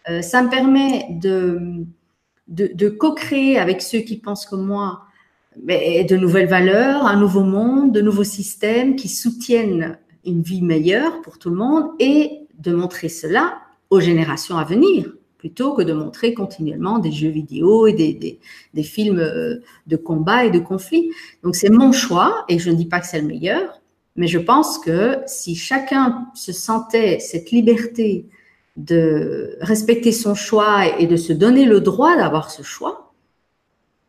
euh, 0.08 0.22
ça 0.22 0.42
me 0.42 0.48
permet 0.48 1.06
de, 1.10 2.88
co-créer 2.88 3.58
avec 3.58 3.82
ceux 3.82 4.00
qui 4.00 4.18
pensent 4.18 4.46
comme 4.46 4.66
moi 4.66 5.02
de 5.56 6.16
nouvelles 6.16 6.48
valeurs, 6.48 7.06
un 7.06 7.18
nouveau 7.18 7.42
monde, 7.42 7.92
de 7.92 8.00
nouveaux 8.00 8.24
systèmes 8.24 8.96
qui 8.96 9.08
soutiennent 9.08 9.98
une 10.24 10.42
vie 10.42 10.62
meilleure 10.62 11.20
pour 11.22 11.38
tout 11.38 11.50
le 11.50 11.56
monde 11.56 11.90
et 11.98 12.46
de 12.58 12.72
montrer 12.72 13.08
cela 13.08 13.58
aux 13.90 14.00
générations 14.00 14.56
à 14.56 14.64
venir 14.64 15.12
plutôt 15.42 15.74
que 15.74 15.82
de 15.82 15.92
montrer 15.92 16.34
continuellement 16.34 17.00
des 17.00 17.10
jeux 17.10 17.28
vidéo 17.28 17.88
et 17.88 17.92
des, 17.92 18.38
des, 18.74 18.82
films 18.84 19.18
euh, 19.18 19.56
de 19.88 19.96
combat 19.96 20.44
et 20.44 20.52
de 20.52 20.60
conflit. 20.60 21.10
Donc 21.42 21.56
c'est 21.56 21.68
mon 21.68 21.90
choix 21.90 22.44
et 22.48 22.60
je 22.60 22.70
ne 22.70 22.76
dis 22.76 22.86
pas 22.86 23.00
que 23.00 23.08
c'est 23.08 23.20
le 23.20 23.26
meilleur, 23.26 23.80
mais 24.14 24.28
je 24.28 24.38
pense 24.38 24.78
que 24.78 25.18
si 25.26 25.56
chacun 25.56 26.28
se 26.36 26.52
sentait 26.52 27.18
cette 27.18 27.50
liberté 27.50 28.26
de 28.76 29.56
respecter 29.60 30.12
son 30.12 30.36
choix 30.36 30.96
et 31.00 31.08
de 31.08 31.16
se 31.16 31.32
donner 31.32 31.64
le 31.64 31.80
droit 31.80 32.16
d'avoir 32.16 32.48
ce 32.48 32.62
choix 32.62 33.12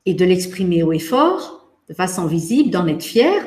et 0.06 0.14
de 0.14 0.26
l'exprimer 0.26 0.84
haut 0.84 0.94
et 0.94 1.00
fort, 1.00 1.68
de 1.90 1.96
façon 1.96 2.28
visible, 2.28 2.70
d'en 2.70 2.86
être 2.86 3.02
fier, 3.02 3.44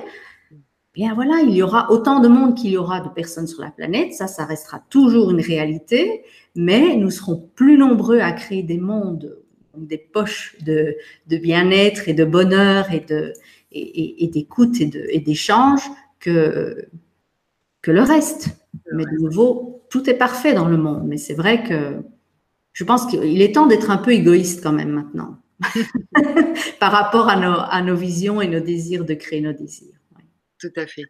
bien 0.96 1.14
voilà, 1.14 1.40
il 1.42 1.54
y 1.54 1.62
aura 1.62 1.90
autant 1.90 2.20
de 2.20 2.28
monde 2.28 2.56
qu'il 2.56 2.70
y 2.70 2.78
aura 2.78 3.00
de 3.00 3.10
personnes 3.10 3.46
sur 3.46 3.60
la 3.60 3.70
planète, 3.70 4.14
ça, 4.14 4.26
ça 4.26 4.46
restera 4.46 4.82
toujours 4.88 5.30
une 5.30 5.42
réalité, 5.42 6.24
mais 6.54 6.96
nous 6.96 7.10
serons 7.10 7.50
plus 7.54 7.76
nombreux 7.76 8.20
à 8.20 8.32
créer 8.32 8.62
des 8.62 8.78
mondes, 8.78 9.38
des 9.76 9.98
poches 9.98 10.56
de, 10.64 10.96
bien-être 11.28 12.08
et 12.08 12.14
de 12.14 12.24
bonheur 12.24 12.90
et 12.92 13.00
de 13.00 13.34
et, 13.72 14.30
d'écoute 14.32 14.80
et 14.80 15.20
d'échange 15.20 15.82
que, 16.18 16.88
que 17.82 17.90
le 17.90 18.00
reste. 18.00 18.56
Mais 18.90 19.04
de 19.04 19.22
nouveau, 19.22 19.82
tout 19.90 20.08
est 20.08 20.14
parfait 20.14 20.54
dans 20.54 20.66
le 20.66 20.78
monde. 20.78 21.06
Mais 21.06 21.18
c'est 21.18 21.34
vrai 21.34 21.62
que 21.62 21.96
je 22.72 22.84
pense 22.84 23.04
qu'il 23.04 23.42
est 23.42 23.54
temps 23.54 23.66
d'être 23.66 23.90
un 23.90 23.98
peu 23.98 24.12
égoïste 24.12 24.62
quand 24.62 24.72
même 24.72 24.92
maintenant 24.92 25.36
par 26.80 26.90
rapport 26.90 27.28
à 27.28 27.36
nos, 27.36 27.58
à 27.58 27.82
nos 27.82 27.96
visions 27.96 28.40
et 28.40 28.48
nos 28.48 28.60
désirs 28.60 29.04
de 29.04 29.12
créer 29.12 29.42
nos 29.42 29.52
désirs. 29.52 29.95
Tout 30.60 30.72
à 30.76 30.86
fait. 30.86 31.04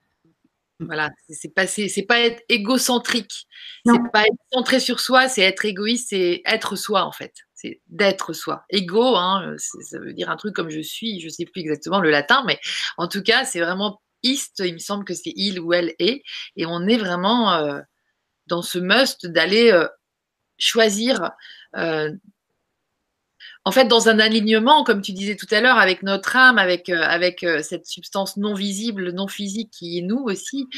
Voilà, 0.79 1.11
c'est 1.31 1.55
pas 1.55 1.67
c'est 1.67 2.03
pas 2.07 2.21
être 2.21 2.43
égocentrique, 2.51 3.47
c'est 3.87 4.13
pas 4.13 4.25
être 4.25 4.37
centré 4.53 4.79
sur 4.79 5.01
soi, 5.01 5.27
c'est 5.27 5.41
être 5.41 5.65
égoïste, 5.65 6.09
c'est 6.11 6.43
être 6.45 6.77
soi 6.77 7.05
en 7.05 7.13
fait, 7.13 7.33
c'est 7.55 7.81
d'être 7.87 8.35
soi. 8.35 8.67
Ego, 8.69 9.17
hein, 9.17 9.55
ça 9.57 9.99
veut 9.99 10.13
dire 10.13 10.29
un 10.29 10.37
truc 10.37 10.55
comme 10.55 10.69
je 10.69 10.81
suis, 10.81 11.19
je 11.21 11.31
sais 11.31 11.47
plus 11.47 11.63
exactement 11.63 11.99
le 11.99 12.11
latin, 12.11 12.45
mais 12.47 12.61
en 12.99 13.09
tout 13.09 13.23
cas 13.23 13.47
c'est 13.47 13.61
vraiment 13.61 14.03
ist, 14.23 14.63
il 14.63 14.75
me 14.75 14.79
semble 14.79 15.07
que 15.07 15.15
c'est 15.15 15.33
il 15.35 15.61
ou 15.61 15.73
elle 15.73 15.95
est, 15.99 16.23
et 16.57 16.67
on 16.67 16.87
est 16.87 16.99
vraiment 16.99 17.55
euh, 17.55 17.81
dans 18.47 18.61
ce 18.61 18.79
must 18.79 19.27
d'aller 19.27 19.73
euh, 19.73 19.89
choisir 20.59 21.31
euh, 21.77 22.13
en 23.67 23.73
fait, 23.73 23.87
dans 23.87 24.09
un 24.09 24.21
alignement, 24.21 24.85
comme 24.85 25.03
tu 25.03 25.13
disais 25.13 25.35
tout 25.35 25.49
à 25.51 25.61
l'heure, 25.61 25.77
avec 25.77 26.05
notre 26.05 26.37
âme, 26.37 26.57
avec, 26.57 26.89
euh, 26.89 27.03
avec 27.03 27.43
euh, 27.43 27.63
cette 27.65 27.85
substance 27.85 28.37
non 28.37 28.55
visible, 28.55 29.11
non 29.11 29.27
physique 29.27 29.73
qui 29.73 29.99
est 29.99 30.03
nous 30.03 30.23
aussi, 30.23 30.69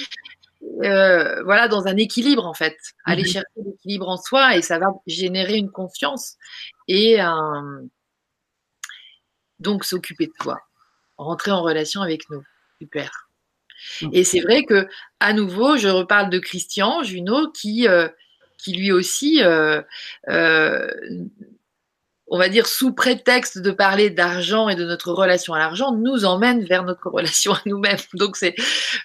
euh, 0.82 1.42
voilà, 1.42 1.68
dans 1.68 1.86
un 1.86 1.98
équilibre 1.98 2.46
en 2.46 2.54
fait. 2.54 2.78
Aller 3.04 3.24
mhm. 3.24 3.28
chercher 3.28 3.60
l'équilibre 3.62 4.08
en 4.08 4.16
soi 4.16 4.56
et 4.56 4.62
ça 4.62 4.78
va 4.78 4.86
générer 5.06 5.56
une 5.56 5.70
confiance 5.70 6.36
et 6.88 7.18
donc 9.58 9.84
s'occuper 9.84 10.28
de 10.28 10.32
toi, 10.40 10.58
rentrer 11.18 11.50
en 11.50 11.62
relation 11.62 12.00
avec 12.00 12.30
nous. 12.30 12.42
Super. 12.80 13.28
Et 14.12 14.24
c'est 14.24 14.40
vrai 14.40 14.64
que, 14.64 14.88
à 15.20 15.34
nouveau, 15.34 15.76
je 15.76 15.88
reparle 15.88 16.30
de 16.30 16.38
Christian 16.38 17.02
Junot 17.02 17.52
qui, 17.52 17.86
qui 18.56 18.72
lui 18.72 18.92
aussi 18.92 19.42
on 22.30 22.38
va 22.38 22.48
dire, 22.48 22.66
sous 22.66 22.92
prétexte 22.92 23.58
de 23.58 23.70
parler 23.70 24.10
d'argent 24.10 24.68
et 24.68 24.76
de 24.76 24.84
notre 24.84 25.12
relation 25.12 25.54
à 25.54 25.58
l'argent, 25.58 25.94
nous 25.94 26.24
emmène 26.24 26.64
vers 26.64 26.84
notre 26.84 27.10
relation 27.10 27.52
à 27.52 27.60
nous-mêmes. 27.66 27.98
Donc, 28.14 28.36
c'est, 28.36 28.54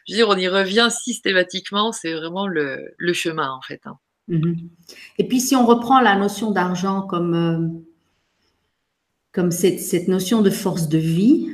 dire, 0.08 0.28
on 0.30 0.36
y 0.36 0.48
revient 0.48 0.90
systématiquement, 0.92 1.92
c'est 1.92 2.14
vraiment 2.14 2.48
le, 2.48 2.94
chemin, 3.14 3.52
en 3.52 3.62
fait. 3.62 3.82
Hein. 3.86 3.98
Mhm. 4.28 4.56
Et 5.18 5.28
puis, 5.28 5.40
si 5.40 5.56
on 5.56 5.66
reprend 5.66 6.00
la 6.00 6.16
notion 6.16 6.52
d'argent 6.52 7.02
comme, 7.02 7.34
euh, 7.34 7.68
comme 9.32 9.52
cette, 9.52 9.80
cette, 9.80 10.08
notion 10.08 10.42
de 10.42 10.50
force 10.50 10.90
de 10.90 10.98
vie, 10.98 11.50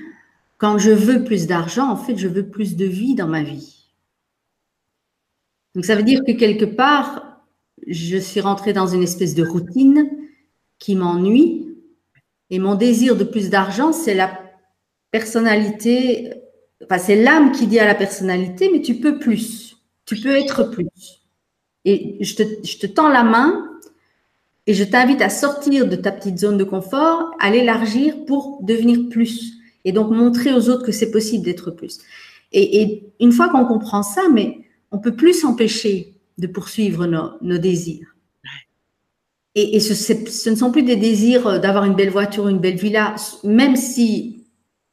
quand 0.58 0.78
je 0.78 0.92
veux 0.92 1.24
plus 1.24 1.48
d'argent, 1.48 1.90
en 1.90 1.98
fait, 1.98 2.18
je 2.18 2.28
veux 2.28 2.48
plus 2.48 2.76
de 2.76 2.86
vie 2.86 3.16
dans 3.16 3.28
ma 3.28 3.44
vie. 3.44 3.86
Donc, 5.76 5.86
ça 5.86 5.96
veut 5.96 6.04
dire 6.04 6.22
que 6.26 6.32
quelque 6.32 6.66
part, 6.66 7.42
je 7.88 8.18
suis 8.18 8.42
rentrée 8.42 8.74
dans 8.74 8.88
une 8.88 9.04
espèce 9.04 9.36
de 9.36 9.44
routine 9.44 10.10
qui 10.80 10.96
m'ennuie. 10.96 11.78
Et 12.50 12.60
mon 12.60 12.76
désir 12.76 13.16
de 13.16 13.24
plus 13.24 13.50
d'argent, 13.50 13.94
c'est 13.94 14.16
la 14.16 14.40
personnalité, 15.12 16.34
enfin, 16.84 16.98
c'est 16.98 17.22
l'âme 17.22 17.52
qui 17.52 17.68
dit 17.68 17.80
à 17.80 17.86
la 17.86 17.96
personnalité, 17.96 18.70
mais 18.72 18.82
tu 18.82 18.96
peux 18.96 19.20
plus, 19.20 19.78
tu 20.06 20.16
peux 20.16 20.36
être 20.36 20.64
plus. 20.64 20.88
Et 21.86 22.18
je 22.22 22.36
te, 22.36 22.44
je 22.66 22.78
te 22.78 22.88
tends 22.88 23.10
la 23.10 23.24
main 23.24 23.70
et 24.68 24.74
je 24.74 24.84
t'invite 24.84 25.22
à 25.22 25.30
sortir 25.30 25.88
de 25.88 25.96
ta 25.96 26.12
petite 26.12 26.38
zone 26.38 26.58
de 26.58 26.64
confort, 26.64 27.32
à 27.40 27.50
l'élargir 27.50 28.26
pour 28.26 28.60
devenir 28.62 29.10
plus. 29.10 29.54
Et 29.86 29.92
donc 29.92 30.12
montrer 30.12 30.54
aux 30.54 30.70
autres 30.70 30.86
que 30.86 30.92
c'est 30.92 31.12
possible 31.12 31.44
d'être 31.44 31.72
plus. 31.72 32.00
Et, 32.52 33.04
une 33.20 33.32
fois 33.32 33.50
qu'on 33.50 33.66
comprend 33.66 34.04
ça, 34.04 34.24
mais 34.32 34.60
on 34.92 35.00
peut 35.00 35.16
plus 35.16 35.34
s'empêcher 35.34 36.16
de 36.38 36.48
poursuivre 36.48 37.06
nos 37.42 37.58
désirs. 37.58 38.16
Et, 39.56 39.80
ce, 39.80 40.50
ne 40.50 40.56
sont 40.56 40.72
plus 40.72 40.84
des 40.84 40.96
désirs 40.96 41.48
euh, 41.48 41.60
d'avoir 41.60 41.84
une 41.86 41.96
belle 41.96 42.12
voiture, 42.12 42.48
une 42.48 42.60
belle 42.60 42.76
villa, 42.76 43.16
même 43.44 43.76
si 43.76 44.46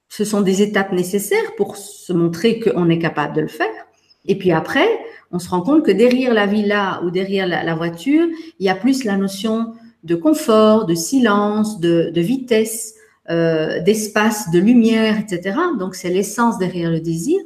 ce 0.08 0.24
sont 0.24 0.40
des 0.40 0.62
étapes 0.62 0.92
nécessaires 0.92 1.54
pour 1.56 1.76
se 1.76 2.12
montrer 2.12 2.58
qu'on 2.58 2.88
est 2.88 2.98
capable 2.98 3.34
de 3.34 3.42
le 3.42 3.48
faire. 3.48 3.86
Et 4.24 4.36
puis 4.38 4.52
après, 4.52 4.88
on 5.30 5.38
se 5.38 5.48
rend 5.48 5.60
compte 5.60 5.84
que 5.84 5.90
derrière 5.90 6.32
la 6.32 6.46
villa 6.46 7.00
ou 7.04 7.10
derrière 7.10 7.46
la, 7.46 7.74
voiture, 7.74 8.26
il 8.58 8.66
y 8.66 8.68
a 8.68 8.74
plus 8.74 9.04
la 9.04 9.16
notion 9.16 9.74
de 10.04 10.14
confort, 10.14 10.86
de 10.86 10.94
silence, 10.94 11.80
de, 11.80 12.10
vitesse, 12.14 12.94
euh, 13.28 13.80
d'espace, 13.82 14.50
de 14.50 14.58
lumière, 14.58 15.18
etc. 15.18 15.58
Donc 15.78 15.94
c'est 15.94 16.10
l'essence 16.10 16.58
derrière 16.58 16.90
le 16.90 17.00
désir. 17.00 17.40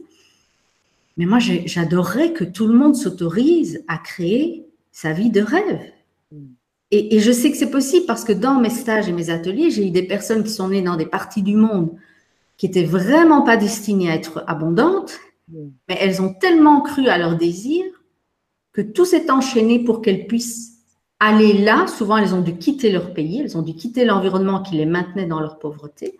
Mais 1.16 1.26
moi, 1.26 1.38
j'adorerais 1.38 2.32
que 2.32 2.44
tout 2.44 2.66
le 2.66 2.74
monde 2.74 2.94
s'autorise 2.94 3.82
à 3.88 3.98
créer 3.98 4.66
sa 4.92 5.12
vie 5.12 5.30
de 5.30 5.40
rêve. 5.40 5.80
Et, 6.92 7.20
je 7.20 7.30
sais 7.30 7.50
que 7.50 7.56
c'est 7.56 7.70
possible 7.70 8.06
parce 8.06 8.24
que 8.24 8.32
dans 8.32 8.58
mes 8.58 8.70
stages 8.70 9.08
et 9.08 9.12
mes 9.12 9.30
ateliers, 9.30 9.70
j'ai 9.70 9.86
eu 9.86 9.90
des 9.90 10.02
personnes 10.02 10.42
qui 10.42 10.50
sont 10.50 10.68
nées 10.68 10.82
dans 10.82 10.96
des 10.96 11.06
parties 11.06 11.42
du 11.42 11.54
monde 11.54 11.90
qui 12.56 12.66
étaient 12.66 12.84
vraiment 12.84 13.42
pas 13.42 13.56
destinées 13.56 14.10
à 14.10 14.14
être 14.14 14.42
abondantes, 14.46 15.18
mais 15.88 15.96
elles 16.00 16.20
ont 16.20 16.34
tellement 16.34 16.80
cru 16.80 17.08
à 17.08 17.16
leur 17.16 17.36
désir 17.36 17.84
que 18.72 18.80
tout 18.80 19.04
s'est 19.04 19.30
enchaîné 19.30 19.78
pour 19.82 20.02
qu'elles 20.02 20.26
puissent 20.26 20.78
aller 21.20 21.52
là. 21.52 21.86
Souvent, 21.86 22.16
elles 22.16 22.34
ont 22.34 22.40
dû 22.40 22.56
quitter 22.56 22.90
leur 22.90 23.14
pays, 23.14 23.40
elles 23.40 23.56
ont 23.56 23.62
dû 23.62 23.74
quitter 23.74 24.04
l'environnement 24.04 24.62
qui 24.62 24.74
les 24.76 24.86
maintenait 24.86 25.26
dans 25.26 25.40
leur 25.40 25.58
pauvreté 25.58 26.18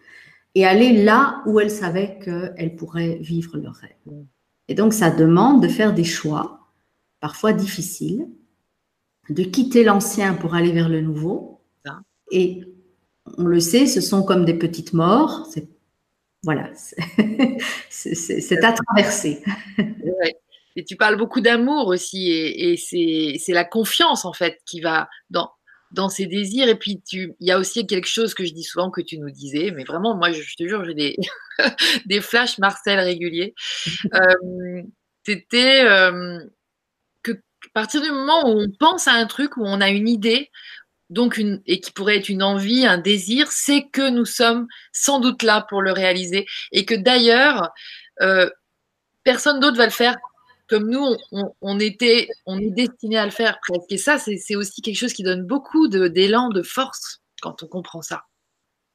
et 0.55 0.65
aller 0.67 1.05
là 1.05 1.43
où 1.47 1.61
elles 1.61 1.71
savaient 1.71 2.19
qu'elles 2.25 2.77
pourraient 2.77 3.19
vivre 3.21 3.57
leur 3.57 3.75
rêve. 3.75 4.15
Et 4.69 4.75
donc, 4.75 4.93
ça 4.93 5.11
demande 5.11 5.63
de 5.63 5.69
faire 5.69 5.95
des 5.95 6.05
choix, 6.05 6.61
parfois 7.21 7.53
difficiles, 7.53 8.29
de 9.31 9.45
quitter 9.45 9.85
l'ancien 9.85 10.35
pour 10.35 10.55
aller 10.55 10.73
vers 10.73 10.89
le 10.89 11.01
nouveau. 11.01 11.61
Et 12.33 12.63
on 13.39 13.45
le 13.45 13.61
sait, 13.61 13.87
ce 13.87 14.01
sont 14.01 14.23
comme 14.23 14.45
des 14.45 14.55
petites 14.55 14.93
morts. 14.93 15.47
C'est, 15.51 15.69
voilà, 16.43 16.71
c'est 17.91 18.65
à 18.65 18.73
traverser. 18.73 19.43
Et 20.77 20.85
tu 20.85 20.97
parles 20.97 21.17
beaucoup 21.17 21.41
d'amour 21.41 21.89
aussi, 21.89 22.31
et, 22.31 22.77
c'est 22.77 23.53
la 23.53 23.65
confiance 23.65 24.25
en 24.25 24.33
fait 24.33 24.61
qui 24.65 24.81
va 24.81 25.09
dans, 25.29 25.51
dans 25.91 26.09
ces 26.09 26.27
désirs. 26.27 26.69
Et 26.69 26.77
puis, 26.77 27.03
il 27.13 27.35
y 27.41 27.51
a 27.51 27.59
aussi 27.59 27.87
quelque 27.87 28.09
chose 28.09 28.35
que 28.35 28.45
je 28.45 28.53
dis 28.53 28.63
souvent 28.63 28.91
que 28.91 29.01
tu 29.01 29.19
nous 29.19 29.31
disais, 29.31 29.73
mais 29.75 29.85
vraiment, 29.85 30.17
moi, 30.17 30.31
je, 30.31 30.57
te 30.57 30.67
jure, 30.67 30.85
j'ai 30.85 30.95
des, 30.95 31.17
des 32.07 32.21
flashs 32.21 32.59
Marcel 32.59 33.01
réguliers. 33.01 33.55
Euh, 34.15 34.83
C'était 35.25 35.85
à 37.67 37.69
partir 37.75 38.03
du 38.03 38.11
moment 38.11 38.49
où 38.49 38.61
on 38.61 38.71
pense 38.79 39.09
à 39.09 39.13
un 39.13 39.27
truc, 39.27 39.57
où 39.57 39.63
on 39.65 39.81
a 39.81 39.91
une 39.91 40.09
idée, 40.09 40.51
donc 41.11 41.37
une, 41.37 41.61
et 41.67 41.81
qui 41.81 41.91
pourrait 41.91 42.19
être 42.19 42.29
une 42.29 42.43
envie, 42.43 42.87
un 42.87 42.99
désir, 42.99 43.51
c'est 43.51 43.87
que 43.93 44.11
nous 44.11 44.25
sommes 44.25 44.67
sans 44.93 45.19
doute 45.19 45.43
là 45.43 45.67
pour 45.69 45.83
le 45.83 45.93
réaliser 45.93 46.47
et 46.73 46.85
que 46.85 46.95
d'ailleurs, 46.95 47.71
euh, 48.23 48.49
personne 49.25 49.61
d'autre 49.61 49.77
va 49.77 49.87
le 49.87 49.91
faire 49.91 50.17
comme 50.71 50.89
nous, 50.89 51.05
on, 51.61 51.79
est 51.81 51.99
destiné 52.71 53.19
à 53.19 53.25
le 53.25 53.33
faire. 53.33 53.59
Et 53.89 53.99
ça, 53.99 54.19
c'est 54.19 54.55
aussi 54.55 54.81
quelque 54.81 54.97
chose 54.97 55.13
qui 55.13 55.25
donne 55.25 55.45
beaucoup 55.45 55.89
d'élan, 55.89 56.49
de, 56.49 56.63
force 56.63 57.21
quand 57.43 57.65
on 57.65 57.67
comprend 57.67 58.03
ça. 58.03 58.23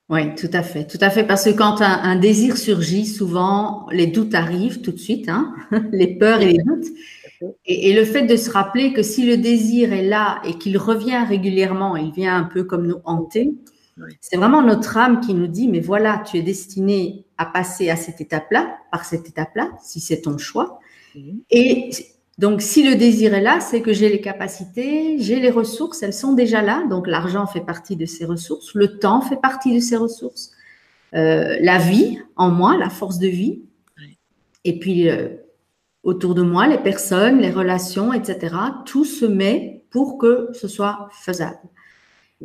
Oui, 0.08 0.34
tout 0.36 0.50
à 0.54 0.64
fait, 0.64 0.88
tout 0.88 1.00
à 1.02 1.10
fait, 1.10 1.26
parce 1.26 1.44
que 1.44 1.50
quand 1.50 1.82
un, 1.82 2.16
désir 2.16 2.58
surgit, 2.58 3.06
souvent 3.06 3.88
les 3.92 4.08
doutes 4.08 4.36
arrivent 4.36 4.82
tout 4.82 4.94
de 4.94 5.00
suite, 5.00 5.28
hein, 5.28 5.54
les 5.92 6.16
peurs 6.16 6.42
et 6.42 6.54
les 6.54 6.64
doutes. 6.64 6.88
Et, 7.66 7.94
le 7.94 8.06
fait 8.06 8.24
de 8.24 8.36
se 8.36 8.50
rappeler 8.50 8.94
que 8.94 9.04
si 9.04 9.26
le 9.26 9.38
désir 9.38 9.94
est 9.94 10.06
là 10.06 10.42
et 10.46 10.54
qu'il 10.54 10.78
revient 10.78 11.24
régulièrement, 11.28 11.96
il 11.98 12.12
vient 12.12 12.36
un 12.36 12.44
peu 12.44 12.64
comme 12.64 12.88
nous 12.88 13.02
hanter, 13.04 13.54
c'est 14.20 14.36
vraiment 14.36 14.62
notre 14.62 14.98
âme 14.98 15.22
qui 15.22 15.34
nous 15.34 15.48
dit, 15.48 15.68
mais 15.68 15.80
voilà, 15.80 16.22
tu 16.26 16.38
es 16.38 16.42
destiné 16.42 17.26
à 17.38 17.46
passer 17.46 17.90
à 17.90 17.96
cette 17.96 18.20
étape-là, 18.20 18.78
par 18.92 19.06
cette 19.06 19.28
étape-là, 19.28 19.72
si 19.82 20.00
c'est 20.00 20.22
ton 20.22 20.38
choix. 20.38 20.80
Et 21.50 21.90
donc, 22.38 22.62
si 22.62 22.84
le 22.84 22.96
désir 22.96 23.34
est 23.34 23.42
là, 23.42 23.62
c'est 23.62 23.82
que 23.82 23.94
j'ai 23.94 24.10
les 24.10 24.20
capacités, 24.20 25.18
j'ai 25.20 25.40
les 25.40 25.50
ressources, 25.50 26.04
elles 26.04 26.14
sont 26.14 26.34
déjà 26.34 26.62
là. 26.62 26.86
Donc, 26.90 27.08
l'argent 27.08 27.48
fait 27.48 27.62
partie 27.62 27.96
de 27.96 28.06
ces 28.06 28.26
ressources, 28.26 28.74
le 28.74 29.00
temps 29.00 29.22
fait 29.22 29.40
partie 29.40 29.74
de 29.74 29.80
ces 29.80 29.96
ressources, 29.96 30.52
euh, 31.14 31.58
la 31.62 31.78
vie 31.78 32.20
en 32.36 32.50
moi, 32.50 32.78
la 32.78 32.90
force 32.90 33.20
de 33.20 33.28
vie. 33.28 33.62
Et 34.66 34.80
puis, 34.80 35.10
euh, 35.10 35.30
autour 36.06 36.36
de 36.36 36.44
moi, 36.44 36.68
les 36.68 36.78
personnes, 36.78 37.40
les 37.40 37.52
relations, 37.52 38.14
etc. 38.14 38.56
Tout 38.86 39.04
se 39.04 39.26
met 39.26 39.84
pour 39.90 40.18
que 40.18 40.50
ce 40.54 40.68
soit 40.68 41.10
faisable. 41.12 41.60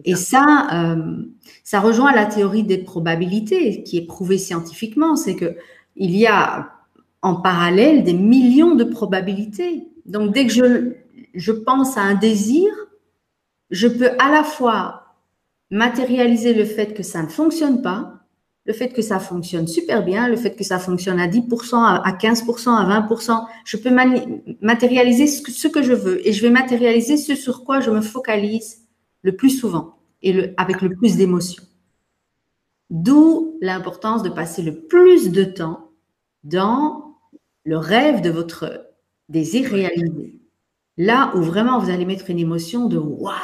Et 0.05 0.15
ça, 0.15 0.67
euh, 0.73 1.25
ça 1.63 1.81
rejoint 1.81 2.13
la 2.13 2.25
théorie 2.25 2.65
des 2.65 2.79
probabilités 2.79 3.83
qui 3.83 3.99
est 3.99 4.07
prouvée 4.07 4.39
scientifiquement. 4.39 5.15
C'est 5.15 5.37
que 5.37 5.57
il 5.95 6.17
y 6.17 6.27
a 6.27 6.73
en 7.23 7.37
parallèle 7.37 8.03
des 8.03 8.15
millions 8.15 8.75
de 8.75 8.85
probabilités. 8.85 9.89
Donc, 10.07 10.33
dès 10.33 10.47
que 10.47 10.53
je, 10.53 10.93
je 11.35 11.53
pense 11.53 11.99
à 11.99 12.01
un 12.01 12.15
désir, 12.15 12.73
je 13.71 13.89
peux 13.89 14.11
à 14.19 14.31
la 14.31 14.43
fois 14.43 15.17
matérialiser 15.71 16.55
le 16.55 16.65
fait 16.65 16.95
que 16.95 17.03
ça 17.03 17.23
ne 17.23 17.29
fonctionne 17.29 17.83
pas, 17.83 18.21
le 18.67 18.73
fait 18.73 18.91
que 18.91 19.03
ça 19.03 19.19
fonctionne 19.19 19.67
super 19.67 20.05
bien, 20.05 20.29
le 20.29 20.37
fait 20.37 20.55
que 20.55 20.65
ça 20.65 20.79
fonctionne 20.79 21.19
à 21.19 21.27
10%, 21.27 21.75
à 21.77 22.13
15%, 22.13 22.69
à 22.71 23.01
20%. 23.01 23.47
Je 23.65 23.77
peux 23.77 23.91
matérialiser 24.61 25.27
ce 25.27 25.69
que, 25.69 25.83
je 25.83 25.93
veux 25.93 26.27
et 26.27 26.33
je 26.33 26.43
vais 26.43 26.51
matérialiser 26.51 27.17
ce 27.17 27.35
sur 27.35 27.65
quoi 27.65 27.81
je 27.81 27.91
me 27.91 28.01
focalise 28.01 28.87
le 29.23 29.35
plus 29.35 29.51
souvent 29.51 29.97
et 30.23 30.33
le, 30.33 30.55
avec 30.57 30.83
le 30.83 30.95
plus 30.95 31.17
d'émotion. 31.17 31.63
D'où 32.91 33.59
l'importance 33.61 34.23
de 34.23 34.29
passer 34.29 34.63
le 34.63 34.87
plus 34.87 35.31
de 35.31 35.45
temps 35.45 35.91
dans 36.45 37.17
le 37.65 37.79
rêve 37.79 38.21
de 38.21 38.31
votre 38.31 38.87
désir 39.29 39.71
réalisé. 39.71 40.41
Là 40.97 41.33
où 41.35 41.41
vraiment 41.41 41.79
vous 41.79 41.91
allez 41.91 42.05
mettre 42.05 42.31
une 42.31 42.39
émotion 42.39 42.87
de 42.87 42.99
waouh! 42.99 43.35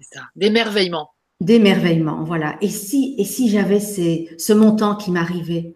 C'est 0.00 0.18
ça, 0.18 0.22
d'émerveillement. 0.36 1.10
D'émerveillement, 1.42 2.22
voilà. 2.22 2.56
Et 2.60 2.68
si, 2.68 3.16
et 3.18 3.24
si 3.24 3.48
j'avais 3.48 3.80
ce 3.80 4.52
montant 4.52 4.94
qui 4.94 5.10
m'arrivait? 5.10 5.74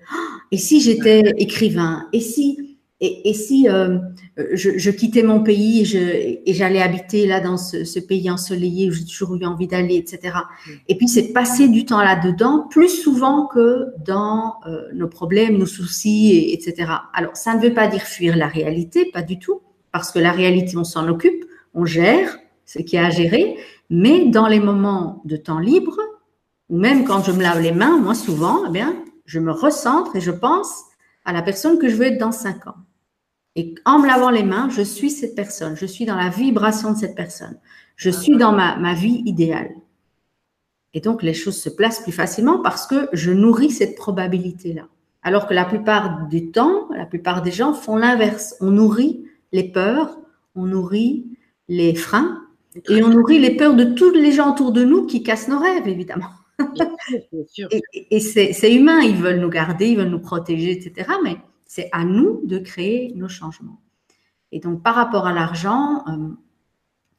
Et 0.52 0.58
si 0.58 0.80
j'étais 0.80 1.22
écrivain? 1.38 2.06
Et 2.12 2.20
si, 2.20 2.76
et, 3.00 3.34
si 3.34 3.68
euh, 3.68 3.98
je, 4.52 4.90
quittais 4.90 5.24
mon 5.24 5.42
pays 5.42 5.82
et 6.46 6.54
j'allais 6.54 6.80
habiter 6.80 7.26
là 7.26 7.40
dans 7.40 7.56
ce, 7.56 7.98
pays 7.98 8.30
ensoleillé 8.30 8.88
où 8.88 8.92
j'ai 8.92 9.04
toujours 9.04 9.34
eu 9.34 9.44
envie 9.44 9.66
d'aller, 9.66 9.96
etc. 9.96 10.34
Mm. 10.66 10.70
Et 10.88 10.94
puis 10.94 11.08
c'est 11.08 11.32
passer 11.32 11.68
du 11.68 11.84
temps 11.84 12.00
là-dedans 12.00 12.68
plus 12.70 12.88
souvent 12.88 13.46
que 13.48 13.88
dans 14.06 14.54
euh, 14.68 14.82
nos 14.94 15.08
problèmes, 15.08 15.58
nos 15.58 15.66
soucis, 15.66 16.52
etc. 16.52 16.92
Alors 17.12 17.36
ça 17.36 17.56
ne 17.56 17.60
veut 17.60 17.74
pas 17.74 17.88
dire 17.88 18.02
fuir 18.02 18.36
la 18.36 18.46
réalité, 18.46 19.10
pas 19.12 19.22
du 19.22 19.40
tout, 19.40 19.62
parce 19.90 20.12
que 20.12 20.20
la 20.20 20.30
réalité 20.30 20.76
on 20.76 20.84
s'en 20.84 21.08
occupe, 21.08 21.44
on 21.74 21.84
gère 21.84 22.38
ce 22.64 22.78
qui 22.78 22.96
a 22.96 23.06
à 23.06 23.10
gérer, 23.10 23.56
mais 23.90 24.26
dans 24.26 24.46
les 24.46 24.60
moments 24.60 25.22
de 25.24 25.36
temps 25.36 25.58
libre, 25.58 25.98
ou 26.68 26.78
même 26.78 27.04
quand 27.04 27.22
je 27.22 27.32
me 27.32 27.42
lave 27.42 27.60
les 27.60 27.72
mains, 27.72 27.98
moi 27.98 28.14
souvent, 28.14 28.64
eh 28.66 28.70
bien, 28.70 28.96
je 29.24 29.38
me 29.38 29.52
recentre 29.52 30.16
et 30.16 30.20
je 30.20 30.30
pense 30.30 30.84
à 31.24 31.32
la 31.32 31.42
personne 31.42 31.78
que 31.78 31.88
je 31.88 31.96
veux 31.96 32.06
être 32.06 32.18
dans 32.18 32.32
cinq 32.32 32.66
ans. 32.66 32.76
Et 33.54 33.74
en 33.84 33.98
me 33.98 34.06
lavant 34.06 34.30
les 34.30 34.42
mains, 34.42 34.68
je 34.68 34.82
suis 34.82 35.10
cette 35.10 35.34
personne, 35.34 35.76
je 35.76 35.86
suis 35.86 36.04
dans 36.04 36.16
la 36.16 36.28
vibration 36.28 36.92
de 36.92 36.98
cette 36.98 37.14
personne, 37.14 37.58
je 37.96 38.10
suis 38.10 38.36
dans 38.36 38.52
ma, 38.52 38.76
ma 38.76 38.94
vie 38.94 39.22
idéale. 39.24 39.70
Et 40.92 41.00
donc, 41.00 41.22
les 41.22 41.34
choses 41.34 41.60
se 41.60 41.68
placent 41.68 42.02
plus 42.02 42.12
facilement 42.12 42.60
parce 42.62 42.86
que 42.86 43.08
je 43.12 43.30
nourris 43.30 43.70
cette 43.70 43.96
probabilité-là. 43.96 44.88
Alors 45.22 45.46
que 45.46 45.54
la 45.54 45.64
plupart 45.64 46.26
du 46.28 46.50
temps, 46.50 46.88
la 46.90 47.04
plupart 47.04 47.42
des 47.42 47.50
gens 47.50 47.74
font 47.74 47.96
l'inverse. 47.96 48.54
On 48.60 48.70
nourrit 48.70 49.24
les 49.52 49.64
peurs, 49.64 50.18
on 50.54 50.64
nourrit 50.64 51.26
les 51.68 51.94
freins 51.94 52.45
et 52.88 53.02
on 53.02 53.08
nourrit 53.08 53.38
les 53.38 53.56
peurs 53.56 53.74
de 53.74 53.84
tous 53.84 54.12
les 54.12 54.32
gens 54.32 54.52
autour 54.52 54.72
de 54.72 54.84
nous 54.84 55.06
qui 55.06 55.22
cassent 55.22 55.48
nos 55.48 55.58
rêves, 55.58 55.88
évidemment. 55.88 56.30
et, 57.70 57.82
et 58.10 58.20
c'est 58.20 58.74
humain, 58.74 59.00
ils 59.00 59.16
veulent 59.16 59.40
nous 59.40 59.50
garder, 59.50 59.88
ils 59.88 59.96
veulent 59.96 60.08
nous 60.08 60.18
protéger, 60.18 60.72
etc. 60.72 61.10
Mais 61.22 61.36
c'est 61.66 61.88
à 61.92 62.04
nous 62.04 62.40
de 62.44 62.58
créer 62.58 63.12
nos 63.14 63.28
changements. 63.28 63.80
Et 64.52 64.60
donc, 64.60 64.82
par 64.82 64.94
rapport 64.94 65.26
à 65.26 65.32
l'argent, 65.32 66.04
euh, 66.08 66.28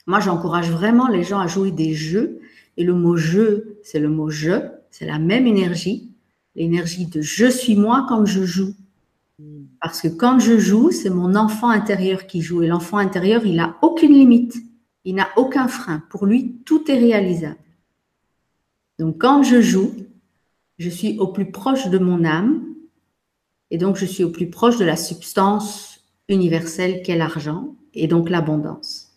moi, 0.07 0.19
j'encourage 0.19 0.71
vraiment 0.71 1.07
les 1.07 1.23
gens 1.23 1.39
à 1.39 1.47
jouer 1.47 1.71
des 1.71 1.93
jeux. 1.93 2.39
Et 2.77 2.83
le 2.83 2.93
mot 2.93 3.17
jeu, 3.17 3.79
c'est 3.83 3.99
le 3.99 4.09
mot 4.09 4.29
je, 4.29 4.61
c'est 4.91 5.05
la 5.05 5.19
même 5.19 5.47
énergie, 5.47 6.11
l'énergie 6.55 7.05
de 7.07 7.21
je 7.21 7.47
suis 7.47 7.75
moi 7.75 8.05
quand 8.07 8.25
je 8.25 8.43
joue. 8.43 8.73
Parce 9.81 10.01
que 10.01 10.07
quand 10.07 10.39
je 10.39 10.57
joue, 10.57 10.91
c'est 10.91 11.09
mon 11.11 11.35
enfant 11.35 11.69
intérieur 11.69 12.25
qui 12.25 12.41
joue. 12.41 12.63
Et 12.63 12.67
l'enfant 12.67 12.97
intérieur, 12.97 13.45
il 13.45 13.55
n'a 13.55 13.77
aucune 13.81 14.13
limite. 14.13 14.55
Il 15.07 15.15
n'a 15.15 15.29
aucun 15.37 15.69
frein. 15.69 16.03
Pour 16.09 16.25
lui, 16.25 16.57
tout 16.65 16.91
est 16.91 16.99
réalisable. 16.99 17.55
Donc, 18.99 19.17
quand 19.19 19.41
je 19.41 19.61
joue, 19.61 19.93
je 20.79 20.89
suis 20.89 21.17
au 21.17 21.27
plus 21.27 21.49
proche 21.49 21.87
de 21.87 21.97
mon 21.97 22.25
âme, 22.25 22.61
et 23.71 23.77
donc, 23.77 23.95
je 23.95 24.05
suis 24.05 24.25
au 24.25 24.29
plus 24.29 24.49
proche 24.49 24.77
de 24.77 24.83
la 24.83 24.97
substance 24.97 26.01
universelle 26.27 27.03
qu'est 27.03 27.15
l'argent 27.15 27.73
et 27.93 28.07
donc 28.07 28.29
l'abondance. 28.29 29.13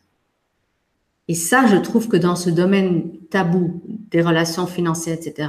Et 1.27 1.35
ça, 1.35 1.67
je 1.67 1.77
trouve 1.77 2.07
que 2.07 2.17
dans 2.17 2.37
ce 2.37 2.51
domaine 2.51 3.19
tabou 3.29 3.83
des 3.85 4.23
relations 4.23 4.69
financières, 4.69 5.19
etc., 5.19 5.49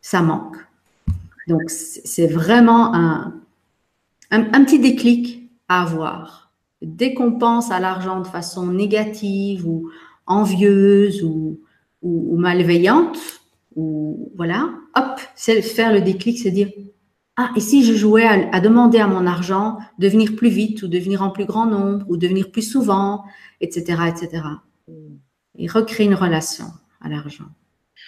ça 0.00 0.22
manque. 0.22 0.56
Donc, 1.48 1.68
c'est 1.68 2.28
vraiment 2.28 2.94
un, 2.94 3.34
un, 4.30 4.64
petit 4.64 4.78
déclic 4.78 5.50
à 5.68 5.82
avoir. 5.82 6.43
Dès 6.86 7.14
qu'on 7.14 7.38
pense 7.38 7.70
à 7.70 7.80
l'argent 7.80 8.20
de 8.20 8.26
façon 8.26 8.66
négative 8.66 9.66
ou 9.66 9.90
envieuse 10.26 11.22
ou, 11.22 11.60
ou, 12.02 12.34
ou 12.34 12.38
malveillante, 12.38 13.18
ou 13.76 14.32
voilà, 14.36 14.70
hop, 14.96 15.20
c'est 15.34 15.62
faire 15.62 15.92
le 15.92 16.00
déclic, 16.00 16.38
c'est 16.38 16.50
dire 16.50 16.70
ah, 17.36 17.50
et 17.56 17.60
si 17.60 17.84
je 17.84 17.94
jouais 17.94 18.24
à, 18.24 18.60
demander 18.60 18.98
à 18.98 19.08
mon 19.08 19.26
argent 19.26 19.78
de 19.98 20.06
venir 20.06 20.36
plus 20.36 20.50
vite 20.50 20.82
ou 20.82 20.88
de 20.88 20.98
venir 20.98 21.20
en 21.22 21.30
plus 21.30 21.46
grand 21.46 21.66
nombre 21.66 22.06
ou 22.08 22.16
de 22.16 22.28
venir 22.28 22.52
plus 22.52 22.62
souvent, 22.62 23.24
etc., 23.60 24.02
etc. 24.08 24.44
Et 25.56 25.66
recréer 25.66 26.06
une 26.06 26.14
relation 26.14 26.66
à 27.00 27.08
l'argent. 27.08 27.48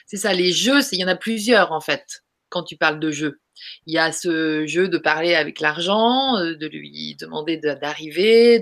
C'est 0.07 0.17
ça, 0.17 0.33
les 0.33 0.53
jeux, 0.53 0.81
il 0.93 1.01
y 1.01 1.05
en 1.05 1.09
a 1.09 1.17
plusieurs 1.17 1.73
en 1.73 1.81
fait, 1.81 2.25
quand 2.51 2.63
tu 2.63 2.77
parles 2.77 3.01
de 3.01 3.11
jeux. 3.11 3.41
Il 3.87 3.95
y 3.95 3.99
a 3.99 4.13
ce 4.13 4.67
jeu 4.67 4.89
de 4.89 4.99
parler 4.99 5.35
avec 5.35 5.61
l'argent, 5.61 6.37
euh, 6.39 6.57
de 6.57 6.67
lui 6.67 7.17
demander 7.21 7.57
d'arriver, 7.57 8.61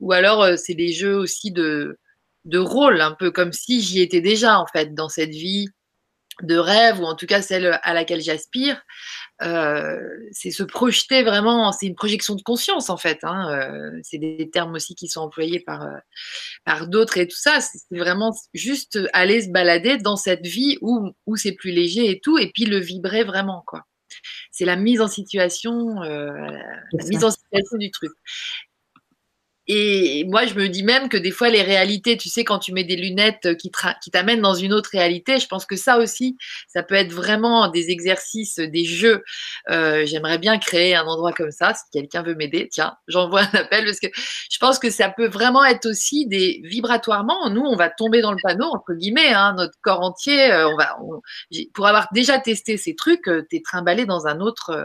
ou 0.00 0.12
alors 0.12 0.42
euh, 0.42 0.56
c'est 0.56 0.74
des 0.74 0.92
jeux 0.92 1.16
aussi 1.16 1.50
de, 1.52 1.98
rôle, 2.54 3.00
un 3.00 3.12
peu 3.12 3.30
comme 3.30 3.52
si 3.52 3.80
j'y 3.80 4.00
étais 4.00 4.20
déjà 4.20 4.58
en 4.58 4.66
fait 4.66 4.94
dans 4.94 5.08
cette 5.08 5.30
vie 5.30 5.68
de 6.42 6.56
rêve, 6.56 7.00
ou 7.00 7.04
en 7.04 7.14
tout 7.14 7.26
cas 7.26 7.42
celle 7.42 7.78
à 7.82 7.94
laquelle 7.94 8.20
j'aspire. 8.20 8.82
Euh, 9.42 10.00
c'est 10.32 10.50
se 10.50 10.62
projeter 10.64 11.22
vraiment, 11.22 11.70
c'est 11.72 11.86
une 11.86 11.94
projection 11.94 12.34
de 12.34 12.42
conscience 12.42 12.90
en 12.90 12.96
fait. 12.96 13.18
Hein, 13.22 13.92
c'est 14.02 14.18
des 14.18 14.50
termes 14.50 14.74
aussi 14.74 14.94
qui 14.94 15.08
sont 15.08 15.20
employés 15.20 15.60
par, 15.60 15.86
par 16.64 16.88
d'autres 16.88 17.18
et 17.18 17.28
tout 17.28 17.36
ça. 17.36 17.60
C'est 17.60 17.96
vraiment 17.96 18.34
juste 18.52 18.98
aller 19.12 19.42
se 19.42 19.50
balader 19.50 19.98
dans 19.98 20.16
cette 20.16 20.46
vie 20.46 20.76
où, 20.80 21.10
où 21.26 21.36
c'est 21.36 21.52
plus 21.52 21.70
léger 21.70 22.10
et 22.10 22.20
tout, 22.20 22.38
et 22.38 22.50
puis 22.52 22.64
le 22.64 22.78
vibrer 22.78 23.24
vraiment 23.24 23.62
quoi. 23.66 23.84
C'est 24.50 24.64
la 24.64 24.76
mise 24.76 25.00
en 25.00 25.08
situation, 25.08 26.00
la 26.00 27.04
mise 27.08 27.24
en 27.24 27.30
situation 27.30 27.76
du 27.78 27.90
truc. 27.90 28.12
Et 29.66 30.24
moi, 30.28 30.44
je 30.44 30.54
me 30.54 30.68
dis 30.68 30.82
même 30.82 31.08
que 31.08 31.16
des 31.16 31.30
fois, 31.30 31.48
les 31.48 31.62
réalités, 31.62 32.16
tu 32.18 32.28
sais, 32.28 32.44
quand 32.44 32.58
tu 32.58 32.72
mets 32.72 32.84
des 32.84 32.96
lunettes 32.96 33.56
qui, 33.56 33.70
qui 34.02 34.10
t'amènent 34.10 34.42
dans 34.42 34.54
une 34.54 34.74
autre 34.74 34.90
réalité, 34.92 35.38
je 35.38 35.46
pense 35.46 35.64
que 35.64 35.76
ça 35.76 35.98
aussi, 35.98 36.36
ça 36.68 36.82
peut 36.82 36.94
être 36.94 37.12
vraiment 37.12 37.68
des 37.68 37.90
exercices, 37.90 38.58
des 38.58 38.84
jeux. 38.84 39.22
Euh, 39.70 40.04
J'aimerais 40.04 40.38
bien 40.38 40.58
créer 40.58 40.94
un 40.94 41.04
endroit 41.04 41.32
comme 41.32 41.50
ça. 41.50 41.72
Si 41.72 41.84
quelqu'un 41.92 42.22
veut 42.22 42.34
m'aider, 42.34 42.68
tiens, 42.70 42.96
j'envoie 43.08 43.40
un 43.40 43.58
appel 43.58 43.84
parce 43.84 44.00
que 44.00 44.08
je 44.14 44.58
pense 44.58 44.78
que 44.78 44.90
ça 44.90 45.08
peut 45.08 45.28
vraiment 45.28 45.64
être 45.64 45.86
aussi 45.86 46.26
des 46.26 46.60
vibratoirement. 46.64 47.48
Nous, 47.50 47.62
on 47.62 47.76
va 47.76 47.88
tomber 47.88 48.20
dans 48.20 48.32
le 48.32 48.38
panneau, 48.42 48.66
entre 48.66 48.92
guillemets, 48.92 49.32
hein, 49.32 49.54
notre 49.56 49.74
corps 49.80 50.00
entier. 50.00 50.52
Euh, 50.52 50.68
on 50.68 50.76
va, 50.76 50.96
pour 51.72 51.86
avoir 51.86 52.08
déjà 52.12 52.38
testé 52.38 52.76
ces 52.76 52.94
trucs, 52.94 53.28
euh, 53.28 53.46
t'es 53.48 53.62
trimballé 53.62 54.04
dans 54.04 54.26
un 54.26 54.40
autre. 54.40 54.70
Euh, 54.70 54.84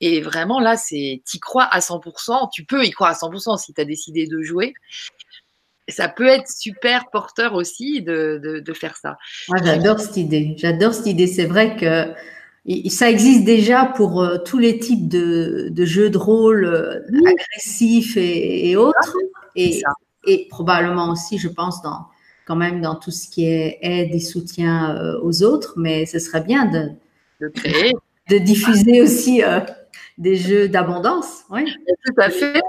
et 0.00 0.20
vraiment, 0.20 0.60
là, 0.60 0.76
c'est, 0.76 1.22
t'y 1.24 1.40
crois 1.40 1.64
à 1.64 1.80
100%. 1.80 2.50
Tu 2.52 2.64
peux 2.64 2.84
y 2.84 2.90
croire 2.90 3.10
à 3.10 3.14
100% 3.14 3.58
si 3.58 3.74
tu 3.74 3.84
décidé 3.84 4.11
de 4.12 4.42
jouer. 4.42 4.74
Ça 5.88 6.08
peut 6.08 6.26
être 6.26 6.48
super 6.48 7.10
porteur 7.10 7.54
aussi 7.54 8.02
de, 8.02 8.62
faire 8.74 8.96
ça. 8.96 9.18
j'adore 9.64 9.98
cette 10.00 10.16
idée. 10.16 10.54
J'adore 10.56 10.94
cette 10.94 11.06
idée. 11.06 11.26
C'est 11.26 11.44
vrai 11.46 11.76
que 11.76 12.12
ça 12.88 13.10
existe 13.10 13.44
déjà 13.44 13.86
pour 13.86 14.22
euh, 14.22 14.38
tous 14.38 14.58
les 14.58 14.78
types 14.78 15.08
de, 15.08 15.72
jeux 15.78 16.10
de 16.10 16.18
rôle 16.18 16.64
euh, 16.64 17.00
agressifs 17.26 18.16
et, 18.16 18.76
autres. 18.76 19.16
Et, 19.56 19.82
et, 20.26 20.46
probablement 20.48 21.10
aussi, 21.10 21.38
je 21.38 21.48
pense, 21.48 21.82
dans, 21.82 22.06
quand 22.46 22.56
même 22.56 22.80
dans 22.80 22.94
tout 22.94 23.10
ce 23.10 23.28
qui 23.28 23.46
est 23.46 23.78
aide 23.82 24.14
et 24.14 24.20
soutien 24.20 24.96
euh, 24.96 25.20
aux 25.22 25.42
autres. 25.42 25.74
Mais 25.76 26.06
ce 26.06 26.20
serait 26.20 26.44
bien 26.44 26.66
de, 26.66 26.90
de, 28.30 28.38
diffuser 28.38 29.02
aussi 29.02 29.42
des 30.22 30.36
jeux 30.36 30.68
d'abondance. 30.68 31.42
Oui. 31.50 31.64
Tout 32.06 32.14
à 32.20 32.30
fait 32.30 32.60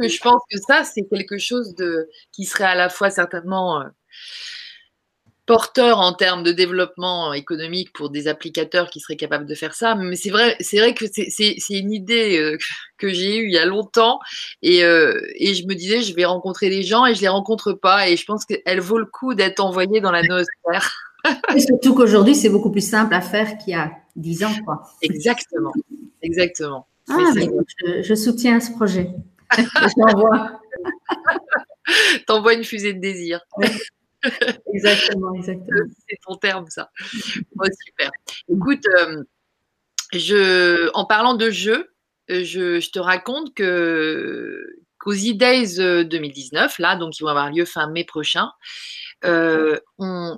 je 0.00 0.20
pense 0.20 0.42
que 0.50 0.58
ça, 0.58 0.84
c'est 0.84 1.06
quelque 1.08 1.38
chose 1.38 1.74
de, 1.74 2.08
qui 2.32 2.44
serait 2.44 2.64
à 2.64 2.74
la 2.74 2.88
fois 2.88 3.10
certainement 3.10 3.80
euh, 3.80 3.84
porteur 5.46 5.98
en 5.98 6.12
termes 6.12 6.42
de 6.42 6.52
développement 6.52 7.32
économique 7.32 7.92
pour 7.92 8.10
des 8.10 8.28
applicateurs 8.28 8.90
qui 8.90 9.00
seraient 9.00 9.16
capables 9.16 9.46
de 9.46 9.54
faire 9.54 9.74
ça. 9.74 9.94
Mais 9.94 10.16
c'est 10.16 10.30
vrai, 10.30 10.56
c'est 10.60 10.78
vrai 10.78 10.94
que 10.94 11.04
c'est 11.06 11.58
une 11.70 11.92
idée 11.92 12.38
euh, 12.38 12.56
que 12.98 13.08
j'ai 13.08 13.38
eue 13.38 13.46
il 13.46 13.52
y 13.52 13.58
a 13.58 13.66
longtemps 13.66 14.20
et, 14.62 14.84
euh, 14.84 15.20
et, 15.36 15.54
je 15.54 15.66
me 15.66 15.74
disais, 15.74 16.02
je 16.02 16.14
vais 16.14 16.24
rencontrer 16.24 16.70
des 16.70 16.82
gens 16.82 17.06
et 17.06 17.14
je 17.14 17.20
les 17.20 17.28
rencontre 17.28 17.72
pas 17.72 18.08
et 18.08 18.16
je 18.16 18.24
pense 18.24 18.44
qu'elle 18.44 18.80
vaut 18.80 18.98
le 18.98 19.06
coup 19.06 19.34
d'être 19.34 19.60
envoyée 19.60 20.00
dans 20.00 20.12
la 20.12 20.22
noosphère. 20.28 21.11
Et 21.54 21.60
surtout 21.60 21.94
qu'aujourd'hui, 21.94 22.34
c'est 22.34 22.48
beaucoup 22.48 22.70
plus 22.70 22.86
simple 22.86 23.14
à 23.14 23.20
faire 23.20 23.58
qu'il 23.58 23.72
y 23.72 23.76
a 23.76 23.92
dix 24.16 24.44
ans. 24.44 24.52
Quoi. 24.64 24.82
Exactement, 25.02 25.72
exactement. 26.22 26.86
Ah, 27.08 27.18
je, 27.34 28.02
je 28.02 28.14
soutiens 28.14 28.60
ce 28.60 28.72
projet. 28.72 29.10
T'envoies. 29.96 30.60
T'envoies 32.26 32.54
une 32.54 32.64
fusée 32.64 32.94
de 32.94 33.00
désir. 33.00 33.40
exactement, 34.72 35.34
exactement. 35.34 35.86
C'est 36.08 36.18
ton 36.26 36.36
terme, 36.36 36.66
ça. 36.68 36.90
super. 37.86 38.10
Écoute, 38.48 38.86
euh, 38.98 39.24
je, 40.12 40.90
en 40.94 41.04
parlant 41.04 41.34
de 41.34 41.50
jeu, 41.50 41.92
euh, 42.30 42.44
je, 42.44 42.90
te 42.90 42.98
raconte 42.98 43.54
que 43.54 44.64
qu'aux 45.02 45.12
E-Days 45.12 46.04
2019, 46.06 46.78
là, 46.78 46.96
donc 46.96 47.18
ils 47.18 47.24
vont 47.24 47.28
avoir 47.28 47.50
lieu 47.50 47.64
fin 47.64 47.88
mai 47.88 48.04
prochain, 48.04 48.50
euh, 49.24 49.78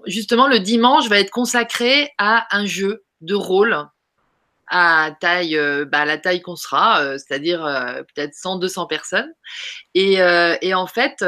justement, 0.07 0.47
le 0.49 0.59
dimanche 0.59 1.09
va 1.09 1.19
être 1.19 1.31
consacré 1.31 2.11
à 2.19 2.47
un 2.51 2.67
jeu 2.67 3.05
de 3.21 3.35
rôle 3.35 3.87
à 4.69 5.15
taille, 5.21 5.57
euh, 5.57 5.85
bah, 5.85 6.05
la 6.05 6.19
taille 6.19 6.41
qu'on 6.41 6.57
sera, 6.57 7.01
euh, 7.01 7.19
c'est-à-dire 7.19 7.65
euh, 7.65 8.03
peut-être 8.15 8.35
100, 8.35 8.57
200 8.57 8.87
personnes. 8.87 9.33
Et, 9.95 10.15
et 10.15 10.75
en 10.75 10.87
fait, 10.87 11.25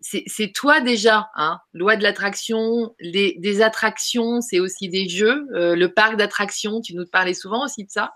c'est 0.00 0.52
toi 0.54 0.80
déjà, 0.80 1.28
hein, 1.34 1.58
loi 1.72 1.96
de 1.96 2.02
l'attraction, 2.02 2.94
des 3.00 3.62
attractions, 3.62 4.40
c'est 4.40 4.60
aussi 4.60 4.88
des 4.88 5.08
jeux. 5.08 5.46
le 5.50 5.86
parc 5.86 6.16
d'attractions, 6.16 6.80
tu 6.80 6.94
nous 6.94 7.06
parlais 7.06 7.34
souvent 7.34 7.64
aussi 7.64 7.84
de 7.84 7.90
ça. 7.90 8.12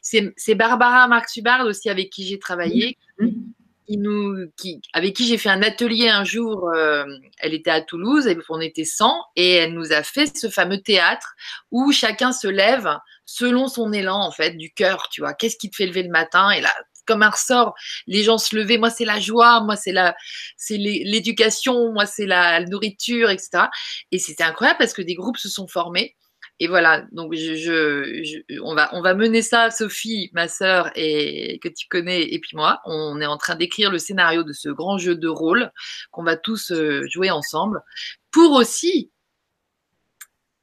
C'est 0.00 0.54
Barbara 0.54 1.06
Marx-Hubbard 1.08 1.66
aussi 1.66 1.90
avec 1.90 2.10
qui 2.10 2.26
j'ai 2.26 2.38
travaillé. 2.38 2.96
Avec 4.92 5.16
qui 5.16 5.26
j'ai 5.26 5.38
fait 5.38 5.50
un 5.50 5.62
atelier 5.62 6.08
un 6.08 6.24
jour, 6.24 6.72
elle 6.74 7.54
était 7.54 7.70
à 7.70 7.80
Toulouse, 7.80 8.28
on 8.48 8.60
était 8.60 8.84
100, 8.84 9.14
et 9.36 9.54
elle 9.54 9.74
nous 9.74 9.92
a 9.92 10.02
fait 10.02 10.36
ce 10.36 10.48
fameux 10.48 10.80
théâtre 10.80 11.34
où 11.70 11.92
chacun 11.92 12.32
se 12.32 12.48
lève 12.48 12.88
selon 13.26 13.68
son 13.68 13.92
élan, 13.92 14.20
en 14.20 14.30
fait, 14.30 14.52
du 14.52 14.72
cœur, 14.72 15.08
tu 15.10 15.20
vois. 15.20 15.34
Qu'est-ce 15.34 15.56
qui 15.56 15.70
te 15.70 15.76
fait 15.76 15.86
lever 15.86 16.02
le 16.02 16.10
matin? 16.10 16.50
Et 16.50 16.60
là, 16.60 16.72
comme 17.06 17.22
un 17.22 17.30
ressort, 17.30 17.74
les 18.06 18.22
gens 18.22 18.38
se 18.38 18.56
levaient. 18.56 18.78
Moi, 18.78 18.90
c'est 18.90 19.04
la 19.04 19.20
joie, 19.20 19.60
moi, 19.60 19.76
c'est 19.76 19.92
la, 19.92 20.14
c'est 20.56 20.78
l'éducation, 20.78 21.92
moi, 21.92 22.06
c'est 22.06 22.26
la 22.26 22.64
nourriture, 22.64 23.30
etc. 23.30 23.64
Et 24.10 24.18
c'était 24.18 24.44
incroyable 24.44 24.78
parce 24.78 24.92
que 24.92 25.02
des 25.02 25.14
groupes 25.14 25.36
se 25.36 25.48
sont 25.48 25.66
formés. 25.66 26.14
Et 26.60 26.68
voilà, 26.68 27.04
donc 27.10 27.34
on, 28.62 28.74
va, 28.74 28.90
on 28.94 29.02
va 29.02 29.14
mener 29.14 29.42
ça, 29.42 29.70
Sophie, 29.70 30.30
ma 30.32 30.46
sœur, 30.46 30.90
et 30.94 31.58
que 31.58 31.68
tu 31.68 31.88
connais, 31.88 32.22
et 32.22 32.38
puis 32.38 32.56
moi. 32.56 32.80
On 32.84 33.20
est 33.20 33.26
en 33.26 33.36
train 33.36 33.56
d'écrire 33.56 33.90
le 33.90 33.98
scénario 33.98 34.44
de 34.44 34.52
ce 34.52 34.68
grand 34.68 34.96
jeu 34.96 35.16
de 35.16 35.28
rôle 35.28 35.72
qu'on 36.12 36.22
va 36.22 36.36
tous 36.36 36.70
euh, 36.70 37.06
jouer 37.08 37.30
ensemble 37.30 37.82
pour 38.30 38.52
aussi 38.52 39.10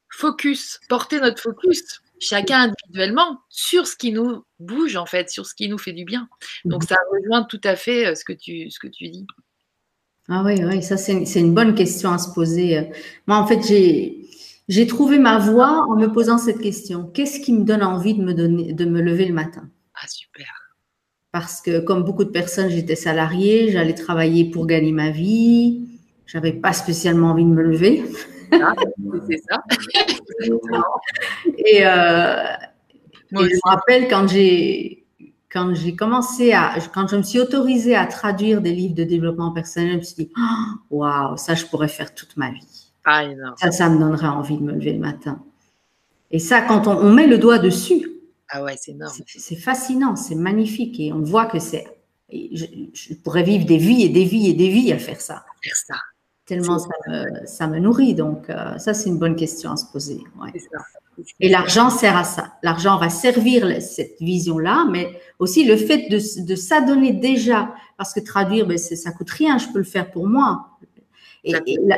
focus, 0.09 0.79
porter 0.87 1.19
notre 1.19 1.41
focus 1.41 2.01
chacun 2.21 2.69
individuellement 2.69 3.39
sur 3.49 3.87
ce 3.87 3.97
qui 3.97 4.13
nous 4.13 4.45
bouge 4.59 4.95
en 4.95 5.05
fait, 5.05 5.29
sur 5.29 5.45
ce 5.45 5.55
qui 5.55 5.67
nous 5.67 5.77
fait 5.77 5.91
du 5.91 6.05
bien. 6.05 6.29
Donc 6.63 6.83
ça 6.83 6.95
rejoint 7.11 7.43
tout 7.43 7.61
à 7.63 7.75
fait 7.75 8.07
euh, 8.07 8.15
ce 8.15 8.23
que 8.23 8.33
tu, 8.33 8.69
ce 8.69 8.79
que 8.79 8.87
tu 8.87 9.09
dis. 9.09 9.25
Ah 10.29 10.43
oui, 10.45 10.63
oui, 10.63 10.81
ça 10.81 10.95
c'est 10.95 11.39
une, 11.39 11.53
bonne 11.53 11.75
question 11.75 12.11
à 12.11 12.17
se 12.17 12.31
poser. 12.33 12.89
Moi 13.27 13.37
en 13.37 13.47
fait 13.47 13.61
j'ai 13.67 14.21
trouvé 14.87 15.19
ma 15.19 15.37
voie 15.37 15.85
en 15.89 15.95
me 15.95 16.07
posant 16.07 16.37
cette 16.37 16.59
question. 16.59 17.09
Qu'est-ce 17.13 17.39
qui 17.39 17.53
me 17.53 17.63
donne 17.63 17.83
envie 17.83 18.13
de 18.13 18.23
me, 18.23 18.33
donner, 18.33 18.73
de 18.73 18.85
me 18.85 19.01
lever 19.01 19.25
le 19.25 19.33
matin? 19.33 19.69
Ah 19.95 20.07
super. 20.07 20.47
Parce 21.31 21.61
que 21.61 21.79
comme 21.79 22.03
beaucoup 22.03 22.23
de 22.23 22.29
personnes, 22.29 22.69
j'étais 22.69 22.95
salariée, 22.95 23.71
j'allais 23.71 23.93
travailler 23.93 24.49
pour 24.49 24.67
gagner 24.67 24.91
ma 24.91 25.09
vie, 25.09 25.87
j'avais 26.25 26.53
pas 26.53 26.73
spécialement 26.73 27.31
envie 27.31 27.45
de 27.45 27.49
me 27.49 27.63
lever. 27.63 28.03
Ah, 28.53 28.73
c'est 29.29 29.41
ça. 29.49 29.63
et, 31.57 31.85
euh, 31.85 32.43
je 33.31 33.37
me 33.37 33.69
rappelle 33.69 34.09
quand 34.09 34.27
j'ai 34.27 35.05
quand 35.51 35.73
j'ai 35.73 35.95
commencé 35.95 36.53
à, 36.53 36.75
quand 36.93 37.07
je 37.07 37.17
me 37.17 37.23
suis 37.23 37.39
autorisée 37.39 37.95
à 37.95 38.05
traduire 38.05 38.61
des 38.61 38.71
livres 38.71 38.95
de 38.95 39.03
développement 39.03 39.51
personnel, 39.51 39.91
je 39.91 39.97
me 39.97 40.01
suis 40.01 40.15
dit, 40.15 40.31
oh, 40.37 40.97
waouh, 40.97 41.35
ça, 41.37 41.55
je 41.55 41.65
pourrais 41.65 41.89
faire 41.89 42.15
toute 42.15 42.37
ma 42.37 42.51
vie. 42.51 42.80
Ah, 43.05 43.23
ça, 43.57 43.71
ça 43.71 43.89
me 43.89 43.99
donnerait 43.99 44.27
envie 44.27 44.57
de 44.57 44.63
me 44.63 44.73
lever 44.73 44.93
le 44.93 44.99
matin. 44.99 45.41
Et 46.29 46.39
ça, 46.39 46.61
quand 46.61 46.87
on, 46.87 47.11
met 47.11 47.27
le 47.27 47.37
doigt 47.37 47.59
dessus, 47.59 48.07
ah 48.49 48.63
ouais, 48.63 48.75
c'est 48.77 48.91
énorme. 48.91 49.13
C'est 49.25 49.55
fascinant, 49.55 50.15
c'est 50.15 50.35
magnifique 50.35 50.99
et 50.99 51.11
on 51.11 51.21
voit 51.21 51.45
que 51.45 51.59
c'est. 51.59 51.87
Je, 52.31 52.65
je, 52.93 53.13
pourrais 53.15 53.43
vivre 53.43 53.65
des 53.65 53.77
vies 53.77 54.03
et 54.03 54.09
des 54.09 54.23
vies 54.23 54.49
et 54.49 54.53
des 54.53 54.69
vies 54.69 54.93
à 54.93 54.97
faire 54.97 55.19
ça. 55.19 55.43
Faire 55.61 55.75
ça 55.75 55.95
tellement 56.51 56.79
ça 57.45 57.67
me, 57.67 57.79
nourrit. 57.79 58.13
Donc, 58.13 58.49
euh, 58.49 58.77
ça, 58.77 58.93
c'est 58.93 59.09
une 59.09 59.17
bonne 59.17 59.37
question 59.37 59.71
à 59.71 59.77
se 59.77 59.85
poser. 59.85 60.21
Et 61.39 61.49
l'argent 61.49 61.89
sert 61.89 62.17
à 62.17 62.25
ça. 62.25 62.53
L'argent 62.61 62.97
va 62.97 63.09
servir 63.09 63.81
cette 63.81 64.17
vision-là, 64.19 64.85
mais 64.91 65.17
aussi 65.39 65.63
le 65.63 65.77
fait 65.77 66.09
de, 66.09 66.55
s'adonner 66.55 67.13
déjà, 67.13 67.73
parce 67.97 68.13
que 68.13 68.19
traduire, 68.19 68.65
ben, 68.67 68.77
ça 68.77 69.11
coûte 69.11 69.29
rien, 69.29 69.57
je 69.57 69.67
peux 69.67 69.77
le 69.77 69.85
faire 69.85 70.11
pour 70.11 70.27
moi. 70.27 70.77
Et, 71.43 71.53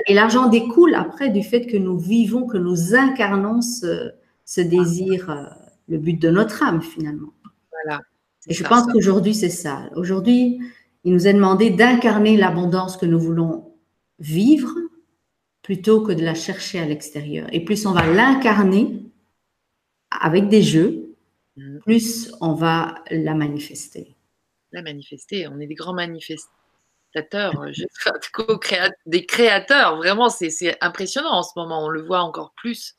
et 0.07 0.13
l'argent 0.13 0.47
découle 0.47 0.95
après 0.95 1.29
du 1.29 1.43
fait 1.43 1.65
que 1.65 1.77
nous 1.77 1.97
vivons, 1.97 2.47
que 2.47 2.57
nous 2.57 2.95
incarnons 2.95 3.61
ce, 3.61 4.61
désir, 4.61 5.29
euh, 5.29 5.43
le 5.89 5.97
but 5.97 6.19
de 6.21 6.29
notre 6.29 6.63
âme 6.63 6.81
finalement. 6.81 7.33
Voilà. 7.71 8.01
Et 8.47 8.53
je 8.53 8.63
pense 8.63 8.91
qu'aujourd'hui, 8.91 9.33
c'est 9.33 9.49
ça. 9.49 9.89
Aujourd'hui, 9.95 10.59
il 11.03 11.13
nous 11.13 11.27
est 11.27 11.33
demandé 11.33 11.69
d'incarner 11.69 12.37
l'abondance 12.37 12.97
que 12.97 13.05
nous 13.05 13.19
voulons 13.19 13.73
vivre 14.19 14.73
plutôt 15.61 16.01
que 16.01 16.11
de 16.11 16.23
la 16.23 16.35
chercher 16.35 16.79
à 16.79 16.85
l'extérieur. 16.85 17.47
Et 17.51 17.63
plus 17.63 17.85
on 17.85 17.91
va 17.91 18.05
l'incarner 18.05 19.03
avec 20.11 20.49
des 20.49 20.61
jeux, 20.61 21.15
mm. 21.57 21.79
plus 21.79 22.31
on 22.41 22.53
va 22.53 22.95
la 23.11 23.33
manifester. 23.33 24.15
La 24.71 24.81
manifester, 24.81 25.47
on 25.47 25.59
est 25.59 25.67
des 25.67 25.75
grands 25.75 25.93
manifestateurs, 27.15 27.53
des 29.05 29.25
créateurs, 29.25 29.97
vraiment, 29.97 30.29
c'est 30.29 30.77
impressionnant 30.81 31.33
en 31.33 31.43
ce 31.43 31.51
moment, 31.55 31.85
on 31.85 31.89
le 31.89 32.01
voit 32.01 32.21
encore 32.21 32.53
plus 32.55 32.95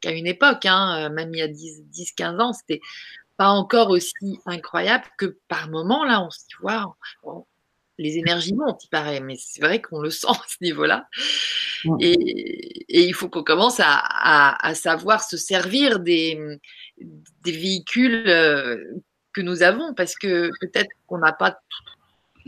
qu'à 0.00 0.12
une 0.12 0.26
époque, 0.26 0.64
hein. 0.66 1.08
même 1.10 1.34
il 1.34 1.38
y 1.38 1.42
a 1.42 1.48
10-15 1.48 2.40
ans, 2.40 2.52
c'était 2.52 2.80
pas 3.36 3.48
encore 3.48 3.90
aussi 3.90 4.40
incroyable 4.46 5.04
que 5.16 5.38
par 5.48 5.70
moment, 5.70 6.04
là, 6.04 6.22
on 6.22 6.30
se 6.30 6.40
dit, 6.40 6.54
waouh, 6.60 6.94
les 7.98 8.16
énergies 8.16 8.54
montent, 8.54 8.84
il 8.84 8.88
paraît, 8.88 9.20
mais 9.20 9.36
c'est 9.38 9.60
vrai 9.60 9.80
qu'on 9.80 10.00
le 10.00 10.10
sent 10.10 10.28
à 10.28 10.44
ce 10.48 10.56
niveau-là. 10.62 11.08
Et, 12.00 13.06
il 13.06 13.14
faut 13.14 13.28
qu'on 13.28 13.44
commence 13.44 13.80
à, 13.80 14.74
savoir 14.74 15.22
se 15.22 15.36
servir 15.36 16.00
des, 16.00 16.58
véhicules 17.44 18.28
euh, 18.28 18.76
que 19.32 19.40
nous 19.40 19.62
avons, 19.62 19.94
parce 19.94 20.16
que 20.16 20.50
peut-être 20.60 20.90
qu'on 21.06 21.18
n'a 21.18 21.32
pas 21.32 21.60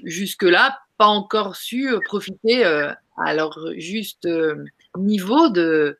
jusque-là 0.05 0.79
pas 1.01 1.07
encore 1.07 1.57
su 1.57 1.97
profiter 2.05 2.63
à 2.63 3.35
leur 3.35 3.59
juste 3.79 4.29
niveau 4.99 5.49
de, 5.49 5.99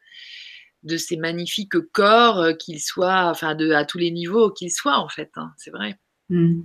de 0.83 0.97
ces 0.99 1.17
magnifiques 1.17 1.79
corps, 1.93 2.49
qu'ils 2.59 2.81
soient, 2.81 3.31
enfin, 3.31 3.55
de, 3.55 3.73
à 3.73 3.87
tous 3.87 3.97
les 3.97 4.11
niveaux 4.11 4.51
qu'ils 4.51 4.71
soient, 4.71 4.99
en 4.99 5.09
fait. 5.09 5.31
Hein, 5.37 5.53
c'est 5.57 5.71
vrai. 5.71 5.97
Hmm. 6.29 6.61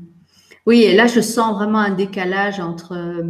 Oui, 0.65 0.83
et 0.83 0.95
là, 0.95 1.07
je 1.07 1.21
sens 1.21 1.55
vraiment 1.55 1.79
un 1.79 1.91
décalage 1.93 2.59
entre 2.59 3.23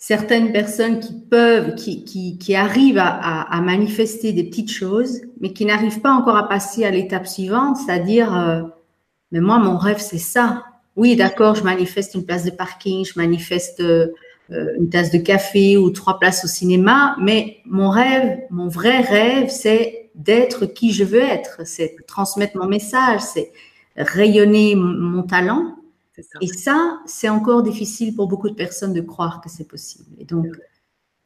certaines 0.00 0.50
personnes 0.50 0.98
qui 0.98 1.12
peuvent, 1.30 1.76
qui, 1.76 2.04
qui, 2.04 2.38
qui 2.38 2.56
arrivent 2.56 2.98
à, 2.98 3.42
à, 3.42 3.60
manifester 3.60 4.32
des 4.32 4.44
petites 4.44 4.72
choses, 4.72 5.20
mais 5.40 5.52
qui 5.52 5.64
n'arrivent 5.64 6.00
pas 6.00 6.12
encore 6.12 6.36
à 6.36 6.48
passer 6.48 6.84
à 6.84 6.90
l'étape 6.90 7.28
suivante, 7.28 7.76
c'est-à-dire, 7.76 8.36
euh, 8.36 8.62
mais 9.30 9.40
moi, 9.40 9.58
mon 9.58 9.76
rêve, 9.76 10.00
c'est 10.00 10.18
ça. 10.18 10.64
Oui, 11.00 11.16
d'accord, 11.16 11.54
je 11.54 11.64
manifeste 11.64 12.14
une 12.14 12.26
place 12.26 12.44
de 12.44 12.50
parking, 12.50 13.06
je 13.06 13.14
manifeste 13.16 13.80
euh, 13.80 14.08
une 14.50 14.90
tasse 14.90 15.10
de 15.10 15.16
café 15.16 15.78
ou 15.78 15.88
trois 15.88 16.18
places 16.18 16.44
au 16.44 16.46
cinéma, 16.46 17.16
mais 17.18 17.56
mon 17.64 17.88
rêve, 17.88 18.40
mon 18.50 18.68
vrai 18.68 19.00
rêve, 19.00 19.48
c'est 19.48 20.10
d'être 20.14 20.66
qui 20.66 20.92
je 20.92 21.04
veux 21.04 21.22
être, 21.22 21.62
c'est 21.64 21.96
transmettre 22.06 22.58
mon 22.58 22.66
message, 22.66 23.22
c'est 23.22 23.50
rayonner 23.96 24.74
mon 24.74 25.22
talent 25.22 25.74
et 26.42 26.48
ça, 26.48 27.00
c'est 27.06 27.30
encore 27.30 27.62
difficile 27.62 28.14
pour 28.14 28.28
beaucoup 28.28 28.50
de 28.50 28.54
personnes 28.54 28.92
de 28.92 29.00
croire 29.00 29.40
que 29.40 29.48
c'est 29.48 29.66
possible. 29.66 30.04
Et 30.18 30.26
donc, 30.26 30.48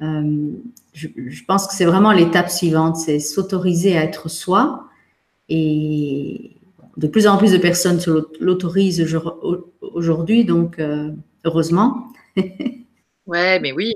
euh, 0.03 0.53
je, 0.93 1.45
pense 1.49 1.66
que 1.66 1.75
c'est 1.75 1.85
vraiment 1.85 2.12
l'étape 2.12 2.49
suivante, 2.49 2.97
c'est 2.97 3.18
s'autoriser 3.18 3.99
à 3.99 4.05
être 4.05 4.29
soi. 4.29 4.85
Et 5.49 6.54
de 6.97 7.07
plus 7.07 7.27
en 7.27 7.37
plus 7.37 7.53
de 7.53 7.59
personnes 7.59 8.01
l'autorisent 8.41 9.05
aujourd'hui, 9.81 10.45
donc 10.45 10.79
euh, 10.79 11.11
heureusement. 11.45 12.09
ouais, 13.27 13.61
mais 13.61 13.73
oui. 13.73 13.95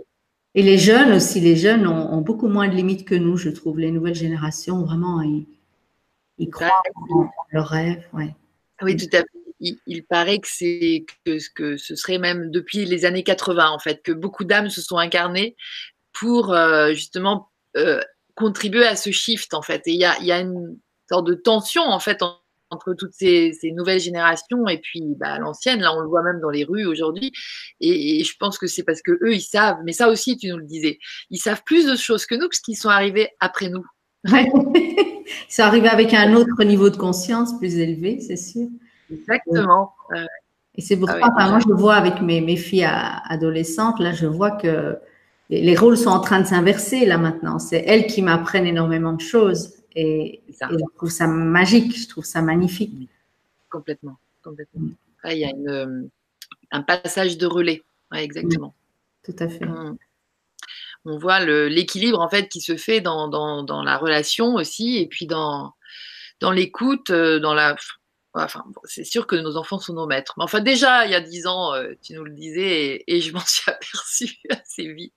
Et 0.54 0.62
les 0.62 0.78
jeunes 0.78 1.12
aussi, 1.12 1.40
les 1.40 1.56
jeunes 1.56 1.86
ont, 1.86 2.20
beaucoup 2.20 2.48
moins 2.48 2.68
de 2.68 2.74
limites 2.74 3.06
que 3.06 3.14
nous, 3.14 3.36
je 3.36 3.50
trouve. 3.50 3.78
Les 3.78 3.90
nouvelles 3.92 4.14
générations, 4.14 4.82
vraiment, 4.82 5.22
ils, 5.22 6.50
croient 6.50 6.82
en 7.10 7.28
leurs 7.52 7.68
rêves. 7.68 8.02
Ouais. 8.12 8.34
Oui, 8.82 8.96
tout 8.96 9.06
à 9.12 9.18
fait 9.18 9.38
il, 9.60 10.04
paraît 10.04 10.38
que 10.38 10.48
c'est 10.48 11.04
que, 11.24 11.38
que, 11.54 11.76
ce 11.76 11.96
serait 11.96 12.18
même 12.18 12.50
depuis 12.50 12.84
les 12.84 13.04
années 13.04 13.22
80 13.22 13.70
en 13.70 13.78
fait 13.78 14.02
que 14.02 14.12
beaucoup 14.12 14.44
d'âmes 14.44 14.70
se 14.70 14.80
sont 14.80 14.98
incarnées 14.98 15.56
pour 16.12 16.52
euh, 16.52 16.92
justement 16.92 17.50
euh, 17.76 18.00
contribuer 18.34 18.86
à 18.86 18.96
ce 18.96 19.10
shift 19.10 19.54
en 19.54 19.62
fait. 19.62 19.82
Et 19.86 19.92
il 19.92 20.00
y 20.00 20.04
a, 20.04 20.18
y 20.20 20.32
a, 20.32 20.40
une 20.40 20.78
sorte 21.08 21.26
de 21.26 21.34
tension 21.34 21.82
en 21.82 22.00
fait 22.00 22.22
entre 22.70 22.94
toutes 22.94 23.12
ces, 23.12 23.52
ces, 23.52 23.72
nouvelles 23.72 24.00
générations 24.00 24.66
et 24.68 24.78
puis 24.78 25.02
bah, 25.16 25.38
l'ancienne. 25.38 25.80
Là, 25.80 25.94
on 25.94 26.00
le 26.00 26.08
voit 26.08 26.22
même 26.22 26.40
dans 26.40 26.50
les 26.50 26.64
rues 26.64 26.86
aujourd'hui. 26.86 27.32
Et, 27.80 28.22
je 28.24 28.32
pense 28.38 28.58
que 28.58 28.66
c'est 28.66 28.82
parce 28.82 29.02
que 29.02 29.12
eux, 29.22 29.34
ils 29.34 29.40
savent. 29.40 29.78
Mais 29.84 29.92
ça 29.92 30.08
aussi, 30.08 30.36
tu 30.36 30.48
nous 30.48 30.58
le 30.58 30.64
disais, 30.64 30.98
ils 31.30 31.38
savent 31.38 31.62
plus 31.64 31.86
de 31.86 31.96
choses 31.96 32.26
que 32.26 32.34
nous 32.34 32.48
parce 32.48 32.60
qu'ils 32.60 32.76
sont 32.76 32.88
arrivés 32.88 33.30
après 33.40 33.68
nous. 33.68 33.84
ils 34.24 35.24
sont 35.48 35.62
arrivés 35.62 35.88
avec 35.88 36.12
un 36.14 36.34
autre 36.34 36.64
niveau 36.64 36.90
de 36.90 36.96
conscience 36.96 37.56
plus 37.58 37.76
élevé, 37.76 38.20
c'est 38.20 38.36
sûr. 38.36 38.68
Exactement. 39.10 39.92
Et 40.74 40.80
c'est 40.80 40.96
pour 40.96 41.10
ah 41.10 41.18
ça, 41.20 41.48
moi 41.48 41.58
je 41.58 41.68
le 41.68 41.74
vois 41.74 41.96
avec 41.96 42.20
mes, 42.20 42.40
mes 42.40 42.56
filles 42.56 42.88
adolescentes, 43.28 43.98
là 43.98 44.12
je 44.12 44.26
vois 44.26 44.52
que 44.52 44.96
les, 45.50 45.74
rôles 45.74 45.96
sont 45.96 46.10
en 46.10 46.20
train 46.20 46.40
de 46.40 46.46
s'inverser 46.46 47.04
là 47.04 47.18
maintenant. 47.18 47.58
C'est 47.58 47.82
elles 47.86 48.06
qui 48.06 48.22
m'apprennent 48.22 48.66
énormément 48.66 49.12
de 49.12 49.20
choses 49.20 49.77
et, 49.98 50.42
je 50.48 50.96
trouve 50.96 51.10
ça 51.10 51.26
magique, 51.26 51.98
je 51.98 52.08
trouve 52.08 52.24
ça 52.24 52.40
magnifique. 52.40 53.08
Complètement, 53.68 54.16
complètement. 54.42 54.80
Mm. 54.80 54.94
il 55.30 55.38
y 55.38 55.44
a 55.44 55.50
une, 55.50 56.10
un 56.70 56.82
passage 56.82 57.36
de 57.36 57.46
relais, 57.46 57.82
exactement. 58.14 58.74
tout 59.24 59.36
à 59.38 59.48
fait. 59.48 59.64
Mm. 59.64 59.96
On 61.04 61.18
voit 61.18 61.40
l'équilibre 61.44 62.20
en 62.20 62.28
fait 62.28 62.48
qui 62.48 62.60
se 62.60 62.76
fait 62.76 63.00
dans, 63.00 63.28
dans, 63.28 63.62
dans, 63.62 63.82
la 63.82 63.96
relation 63.96 64.54
aussi 64.54 64.98
et 64.98 65.06
puis 65.06 65.26
dans, 65.26 65.74
dans 66.40 66.50
l'écoute, 66.50 67.10
euh, 67.10 67.40
dans 67.40 67.54
la 67.54 67.76
Enfin, 68.34 68.64
c'est 68.84 69.04
sûr 69.04 69.26
que 69.26 69.34
nos 69.34 69.56
enfants 69.56 69.78
sont 69.80 69.94
nos 69.94 70.06
maîtres. 70.06 70.34
Mais 70.36 70.44
enfin, 70.44 70.60
déjà, 70.60 71.06
il 71.06 71.10
y 71.10 71.14
a 71.14 71.20
dix 71.20 71.46
ans, 71.46 71.74
euh, 71.74 71.94
tu 72.02 72.12
nous 72.12 72.24
le 72.24 72.32
disais, 72.32 73.02
et, 73.06 73.20
je 73.20 73.32
m'en 73.32 73.40
suis 73.40 73.64
aperçue 73.70 74.38
assez 74.50 74.92
vite. 74.92 75.14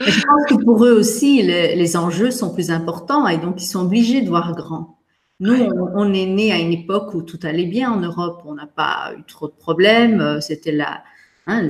Je 0.00 0.20
pense 0.24 0.46
que 0.48 0.64
pour 0.64 0.84
eux 0.84 0.92
aussi, 0.92 1.42
les, 1.42 1.96
enjeux 1.96 2.30
sont 2.30 2.52
plus 2.52 2.70
importants 2.70 3.26
et 3.28 3.38
donc 3.38 3.62
ils 3.62 3.66
sont 3.66 3.82
obligés 3.82 4.20
de 4.22 4.28
voir 4.28 4.54
grand. 4.54 4.98
Nous, 5.40 5.54
on, 5.94 6.12
est 6.12 6.26
né 6.26 6.52
à 6.52 6.58
une 6.58 6.72
époque 6.72 7.14
où 7.14 7.22
tout 7.22 7.38
allait 7.44 7.64
bien 7.64 7.90
en 7.90 8.00
Europe. 8.00 8.42
On 8.44 8.54
n'a 8.54 8.66
pas 8.66 9.12
eu 9.18 9.22
trop 9.24 9.48
de 9.48 9.54
problèmes. 9.54 10.20
Euh, 10.20 10.40
c'était 10.40 10.70
la, 10.72 11.02
hein, 11.46 11.62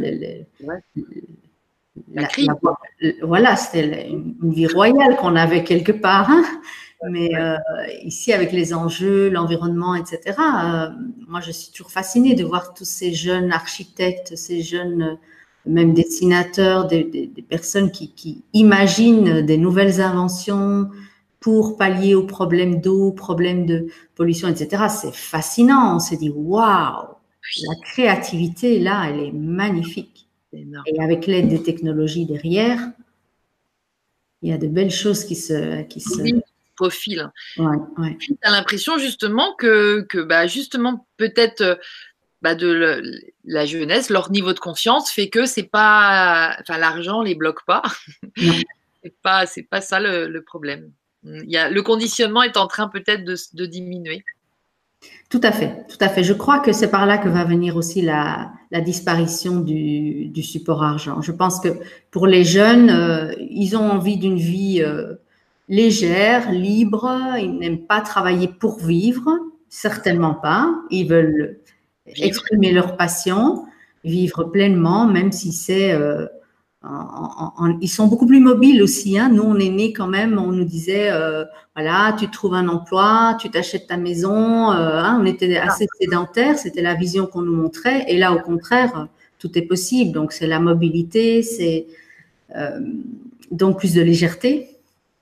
la, 2.13 2.25
crise. 2.25 2.49
voilà, 3.23 3.55
c'était 3.55 4.09
une, 4.09 4.35
vie 4.43 4.67
royale 4.67 5.17
qu'on 5.17 5.37
avait 5.37 5.63
quelque 5.63 5.93
part. 5.93 6.29
Hein. 6.31 6.43
Mais 7.09 7.31
euh, 7.35 7.57
ici, 8.03 8.33
avec 8.33 8.53
les 8.53 8.75
enjeux, 8.75 9.31
l'environnement, 9.31 9.95
etc., 9.95 10.21
euh, 10.27 10.89
moi, 11.29 11.41
je 11.41 11.51
suis 11.51 11.73
toujours 11.73 11.91
fascinée 11.91 12.35
de 12.35 12.45
voir 12.45 12.75
tous 12.75 12.85
ces 12.85 13.15
jeunes 13.15 13.53
architectes, 13.53 14.37
ces 14.37 14.61
jeunes, 14.63 15.17
même 15.67 15.95
dessinateurs, 15.95 16.87
des, 16.87 17.05
des, 17.05 17.27
des 17.27 17.43
personnes 17.43 17.91
qui, 17.91 18.13
qui, 18.13 18.45
imaginent 18.53 19.43
des 19.43 19.59
nouvelles 19.59 20.01
inventions 20.01 20.91
pour 21.39 21.77
pallier 21.77 22.15
aux 22.15 22.27
problèmes 22.27 22.81
d'eau, 22.81 23.13
problèmes 23.13 23.67
de 23.67 23.89
pollution, 24.15 24.49
etc. 24.49 24.85
C'est 24.89 25.15
fascinant. 25.15 25.97
On 25.97 25.99
se 25.99 26.15
dit, 26.15 26.31
waouh, 26.31 27.09
la 27.63 27.75
créativité, 27.83 28.79
là, 28.79 29.07
elle 29.09 29.21
est 29.21 29.33
magnifique. 29.33 30.29
Et 30.53 31.01
avec 31.01 31.27
l'aide 31.27 31.49
des 31.49 31.63
technologies 31.63 32.27
derrière, 32.27 32.81
il 34.43 34.51
y 34.51 34.53
a 34.53 34.59
de 34.59 34.67
belles 34.67 34.91
choses 34.91 35.25
qui 35.25 35.37
se, 35.37 35.83
qui 35.83 36.01
se, 36.01 36.23
profil. 36.81 37.31
Tu 37.55 37.63
as 38.43 38.51
l'impression 38.51 38.99
justement 38.99 39.55
que, 39.57 40.01
que 40.09 40.19
bah, 40.19 40.47
justement, 40.47 41.07
peut-être 41.19 41.61
euh, 41.61 41.75
bah, 42.43 42.55
de 42.55 43.03
la 43.45 43.67
jeunesse, 43.67 44.11
leur 44.11 44.31
niveau 44.31 44.53
de 44.53 44.59
conscience 44.59 45.11
fait 45.11 45.29
que 45.29 45.45
c'est 45.47 45.65
pas, 45.65 46.57
enfin, 46.61 46.79
l'argent 46.79 47.23
les 47.23 47.35
bloque 47.35 47.65
pas. 47.67 47.83
c'est 49.03 49.15
pas, 49.23 49.47
c'est 49.47 49.63
pas 49.63 49.81
ça 49.81 50.01
le, 50.01 50.41
problème. 50.41 50.91
Il 51.25 51.51
y 51.51 51.57
a, 51.57 51.69
le 51.69 51.83
conditionnement 51.83 52.43
est 52.43 52.57
en 52.57 52.67
train 52.67 52.89
peut-être 52.89 53.25
de, 53.25 53.37
de, 53.53 53.67
diminuer. 53.67 54.25
Tout 55.29 55.41
à 55.43 55.53
fait, 55.53 55.87
tout 55.89 55.99
à 56.01 56.09
fait. 56.09 56.25
Je 56.25 56.33
crois 56.33 56.61
que 56.61 56.73
c'est 56.73 56.91
par 56.91 57.07
là 57.07 57.19
que 57.19 57.29
va 57.29 57.45
venir 57.45 57.77
aussi 57.77 58.03
la, 58.03 58.53
la 58.71 58.81
disparition 58.81 59.61
du, 59.61 60.27
du, 60.27 60.43
support 60.43 60.83
argent. 60.83 61.21
Je 61.21 61.33
pense 61.33 61.61
que 61.61 61.69
pour 62.11 62.27
les 62.27 62.45
jeunes, 62.45 62.91
euh, 62.91 63.33
ils 63.39 63.77
ont 63.77 63.91
envie 63.91 64.17
d'une 64.17 64.39
vie 64.39 64.83
euh, 64.83 65.15
légère, 65.69 66.51
libre. 66.51 67.37
Ils 67.39 67.59
n'aiment 67.59 67.87
pas 67.87 68.01
travailler 68.01 68.49
pour 68.49 68.79
vivre, 68.79 69.31
certainement 69.69 70.35
pas. 70.35 70.75
Ils 70.91 71.09
veulent 71.09 71.60
exprimer 72.17 72.73
leur 72.73 72.97
passion, 72.97 73.65
vivre 74.05 74.45
pleinement, 74.45 75.07
même 75.07 75.33
si 75.33 75.53
c'est 75.53 75.93
euh, 75.93 77.77
ils 77.83 77.89
sont 77.89 78.07
beaucoup 78.07 78.27
plus 78.27 78.41
mobiles 78.41 78.83
aussi. 78.83 79.19
Hein. 79.19 79.29
Nous, 79.31 79.43
on 79.43 79.59
est 79.59 79.69
nés 79.69 79.93
quand 79.93 80.07
même, 80.07 80.39
on 80.39 80.51
nous 80.51 80.65
disait, 80.65 81.11
euh, 81.11 81.45
voilà, 81.77 82.17
tu 82.19 82.31
trouves 82.31 82.55
un 82.55 82.69
emploi, 82.69 83.37
tu 83.39 83.51
t'achètes 83.51 83.87
ta 83.87 83.99
maison. 83.99 84.73
Euh, 84.73 84.99
hein. 84.99 85.19
on 85.21 85.27
était 85.27 85.59
assez 85.59 85.87
sédentaires, 86.01 86.59
c'était 86.59 86.81
la 86.81 86.95
vision 86.95 87.27
qu'on 87.27 87.43
nous 87.43 87.55
montrait. 87.55 88.07
Et 88.09 88.17
là, 88.17 88.33
au 88.33 88.41
contraire, 88.41 89.09
tout 89.39 89.59
est 89.59 89.63
possible. 89.63 90.13
Donc, 90.13 90.33
c'est 90.33 90.47
la 90.47 90.61
mobilité, 90.61 91.43
c'est 91.43 91.87
donc 93.51 93.79
plus 93.79 93.95
de 93.95 94.03
légèreté 94.03 94.71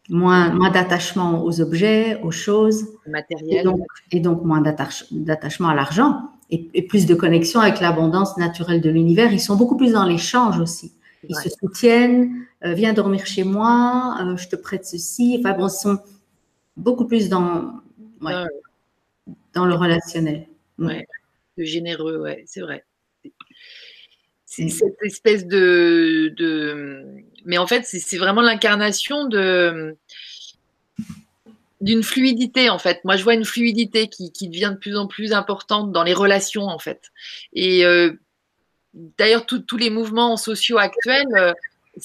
moins, 0.09 0.51
moins 0.51 0.71
d'attachement 0.71 1.45
aux 1.45 1.61
objets, 1.61 2.19
aux 2.23 2.31
choses. 2.31 2.87
Matériel. 3.07 3.67
Et 4.13 4.21
donc, 4.21 4.45
moins 4.45 4.63
d'attachement 4.63 5.69
à 5.69 5.75
l'argent 5.75 6.31
et, 6.51 6.83
plus 6.83 7.07
de 7.07 7.15
connexion 7.15 7.61
avec 7.61 7.81
l'abondance 7.81 8.37
naturelle 8.37 8.81
de 8.81 8.91
l'univers. 8.91 9.33
Ils 9.33 9.41
sont 9.41 9.57
beaucoup 9.57 9.77
plus 9.77 9.93
dans 9.93 10.05
l'échange 10.05 10.59
aussi. 10.59 10.93
Ils 11.29 11.37
se 11.37 11.49
soutiennent, 11.51 12.47
euh, 12.65 12.75
viens 12.75 12.93
dormir 12.93 13.27
chez 13.27 13.45
moi, 13.45 14.17
euh, 14.21 14.37
je 14.37 14.49
te 14.49 14.57
prête 14.57 14.85
ceci. 14.85 15.37
Enfin 15.41 15.57
bon, 15.57 15.67
ils 15.67 15.71
sont 15.71 15.99
beaucoup 16.77 17.07
plus 17.07 17.29
dans, 17.29 17.81
ouais, 18.23 18.45
dans 19.53 19.67
le 19.67 19.75
relationnel. 19.75 20.47
Ouais. 20.79 21.07
Le 21.57 21.65
généreux, 21.65 22.19
ouais, 22.19 22.45
c'est 22.47 22.61
vrai. 22.61 22.85
C'est 24.45 24.69
cette 24.69 25.03
espèce 25.03 25.47
de, 25.47 26.33
de, 26.37 27.05
Mais 27.45 27.59
en 27.59 27.67
fait, 27.67 27.85
c'est 27.85 28.17
vraiment 28.17 28.41
l'incarnation 28.41 29.27
de 29.27 29.97
d'une 31.81 32.03
fluidité 32.03 32.71
en 32.71 32.79
fait. 32.79 33.05
Moi, 33.05 33.17
je 33.17 33.25
vois 33.25 33.35
une 33.35 33.45
fluidité 33.45 34.09
qui, 34.09 34.33
qui, 34.33 34.49
devient 34.49 34.71
de 34.73 34.79
plus 34.79 34.97
en 34.97 35.07
plus 35.07 35.33
importante 35.33 35.93
dans 35.93 36.03
les 36.03 36.15
relations 36.15 36.65
en 36.65 36.79
fait. 36.79 37.11
Et 37.53 37.85
euh, 37.85 38.13
d'ailleurs, 38.95 39.47
tous 39.47 39.77
les 39.77 39.91
mouvements 39.91 40.37
sociaux 40.37 40.79
actuels, 40.79 41.55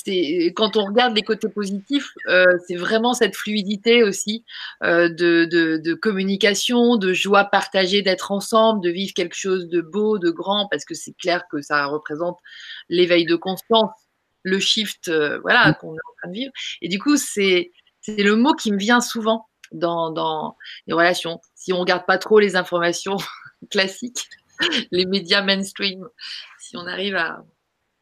euh, 0.07 0.51
quand 0.55 0.77
on 0.77 0.85
regarde 0.85 1.15
les 1.15 1.21
côtés 1.21 1.49
positifs, 1.49 2.13
euh, 2.27 2.45
c'est 2.67 2.75
vraiment 2.75 3.13
cette 3.13 3.35
fluidité 3.35 4.03
aussi 4.03 4.43
euh, 4.83 5.09
de, 5.09 5.93
communication, 5.95 6.97
de 6.97 7.13
joie 7.13 7.45
partagée 7.45 8.01
d'être 8.01 8.31
ensemble, 8.31 8.81
de 8.81 8.89
vivre 8.89 9.13
quelque 9.13 9.35
chose 9.35 9.67
de 9.67 9.81
beau, 9.81 10.19
de 10.19 10.29
grand, 10.29 10.67
parce 10.69 10.85
que 10.85 10.93
c'est 10.93 11.13
clair 11.13 11.43
que 11.49 11.61
ça 11.61 11.85
représente 11.85 12.39
l'éveil 12.89 13.25
de 13.25 13.35
conscience, 13.35 13.91
le 14.43 14.59
shift, 14.59 15.11
voilà, 15.41 15.71
mm. 15.71 15.75
qu'on 15.75 15.93
est 15.93 16.07
en 16.09 16.13
train 16.21 16.29
de 16.29 16.33
vivre. 16.33 16.51
Et 16.81 16.87
du 16.87 16.99
coup, 16.99 17.17
c'est 17.17 17.71
le 18.07 18.35
mot 18.35 18.53
qui 18.53 18.71
me 18.71 18.77
vient 18.77 19.01
souvent 19.01 19.47
dans, 19.73 20.11
dans 20.11 20.55
les 20.87 20.93
relations. 20.93 21.39
Si 21.55 21.73
on 21.73 21.79
regarde 21.79 22.05
pas 22.05 22.17
trop 22.17 22.39
les 22.39 22.55
informations 22.55 23.17
classiques, 23.71 24.29
les 24.91 25.05
médias 25.05 25.41
mainstream, 25.41 26.07
si 26.59 26.77
on 26.77 26.87
arrive 26.87 27.15
à 27.15 27.43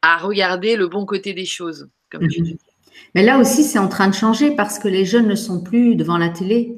à 0.01 0.17
regarder 0.17 0.75
le 0.75 0.87
bon 0.87 1.05
côté 1.05 1.33
des 1.33 1.45
choses, 1.45 1.89
comme 2.11 2.27
tu 2.27 2.41
mhm. 2.41 2.47
dis. 2.47 2.59
Mais 3.15 3.23
là 3.23 3.39
aussi, 3.39 3.63
c'est 3.63 3.79
en 3.79 3.87
train 3.87 4.07
de 4.07 4.13
changer 4.13 4.51
parce 4.51 4.79
que 4.79 4.87
les 4.87 5.05
jeunes 5.05 5.27
ne 5.27 5.35
sont 5.35 5.61
plus 5.61 5.95
devant 5.95 6.17
la 6.17 6.29
télé. 6.29 6.77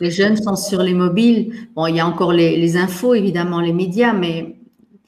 Les 0.00 0.10
jeunes 0.10 0.36
sont 0.36 0.56
sur 0.56 0.82
les 0.82 0.94
mobiles. 0.94 1.68
Bon, 1.74 1.86
il 1.86 1.96
y 1.96 2.00
a 2.00 2.06
encore 2.06 2.32
les, 2.32 2.76
infos, 2.76 3.14
évidemment, 3.14 3.60
les 3.60 3.72
médias, 3.72 4.12
mais. 4.12 4.56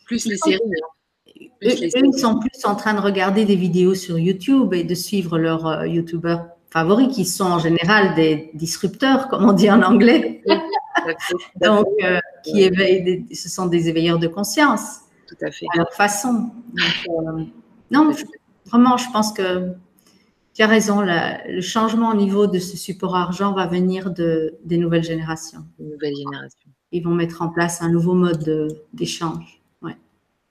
Plus 0.05 0.27
les 0.27 0.37
séries. 0.37 0.61
Hein. 0.63 1.41
eux, 1.65 2.03
ils 2.05 2.19
sont 2.19 2.39
plus 2.39 2.65
en 2.65 2.77
train 2.77 2.95
de 2.95 3.01
regarder 3.01 3.45
des 3.45 3.57
vidéos 3.57 3.95
sur 3.95 4.19
YouTube 4.19 4.73
et 4.73 4.85
de 4.85 4.95
suivre 4.95 5.39
leurs 5.39 5.67
euh, 5.67 5.87
YouTubeurs 5.87 6.47
favoris, 6.71 7.15
qui 7.15 7.25
sont 7.25 7.45
en 7.45 7.59
général 7.59 8.15
des 8.15 8.51
disrupteurs, 8.55 9.29
comme 9.29 9.45
on 9.45 9.53
dit 9.53 9.71
en 9.71 9.83
anglais. 9.83 10.43
Donc, 11.61 11.87
euh, 12.03 12.19
qui 12.43 12.63
éveillent, 12.63 13.27
ce 13.35 13.49
sont 13.49 13.67
des 13.67 13.89
éveilleurs 13.89 14.19
de 14.19 14.29
conscience 14.29 15.01
tout 15.27 15.37
à 15.43 15.51
fait. 15.51 15.67
À 15.75 15.79
leur 15.79 15.93
façon. 15.93 16.51
Euh, 17.09 17.45
non, 17.91 18.13
vraiment, 18.67 18.97
je 18.97 19.11
pense 19.13 19.33
que 19.33 19.73
tu 20.55 20.63
as 20.63 20.67
raison. 20.67 21.03
le 21.03 21.61
changement 21.61 22.11
au 22.11 22.15
niveau 22.15 22.47
de 22.47 22.59
ce 22.59 22.77
support 22.77 23.17
argent 23.17 23.53
va 23.53 23.67
venir 23.67 24.11
de, 24.11 24.55
des 24.65 24.79
nouvelles 24.79 25.05
générations. 25.05 25.65
nouvelles 25.79 26.17
générations. 26.17 26.71
Ils 26.93 27.03
vont 27.03 27.15
mettre 27.15 27.43
en 27.43 27.49
place 27.49 27.83
un 27.83 27.91
nouveau 27.91 28.15
mode 28.15 28.79
d'échange. 28.93 29.61
Ouais. 29.83 29.97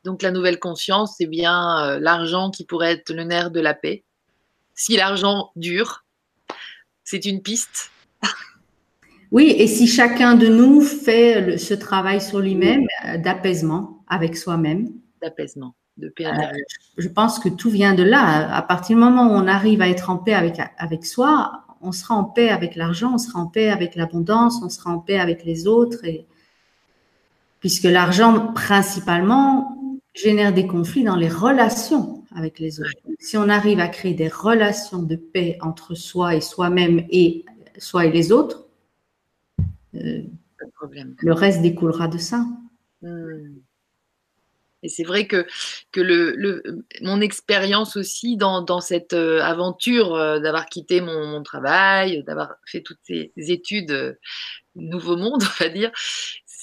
Donc 0.03 0.22
la 0.22 0.32
nouvelle 0.32 0.59
conscience, 0.59 1.16
c'est 1.18 1.26
bien 1.26 1.80
euh, 1.80 1.99
l'argent 1.99 2.51
qui 2.51 2.66
pourrait 2.66 2.93
être 2.93 3.11
le 3.11 3.24
nerf 3.24 3.51
de 3.51 3.61
la 3.61 3.74
paix. 3.74 4.03
Si 4.76 4.97
l'argent 4.97 5.51
dure, 5.55 6.05
c'est 7.06 7.26
une 7.26 7.41
piste. 7.41 7.91
Oui, 9.32 9.56
et 9.58 9.68
si 9.68 9.88
chacun 9.88 10.36
de 10.36 10.47
nous 10.47 10.82
fait 10.82 11.58
ce 11.58 11.74
travail 11.74 12.22
sur 12.22 12.39
lui-même 12.39 12.86
euh, 13.06 13.18
d'apaisement 13.18 14.03
avec 14.08 14.36
soi-même. 14.38 14.89
D'apaisement, 15.22 15.76
de 15.97 16.10
paix 16.10 16.26
euh, 16.26 16.32
je 16.97 17.08
pense 17.08 17.39
que 17.39 17.49
tout 17.49 17.70
vient 17.70 17.93
de 17.93 18.03
là. 18.03 18.53
À 18.53 18.62
partir 18.62 18.95
du 18.95 19.01
moment 19.01 19.28
où 19.28 19.32
on 19.32 19.47
arrive 19.47 19.82
à 19.82 19.89
être 19.89 20.10
en 20.10 20.18
paix 20.18 20.34
avec, 20.34 20.60
avec 20.78 21.06
soi, 21.06 21.64
on 21.82 21.91
sera 21.91 22.16
en 22.16 22.24
paix 22.24 22.49
avec 22.49 22.76
l'argent, 22.76 23.14
on 23.16 23.18
sera 23.18 23.39
en 23.39 23.47
paix 23.47 23.70
avec 23.70 23.95
l'abondance, 23.95 24.62
on 24.64 24.70
sera 24.70 24.91
en 24.91 24.99
paix 24.99 25.20
avec 25.20 25.43
les 25.43 25.68
autres. 25.68 26.03
Et... 26.06 26.26
Puisque 27.60 27.84
l'argent, 27.84 28.53
principalement, 28.53 29.78
génère 30.14 30.53
des 30.53 30.68
conflits 30.68 31.03
dans 31.03 31.16
les 31.16 31.30
relations 31.30 32.24
avec 32.36 32.60
les 32.60 32.80
autres. 32.80 32.92
Si 33.20 33.38
on 33.38 33.50
arrive 33.50 33.80
à 33.80 33.88
créer 33.88 34.14
des 34.14 34.28
relations 34.28 35.02
de 35.02 35.16
paix 35.16 35.58
entre 35.62 35.96
soi 35.96 36.36
et 36.36 36.42
soi-même 36.42 37.06
et 37.10 37.46
soi 37.78 38.06
et 38.06 38.12
les 38.12 38.32
autres, 38.32 38.68
euh, 39.96 40.22
le 41.20 41.34
reste 41.34 41.62
découlera 41.62 42.08
de 42.08 42.18
ça. 42.18 42.46
Hmm. 43.02 43.60
Et 44.84 44.90
c'est 44.90 45.04
vrai 45.04 45.26
que, 45.26 45.48
que 45.92 46.00
le, 46.00 46.86
mon 47.02 47.20
expérience 47.20 47.98
aussi 47.98 48.38
dans, 48.38 48.82
cette 48.82 49.14
euh, 49.14 49.42
aventure 49.42 50.14
euh, 50.14 50.40
d'avoir 50.40 50.68
quitté 50.68 51.02
mon, 51.02 51.42
travail, 51.42 52.24
d'avoir 52.24 52.54
fait 52.68 52.82
toutes 52.82 53.00
ces 53.04 53.32
études 53.36 54.20
Nouveau 54.76 55.18
Monde, 55.18 55.42
on 55.60 55.64
va 55.64 55.70
dire, 55.70 55.92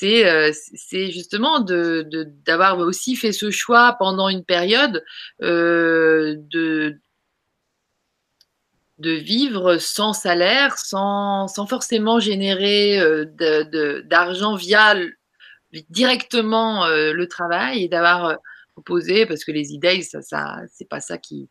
c'est 0.02 1.10
justement 1.10 1.60
d'avoir 1.60 2.76
de, 2.76 2.82
aussi 2.82 3.16
fait 3.16 3.32
ce 3.32 3.50
choix 3.50 3.96
pendant 3.98 4.28
une 4.28 4.44
période 4.44 5.04
de, 5.40 6.98
de 9.02 9.10
vivre 9.10 9.78
sans 9.78 10.12
salaire, 10.12 10.78
sans, 10.78 11.48
forcément 11.68 12.20
générer 12.20 13.00
euh, 13.00 14.02
d'argent 14.04 14.54
via 14.54 14.94
directement 15.90 16.86
euh, 16.86 17.12
le 17.12 17.26
travail 17.26 17.84
et 17.84 17.88
d'avoir 17.88 18.26
euh, 18.26 18.36
proposé, 18.74 19.26
parce 19.26 19.44
que 19.44 19.50
les 19.50 19.72
idées, 19.72 20.02
ça, 20.02 20.22
ça 20.22 20.60
c'est 20.72 20.88
pas 20.88 21.00
ça 21.00 21.18
qui. 21.18 21.50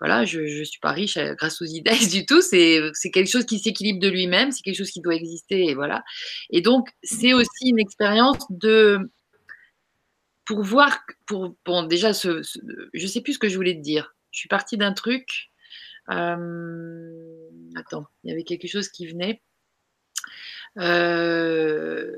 Voilà, 0.00 0.24
je 0.24 0.40
ne 0.40 0.64
suis 0.64 0.80
pas 0.80 0.92
riche 0.92 1.18
grâce 1.38 1.62
aux 1.62 1.66
idées 1.66 2.06
du 2.12 2.26
tout. 2.26 2.42
C'est 2.42 2.92
quelque 3.12 3.30
chose 3.30 3.46
qui 3.46 3.58
s'équilibre 3.58 4.00
de 4.00 4.08
lui-même, 4.08 4.52
c'est 4.52 4.62
quelque 4.62 4.76
chose 4.76 4.90
qui 4.90 5.00
doit 5.00 5.14
exister, 5.14 5.66
et 5.66 5.74
voilà. 5.74 6.02
Et 6.50 6.60
donc, 6.60 6.88
c'est 7.02 7.32
aussi 7.32 7.68
une 7.68 7.78
expérience 7.78 8.44
de 8.50 9.10
pour 10.44 10.62
voir, 10.62 11.00
pour 11.26 11.56
bon, 11.64 11.84
déjà, 11.84 12.12
ce, 12.12 12.42
ce, 12.42 12.58
je 12.92 13.06
sais 13.06 13.22
plus 13.22 13.34
ce 13.34 13.38
que 13.38 13.48
je 13.48 13.56
voulais 13.56 13.74
te 13.74 13.80
dire. 13.80 14.14
Je 14.30 14.40
suis 14.40 14.48
partie 14.48 14.76
d'un 14.76 14.92
truc. 14.92 15.50
Euh, 16.10 17.48
attends, 17.76 18.06
il 18.22 18.30
y 18.30 18.32
avait 18.32 18.44
quelque 18.44 18.68
chose 18.68 18.88
qui 18.88 19.06
venait. 19.06 19.40
Euh, 20.78 22.14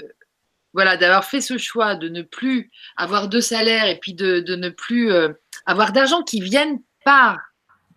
voilà, 0.73 0.97
d'avoir 0.97 1.25
fait 1.25 1.41
ce 1.41 1.59
choix 1.59 1.95
de 1.95 2.09
ne 2.09 2.23
plus 2.23 2.71
avoir 2.97 3.29
de 3.29 3.41
salaire 3.41 3.87
et 3.87 3.99
puis 3.99 4.15
de, 4.15 4.43
ne 4.57 4.69
plus 4.71 5.11
euh, 5.11 5.33
avoir 5.67 5.93
d'argent 5.93 6.23
qui 6.23 6.41
vienne 6.41 6.81
par 7.05 7.39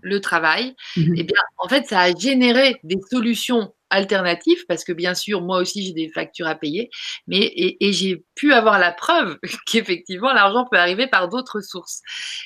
le 0.01 0.21
travail, 0.21 0.75
mhm. 0.97 1.15
eh 1.17 1.23
bien, 1.23 1.41
en 1.57 1.67
fait, 1.67 1.87
ça 1.87 1.99
a 2.01 2.15
généré 2.15 2.79
des 2.83 2.99
solutions 3.09 3.73
alternatives 3.89 4.65
parce 4.67 4.83
que 4.83 4.93
bien 4.93 5.15
sûr, 5.15 5.41
moi 5.41 5.59
aussi, 5.59 5.83
j'ai 5.83 5.93
des 5.93 6.09
factures 6.09 6.47
à 6.47 6.55
payer, 6.55 6.89
mais 7.27 7.51
et 7.55 7.91
j'ai 7.91 8.23
pu 8.35 8.53
avoir 8.53 8.79
la 8.79 8.91
preuve 8.91 9.37
qu'effectivement, 9.65 10.33
l'argent 10.33 10.65
peut 10.69 10.77
arriver 10.77 11.07
par 11.07 11.27
d'autres 11.29 11.61
sources. 11.61 12.01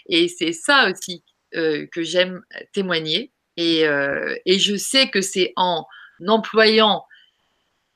Et 0.08 0.28
c'est 0.28 0.54
ça 0.54 0.90
aussi 0.90 1.24
euh, 1.56 1.86
que 1.92 2.02
j'aime 2.04 2.42
témoigner. 2.74 3.32
Et, 3.58 3.86
euh, 3.86 4.36
et, 4.46 4.58
je 4.58 4.76
sais 4.76 5.10
que 5.10 5.22
c'est 5.22 5.54
en 5.56 5.86
employant 6.28 7.06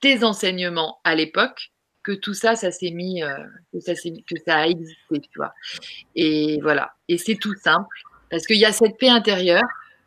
tes 0.02 0.24
enseignements 0.24 1.00
à 1.04 1.16
l'époque 1.16 1.72
que 2.04 2.12
tout 2.12 2.36
ça, 2.36 2.56
ça 2.56 2.72
s'est 2.72 2.92
mis, 2.92 3.24
euh, 3.24 3.36
que, 3.74 3.80
ça 3.80 3.94
que 3.96 4.36
ça 4.46 4.58
a 4.58 4.68
existé, 4.68 5.20
tu 5.20 5.30
vois. 5.36 5.54
Et 6.16 6.60
voilà. 6.62 6.94
Et 7.08 7.18
c'est 7.18 7.36
tout 7.36 7.56
simple 7.56 7.98
parce 8.30 8.46
qu'il 8.46 8.58
y 8.58 8.66
a 8.66 8.72
cette 8.72 8.98
paix 8.98 9.10
intérieure. 9.10 9.64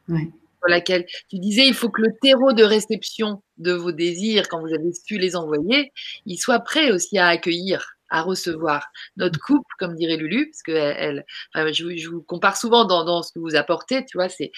Pour 0.08 0.68
laquelle 0.68 1.06
tu 1.30 1.38
disais, 1.38 1.66
il 1.66 1.72
faut 1.72 1.88
que 1.88 2.02
le 2.02 2.12
terreau 2.20 2.52
de 2.52 2.62
réception 2.62 3.42
de 3.56 3.72
vos 3.72 3.92
désirs, 3.92 4.46
quand 4.48 4.60
vous 4.60 4.74
avez 4.74 4.92
su 4.92 5.16
les 5.16 5.34
envoyer, 5.34 5.90
il 6.26 6.36
soit 6.36 6.58
prêt 6.58 6.90
aussi 6.90 7.16
à 7.16 7.28
accueillir 7.28 7.96
à 8.10 8.22
recevoir. 8.22 8.88
Notre 9.16 9.38
couple, 9.40 9.72
comme 9.78 9.94
dirait 9.94 10.16
Lulu, 10.16 10.50
parce 10.50 10.62
que 10.62 10.72
elle, 10.72 11.24
je, 11.54 12.08
vous 12.08 12.22
compare 12.22 12.56
souvent 12.56 12.84
dans, 12.84 13.22
ce 13.22 13.32
que 13.32 13.38
vous 13.38 13.54
apportez, 13.54 14.04
tu 14.04 14.18
vois, 14.18 14.28
c'est 14.28 14.50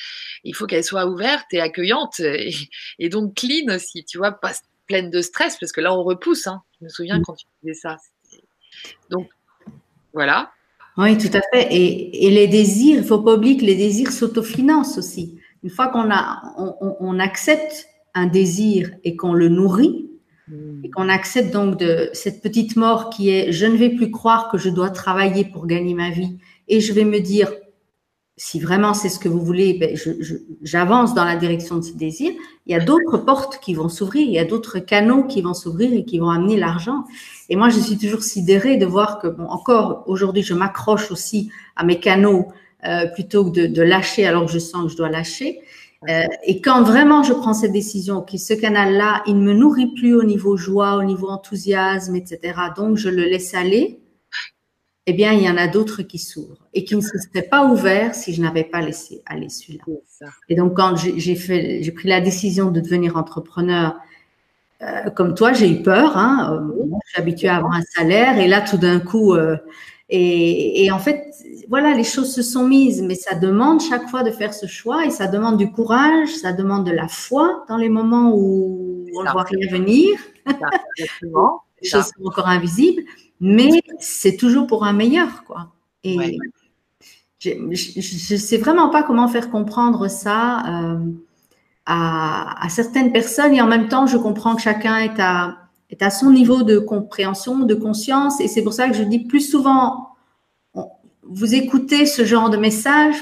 il 0.43 0.55
faut 0.55 0.67
qu'elle 0.67 0.83
soit 0.83 1.07
ouverte 1.07 1.47
et 1.53 1.61
accueillante 1.61 2.19
et, 2.21 3.09
donc 3.11 3.35
clean 3.35 3.75
aussi, 3.75 4.05
tu 4.05 4.19
vois, 4.19 4.33
pas 4.33 4.53
pleine 4.87 5.11
de 5.11 5.21
stress, 5.21 5.59
parce 5.59 5.71
que 5.71 5.81
là 5.81 5.95
on 5.95 6.03
repousse. 6.03 6.47
Hein. 6.47 6.63
Je 6.81 6.87
me 6.87 6.89
souviens 6.89 7.19
mm. 7.19 7.23
quand 7.23 7.35
tu 7.35 7.47
disais 7.63 7.75
ça. 7.75 7.99
Donc 9.11 9.31
voilà. 10.13 10.51
Oui, 10.99 11.17
tout 11.17 11.31
à 11.33 11.41
fait. 11.53 11.69
Et, 11.71 12.31
les 12.31 12.49
désirs, 12.49 12.97
il 12.97 13.03
ne 13.03 13.07
faut 13.07 13.21
pas 13.21 13.35
oublier 13.35 13.57
que 13.57 13.65
les 13.65 13.77
désirs 13.77 14.13
s'autofinancent 14.13 14.99
aussi. 14.99 15.39
Une 15.63 15.71
fois 15.71 15.89
qu'on 15.89 16.11
a, 16.11 16.43
on 17.01 17.19
accepte 17.19 17.87
un 18.15 18.27
désir 18.27 18.91
et 19.05 19.17
qu'on 19.17 19.33
le 19.33 19.49
nourrit, 19.49 20.11
et 20.85 20.91
qu'on 20.91 21.09
accepte 21.09 21.53
donc 21.53 21.79
de 21.79 22.11
cette 22.13 22.43
petite 22.43 22.77
mort 22.77 23.11
qui 23.11 23.31
est 23.31 23.53
je 23.53 23.65
ne 23.67 23.77
vais 23.77 23.91
plus 23.91 24.11
croire 24.11 24.51
que 24.51 24.59
je 24.59 24.69
dois 24.69 24.91
travailler 24.91 25.45
pour 25.45 25.67
gagner 25.67 25.95
ma 25.95 26.11
vie 26.11 26.37
et 26.69 26.81
je 26.81 26.93
vais 26.93 27.05
me 27.05 27.21
dire 27.21 27.53
si 28.37 28.61
vraiment 28.61 28.95
c'est 28.95 29.11
ce 29.11 29.19
que 29.19 29.29
vous 29.29 29.41
voulez, 29.41 29.75
ben 29.75 29.97
j'avance 30.63 31.15
dans 31.15 31.25
la 31.25 31.37
direction 31.37 31.77
de 31.77 31.83
ce 31.83 31.93
désir. 31.93 32.33
Il 32.67 32.73
y 32.73 32.75
a 32.75 32.81
d'autres 32.81 33.19
portes 33.19 33.61
qui 33.61 33.75
vont 33.75 33.89
s'ouvrir, 33.89 34.23
il 34.27 34.33
y 34.33 34.39
a 34.39 34.45
d'autres 34.45 34.79
canaux 34.79 35.25
qui 35.25 35.43
vont 35.43 35.55
s'ouvrir 35.55 35.93
et 35.93 36.05
qui 36.05 36.19
vont 36.19 36.31
amener 36.31 36.57
l'argent. 36.57 37.05
Et 37.51 37.57
moi, 37.57 37.69
je 37.69 37.79
suis 37.79 37.99
toujours 37.99 38.23
sidérée 38.23 38.79
de 38.79 38.87
voir 38.87 39.19
que, 39.19 39.29
bon, 39.29 39.45
encore 39.45 40.05
aujourd'hui, 40.07 40.43
je 40.43 40.55
m'accroche 40.55 41.11
aussi 41.11 41.51
à 41.77 41.85
mes 41.85 42.01
canaux 42.01 42.49
euh, 42.85 43.07
plutôt 43.07 43.45
que 43.45 43.51
de, 43.51 43.67
de, 43.67 43.83
lâcher 43.83 44.27
alors 44.27 44.47
que 44.47 44.53
je 44.53 44.59
sens 44.59 44.85
que 44.85 44.93
je 44.93 44.97
dois 44.97 45.11
lâcher. 45.11 45.61
Euh, 46.09 46.25
et 46.45 46.61
quand 46.61 46.83
vraiment 46.83 47.23
je 47.23 47.33
prends 47.33 47.55
cette 47.55 47.73
décision, 47.73 48.23
que 48.23 48.37
ce 48.37 48.55
canal-là, 48.55 49.23
il 49.27 49.39
ne 49.39 49.45
me 49.45 49.53
nourrit 49.53 49.93
plus 49.95 50.15
au 50.15 50.25
niveau 50.25 50.57
joie, 50.57 50.97
au 50.97 51.05
niveau 51.05 51.29
enthousiasme, 51.29 52.17
etc., 52.17 52.55
donc 52.77 52.97
je 52.97 53.09
le 53.09 53.23
laisse 53.23 53.55
aller, 53.55 54.01
eh 55.07 55.13
bien, 55.13 55.33
il 55.33 55.43
y 55.43 55.51
en 55.51 55.57
a 55.57 55.67
d'autres 55.67 56.03
qui 56.03 56.19
s'ouvrent 56.19 56.69
et 56.75 56.85
qui 56.85 56.95
ne 56.95 57.01
se 57.01 57.19
seraient 57.19 57.49
pas 57.49 57.65
ouverts 57.65 58.15
si 58.15 58.33
je 58.35 58.41
n'avais 58.41 58.63
pas 58.63 58.81
laissé 58.81 59.23
aller 59.27 59.49
celui-là. 59.49 59.85
Et 60.49 60.55
donc, 60.55 60.75
quand 60.77 60.95
j'ai 60.97 61.35
fait, 61.35 61.83
j'ai 61.83 61.93
pris 61.93 62.09
la 62.09 62.21
décision 62.21 62.71
de 62.71 62.81
devenir 62.81 63.17
entrepreneur, 63.17 63.97
euh, 64.83 65.11
comme 65.11 65.35
toi, 65.35 65.53
j'ai 65.53 65.69
eu 65.69 65.83
peur. 65.83 66.17
Hein, 66.17 66.53
euh, 66.53 66.85
je 67.05 67.11
suis 67.11 67.21
habituée 67.21 67.49
à 67.49 67.57
avoir 67.57 67.73
un 67.73 67.83
salaire 67.97 68.39
et 68.39 68.47
là, 68.47 68.61
tout 68.61 68.77
d'un 68.77 69.01
coup, 69.01 69.35
Et, 70.09 70.91
en 70.93 70.99
fait, 71.01 71.33
voilà, 71.69 71.95
les 71.95 72.05
choses 72.05 72.33
se 72.33 72.43
sont 72.43 72.67
mises, 72.69 73.03
mais 73.03 73.15
ça 73.17 73.35
demande 73.35 73.81
chaque 73.81 74.09
fois 74.09 74.23
de 74.23 74.31
faire 74.31 74.55
ce 74.55 74.67
choix 74.67 75.05
et 75.05 75.11
ça 75.11 75.27
demande 75.27 75.57
du 75.57 75.71
courage, 75.73 76.29
ça 76.29 76.53
demande 76.53 76.87
de 76.87 76.93
la 76.93 77.09
foi 77.09 77.65
dans 77.69 77.77
les 77.77 77.89
moments 77.89 78.33
où 78.35 79.07
on 79.17 79.25
ne 79.25 79.31
voit 79.31 79.45
rien 79.45 79.69
venir. 79.69 80.11
les 81.83 81.89
choses 81.89 82.05
sont 82.05 82.25
encore 82.25 82.49
invisibles, 82.49 83.03
mais 83.43 83.83
c'est 83.99 84.37
toujours 84.37 84.67
pour 84.67 84.85
un 84.85 84.93
meilleur, 84.93 85.45
quoi. 85.45 85.73
Et 86.05 86.39
je 87.41 87.51
ne 87.59 87.75
sais 88.39 88.57
vraiment 88.57 88.89
pas 88.89 89.03
comment 89.03 89.29
faire 89.29 89.51
comprendre 89.51 90.09
ça 90.09 90.61
euh, 90.61 91.01
à, 91.87 92.65
à, 92.65 92.69
certaines 92.69 93.13
personnes 93.13 93.53
et 93.53 93.61
en 93.61 93.67
même 93.67 93.89
temps, 93.89 94.07
je 94.07 94.17
comprends 94.17 94.55
que 94.55 94.63
chacun 94.63 94.97
est 94.99 95.19
à, 95.19 95.59
est 95.91 96.03
à 96.03 96.11
son 96.11 96.31
niveau 96.31 96.63
de 96.63 96.79
compréhension, 96.79 97.59
de 97.59 97.75
conscience. 97.75 98.41
Et 98.41 98.47
c'est 98.47 98.63
pour 98.63 98.73
ça 98.73 98.89
que 98.89 98.95
je 98.95 99.03
dis 99.03 99.19
plus 99.19 99.41
souvent, 99.41 100.15
vous 101.23 101.55
écoutez 101.55 102.07
ce 102.07 102.25
genre 102.25 102.49
de 102.49 102.57
message, 102.57 103.17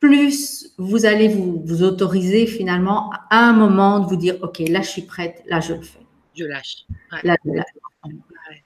plus 0.00 0.72
vous 0.78 1.06
allez 1.06 1.28
vous, 1.28 1.62
vous 1.64 1.82
autoriser 1.82 2.46
finalement 2.46 3.10
à 3.30 3.38
un 3.38 3.52
moment 3.52 4.00
de 4.00 4.06
vous 4.06 4.16
dire, 4.16 4.36
OK, 4.42 4.58
là, 4.60 4.80
je 4.82 4.88
suis 4.88 5.02
prête, 5.02 5.42
là, 5.46 5.60
je 5.60 5.74
le 5.74 5.82
fais. 5.82 6.00
Je 6.34 6.44
lâche. 6.44 6.86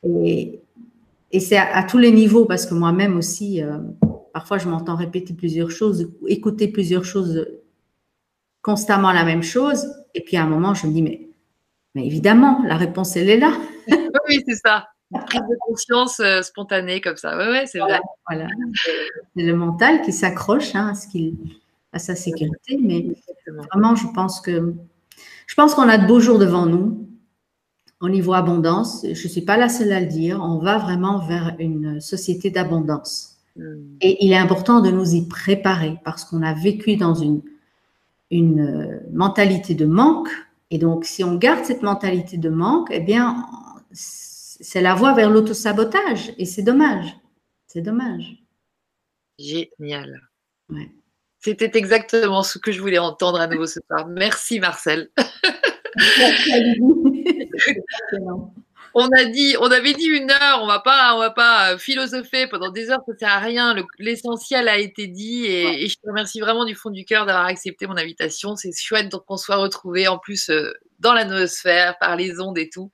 Et, 0.05 0.61
et 1.35 1.41
c'est 1.41 1.57
à, 1.57 1.82
tous 1.82 1.99
les 1.99 2.12
niveaux, 2.12 2.45
parce 2.45 2.64
que 2.64 2.74
moi-même 2.74 3.16
aussi, 3.16 3.61
euh, 3.61 3.78
parfois, 4.32 4.59
je 4.59 4.68
m'entends 4.68 4.95
répéter 4.95 5.35
plusieurs 5.35 5.72
choses, 5.72 6.12
écouter 6.28 6.68
plusieurs 6.68 7.05
choses 7.05 7.49
constamment 8.62 9.11
la 9.11 9.24
même 9.24 9.43
chose. 9.43 9.85
Et 10.14 10.20
puis 10.20 10.37
à 10.37 10.45
un 10.45 10.47
moment, 10.47 10.74
je 10.74 10.87
me 10.87 10.93
dis, 10.93 11.03
mais 11.03 11.28
mais 11.97 12.07
évidemment, 12.07 12.62
la 12.64 12.76
réponse, 12.76 13.16
elle 13.16 13.28
est 13.28 13.39
là. 13.39 13.53
oui, 14.28 14.45
c'est 14.47 14.55
ça. 14.55 14.87
prise 15.26 15.41
de 15.41 15.57
conscience 15.66 16.20
euh, 16.20 16.41
spontanée 16.43 17.01
comme 17.01 17.16
ça. 17.16 17.37
Oui, 17.37 17.51
ouais, 17.51 17.66
c'est 17.66 17.80
vrai. 17.80 17.99
Voilà. 18.28 18.47
C'est 19.37 19.43
le 19.43 19.57
mental 19.57 20.03
qui 20.03 20.12
s'accroche 20.12 20.72
hein, 20.76 20.91
à, 20.91 20.95
ce 20.95 21.09
qu'il, 21.09 21.35
à 21.93 21.99
sa 21.99 22.14
sécurité. 22.14 22.78
Mais 22.80 23.07
vraiment, 23.72 23.97
je 23.97 24.07
pense 24.14 24.41
que 24.41 24.72
je 25.49 25.55
pense 25.57 25.74
qu'on 25.74 25.89
a 25.89 25.99
de 25.99 26.07
beaux 26.07 26.20
jours 26.20 26.39
devant 26.39 26.66
nous 26.66 27.09
au 28.01 28.09
niveau 28.09 28.35
abondance. 28.35 29.03
Je 29.03 29.09
ne 29.09 29.15
suis 29.15 29.43
pas 29.43 29.57
la 29.57 29.69
seule 29.69 29.93
à 29.93 30.01
le 30.01 30.07
dire. 30.07 30.41
On 30.43 30.59
va 30.59 30.79
vraiment 30.79 31.19
vers 31.19 31.57
une 31.59 32.01
société 32.01 32.51
d'abondance. 32.51 33.37
Hmm. 33.57 33.97
Et 34.01 34.25
il 34.25 34.33
est 34.33 34.37
important 34.37 34.81
de 34.81 34.91
nous 34.91 35.15
y 35.15 35.27
préparer 35.27 35.99
parce 36.05 36.25
qu'on 36.25 36.43
a 36.43 36.55
vécu 36.55 36.97
dans 36.97 37.15
une, 37.15 37.41
une 38.31 38.61
euh, 38.61 39.01
mentalité 39.13 39.75
de 39.75 39.87
manque 39.87 40.31
et 40.75 40.79
donc, 40.79 41.05
si 41.05 41.23
on 41.23 41.37
garde 41.37 41.65
cette 41.65 41.83
mentalité 41.83 42.37
de 42.37 42.49
manque, 42.49 42.89
eh 42.91 42.99
bien, 42.99 43.47
c'est 43.93 44.81
la 44.81 44.97
voie 44.97 45.15
vers 45.15 45.31
l'autosabotage. 45.31 46.33
Et 46.37 46.47
c'est 46.47 46.63
dommage. 46.63 47.15
C'est 47.69 47.81
dommage. 47.81 48.43
Génial. 49.39 50.21
C'était 51.39 51.79
exactement 51.79 52.43
ce 52.43 52.59
que 52.59 52.73
je 52.73 52.81
voulais 52.81 52.99
entendre 52.99 53.41
à 53.41 53.47
nouveau 53.47 53.67
ce 53.67 53.79
soir. 53.87 54.09
Merci 54.09 54.59
Marcel. 54.59 55.11
on 58.95 59.09
a 59.09 59.25
dit, 59.25 59.57
on 59.61 59.70
avait 59.70 59.93
dit 59.93 60.07
une 60.07 60.31
heure, 60.31 60.61
on 60.62 60.66
va 60.66 60.79
pas, 60.79 61.14
on 61.16 61.18
va 61.18 61.31
pas 61.31 61.72
euh, 61.72 61.79
philosopher 61.79 62.47
pendant 62.47 62.70
des 62.70 62.91
heures, 62.91 63.01
ça 63.07 63.16
sert 63.18 63.29
à 63.29 63.41
rien. 63.41 63.75
L'essentiel 63.99 64.68
a 64.68 64.79
été 64.79 65.09
dit 65.09 65.47
et, 65.47 65.89
je 65.89 65.95
te 65.97 66.07
remercie 66.07 66.41
vraiment 66.41 66.64
du 66.64 66.75
fond 66.75 66.91
du 66.91 67.05
cœur 67.05 67.27
d'avoir 67.27 67.47
accepté 67.47 67.87
mon 67.87 67.97
invitation. 67.97 68.55
C'est 68.57 68.70
chouette 68.77 69.12
qu'on 69.27 69.37
soit 69.37 69.57
retrouvés 69.57 70.07
en 70.07 70.18
plus 70.18 70.49
euh, 70.49 70.72
dans 71.01 71.12
la 71.12 71.25
noosphère, 71.25 71.99
par 71.99 72.16
les 72.16 72.41
ondes 72.41 72.59
et 72.59 72.70
tout. 72.70 72.91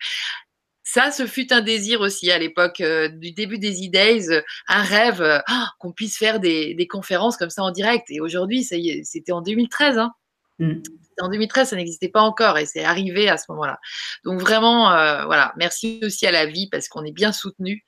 Ça, 0.82 1.12
ce 1.12 1.26
fut 1.26 1.52
un 1.52 1.60
désir 1.60 2.00
aussi 2.00 2.32
à 2.32 2.38
l'époque 2.38 2.80
euh, 2.80 3.08
du 3.08 3.32
début 3.32 3.58
des 3.58 3.86
e-days, 3.86 4.42
un 4.66 4.82
rêve 4.82 5.42
ah, 5.46 5.68
qu'on 5.78 5.92
puisse 5.92 6.16
faire 6.16 6.40
des, 6.40 6.86
conférences 6.90 7.36
comme 7.36 7.50
ça 7.50 7.62
en 7.62 7.70
direct. 7.70 8.06
Et 8.10 8.20
aujourd'hui, 8.20 8.64
c'était 8.64 9.32
en 9.32 9.42
2013. 9.42 9.98
Hein. 9.98 10.12
Mm 10.60 10.82
en 11.20 11.28
2013, 11.28 11.68
ça 11.68 11.76
n'existait 11.76 12.08
pas 12.08 12.22
encore 12.22 12.58
et 12.58 12.66
c'est 12.66 12.84
arrivé 12.84 13.28
à 13.28 13.36
ce 13.36 13.44
moment-là. 13.50 13.78
Donc 14.24 14.40
vraiment, 14.40 14.92
euh, 14.92 15.24
voilà, 15.24 15.52
merci 15.56 16.00
aussi 16.02 16.26
à 16.26 16.32
la 16.32 16.46
vie 16.46 16.68
parce 16.70 16.88
qu'on 16.88 17.04
est 17.04 17.12
bien 17.12 17.32
soutenu 17.32 17.84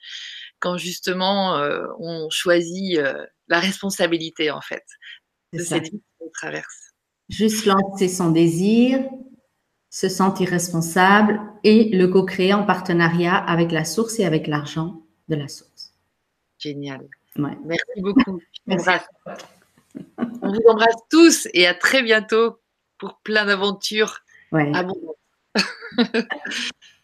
quand 0.61 0.77
justement 0.77 1.57
euh, 1.57 1.87
on 1.99 2.29
choisit 2.31 2.99
euh, 2.99 3.27
la 3.49 3.61
responsabilité 3.61 4.51
en 4.51 4.61
fait 4.61 4.85
de 5.53 5.61
cette 5.61 5.85
vie 5.85 6.03
qu'on 6.19 6.31
traverse. 6.31 6.93
Juste 7.29 7.67
lancer 7.67 8.09
son 8.09 8.31
désir, 8.31 9.05
se 9.91 10.09
sentir 10.09 10.49
responsable 10.49 11.41
et 11.65 11.91
le 11.91 12.09
co-créer 12.09 12.55
en 12.55 12.65
partenariat 12.65 13.37
avec 13.37 13.73
la 13.73 13.85
source 13.85 14.19
et 14.19 14.25
avec 14.25 14.47
l'argent 14.47 15.03
de 15.29 15.37
la 15.37 15.49
source. 15.49 15.95
Génial. 16.59 17.09
Merci 17.37 18.01
beaucoup. 18.01 18.41
On 20.43 20.49
vous 20.51 20.63
embrasse 20.69 20.97
tous 21.11 21.49
et 21.53 21.67
à 21.67 21.75
très 21.75 22.03
bientôt 22.03 22.62
pour 23.03 23.19
plein 23.19 23.45
d'aventures 23.47 24.23
ouais. 24.53 24.71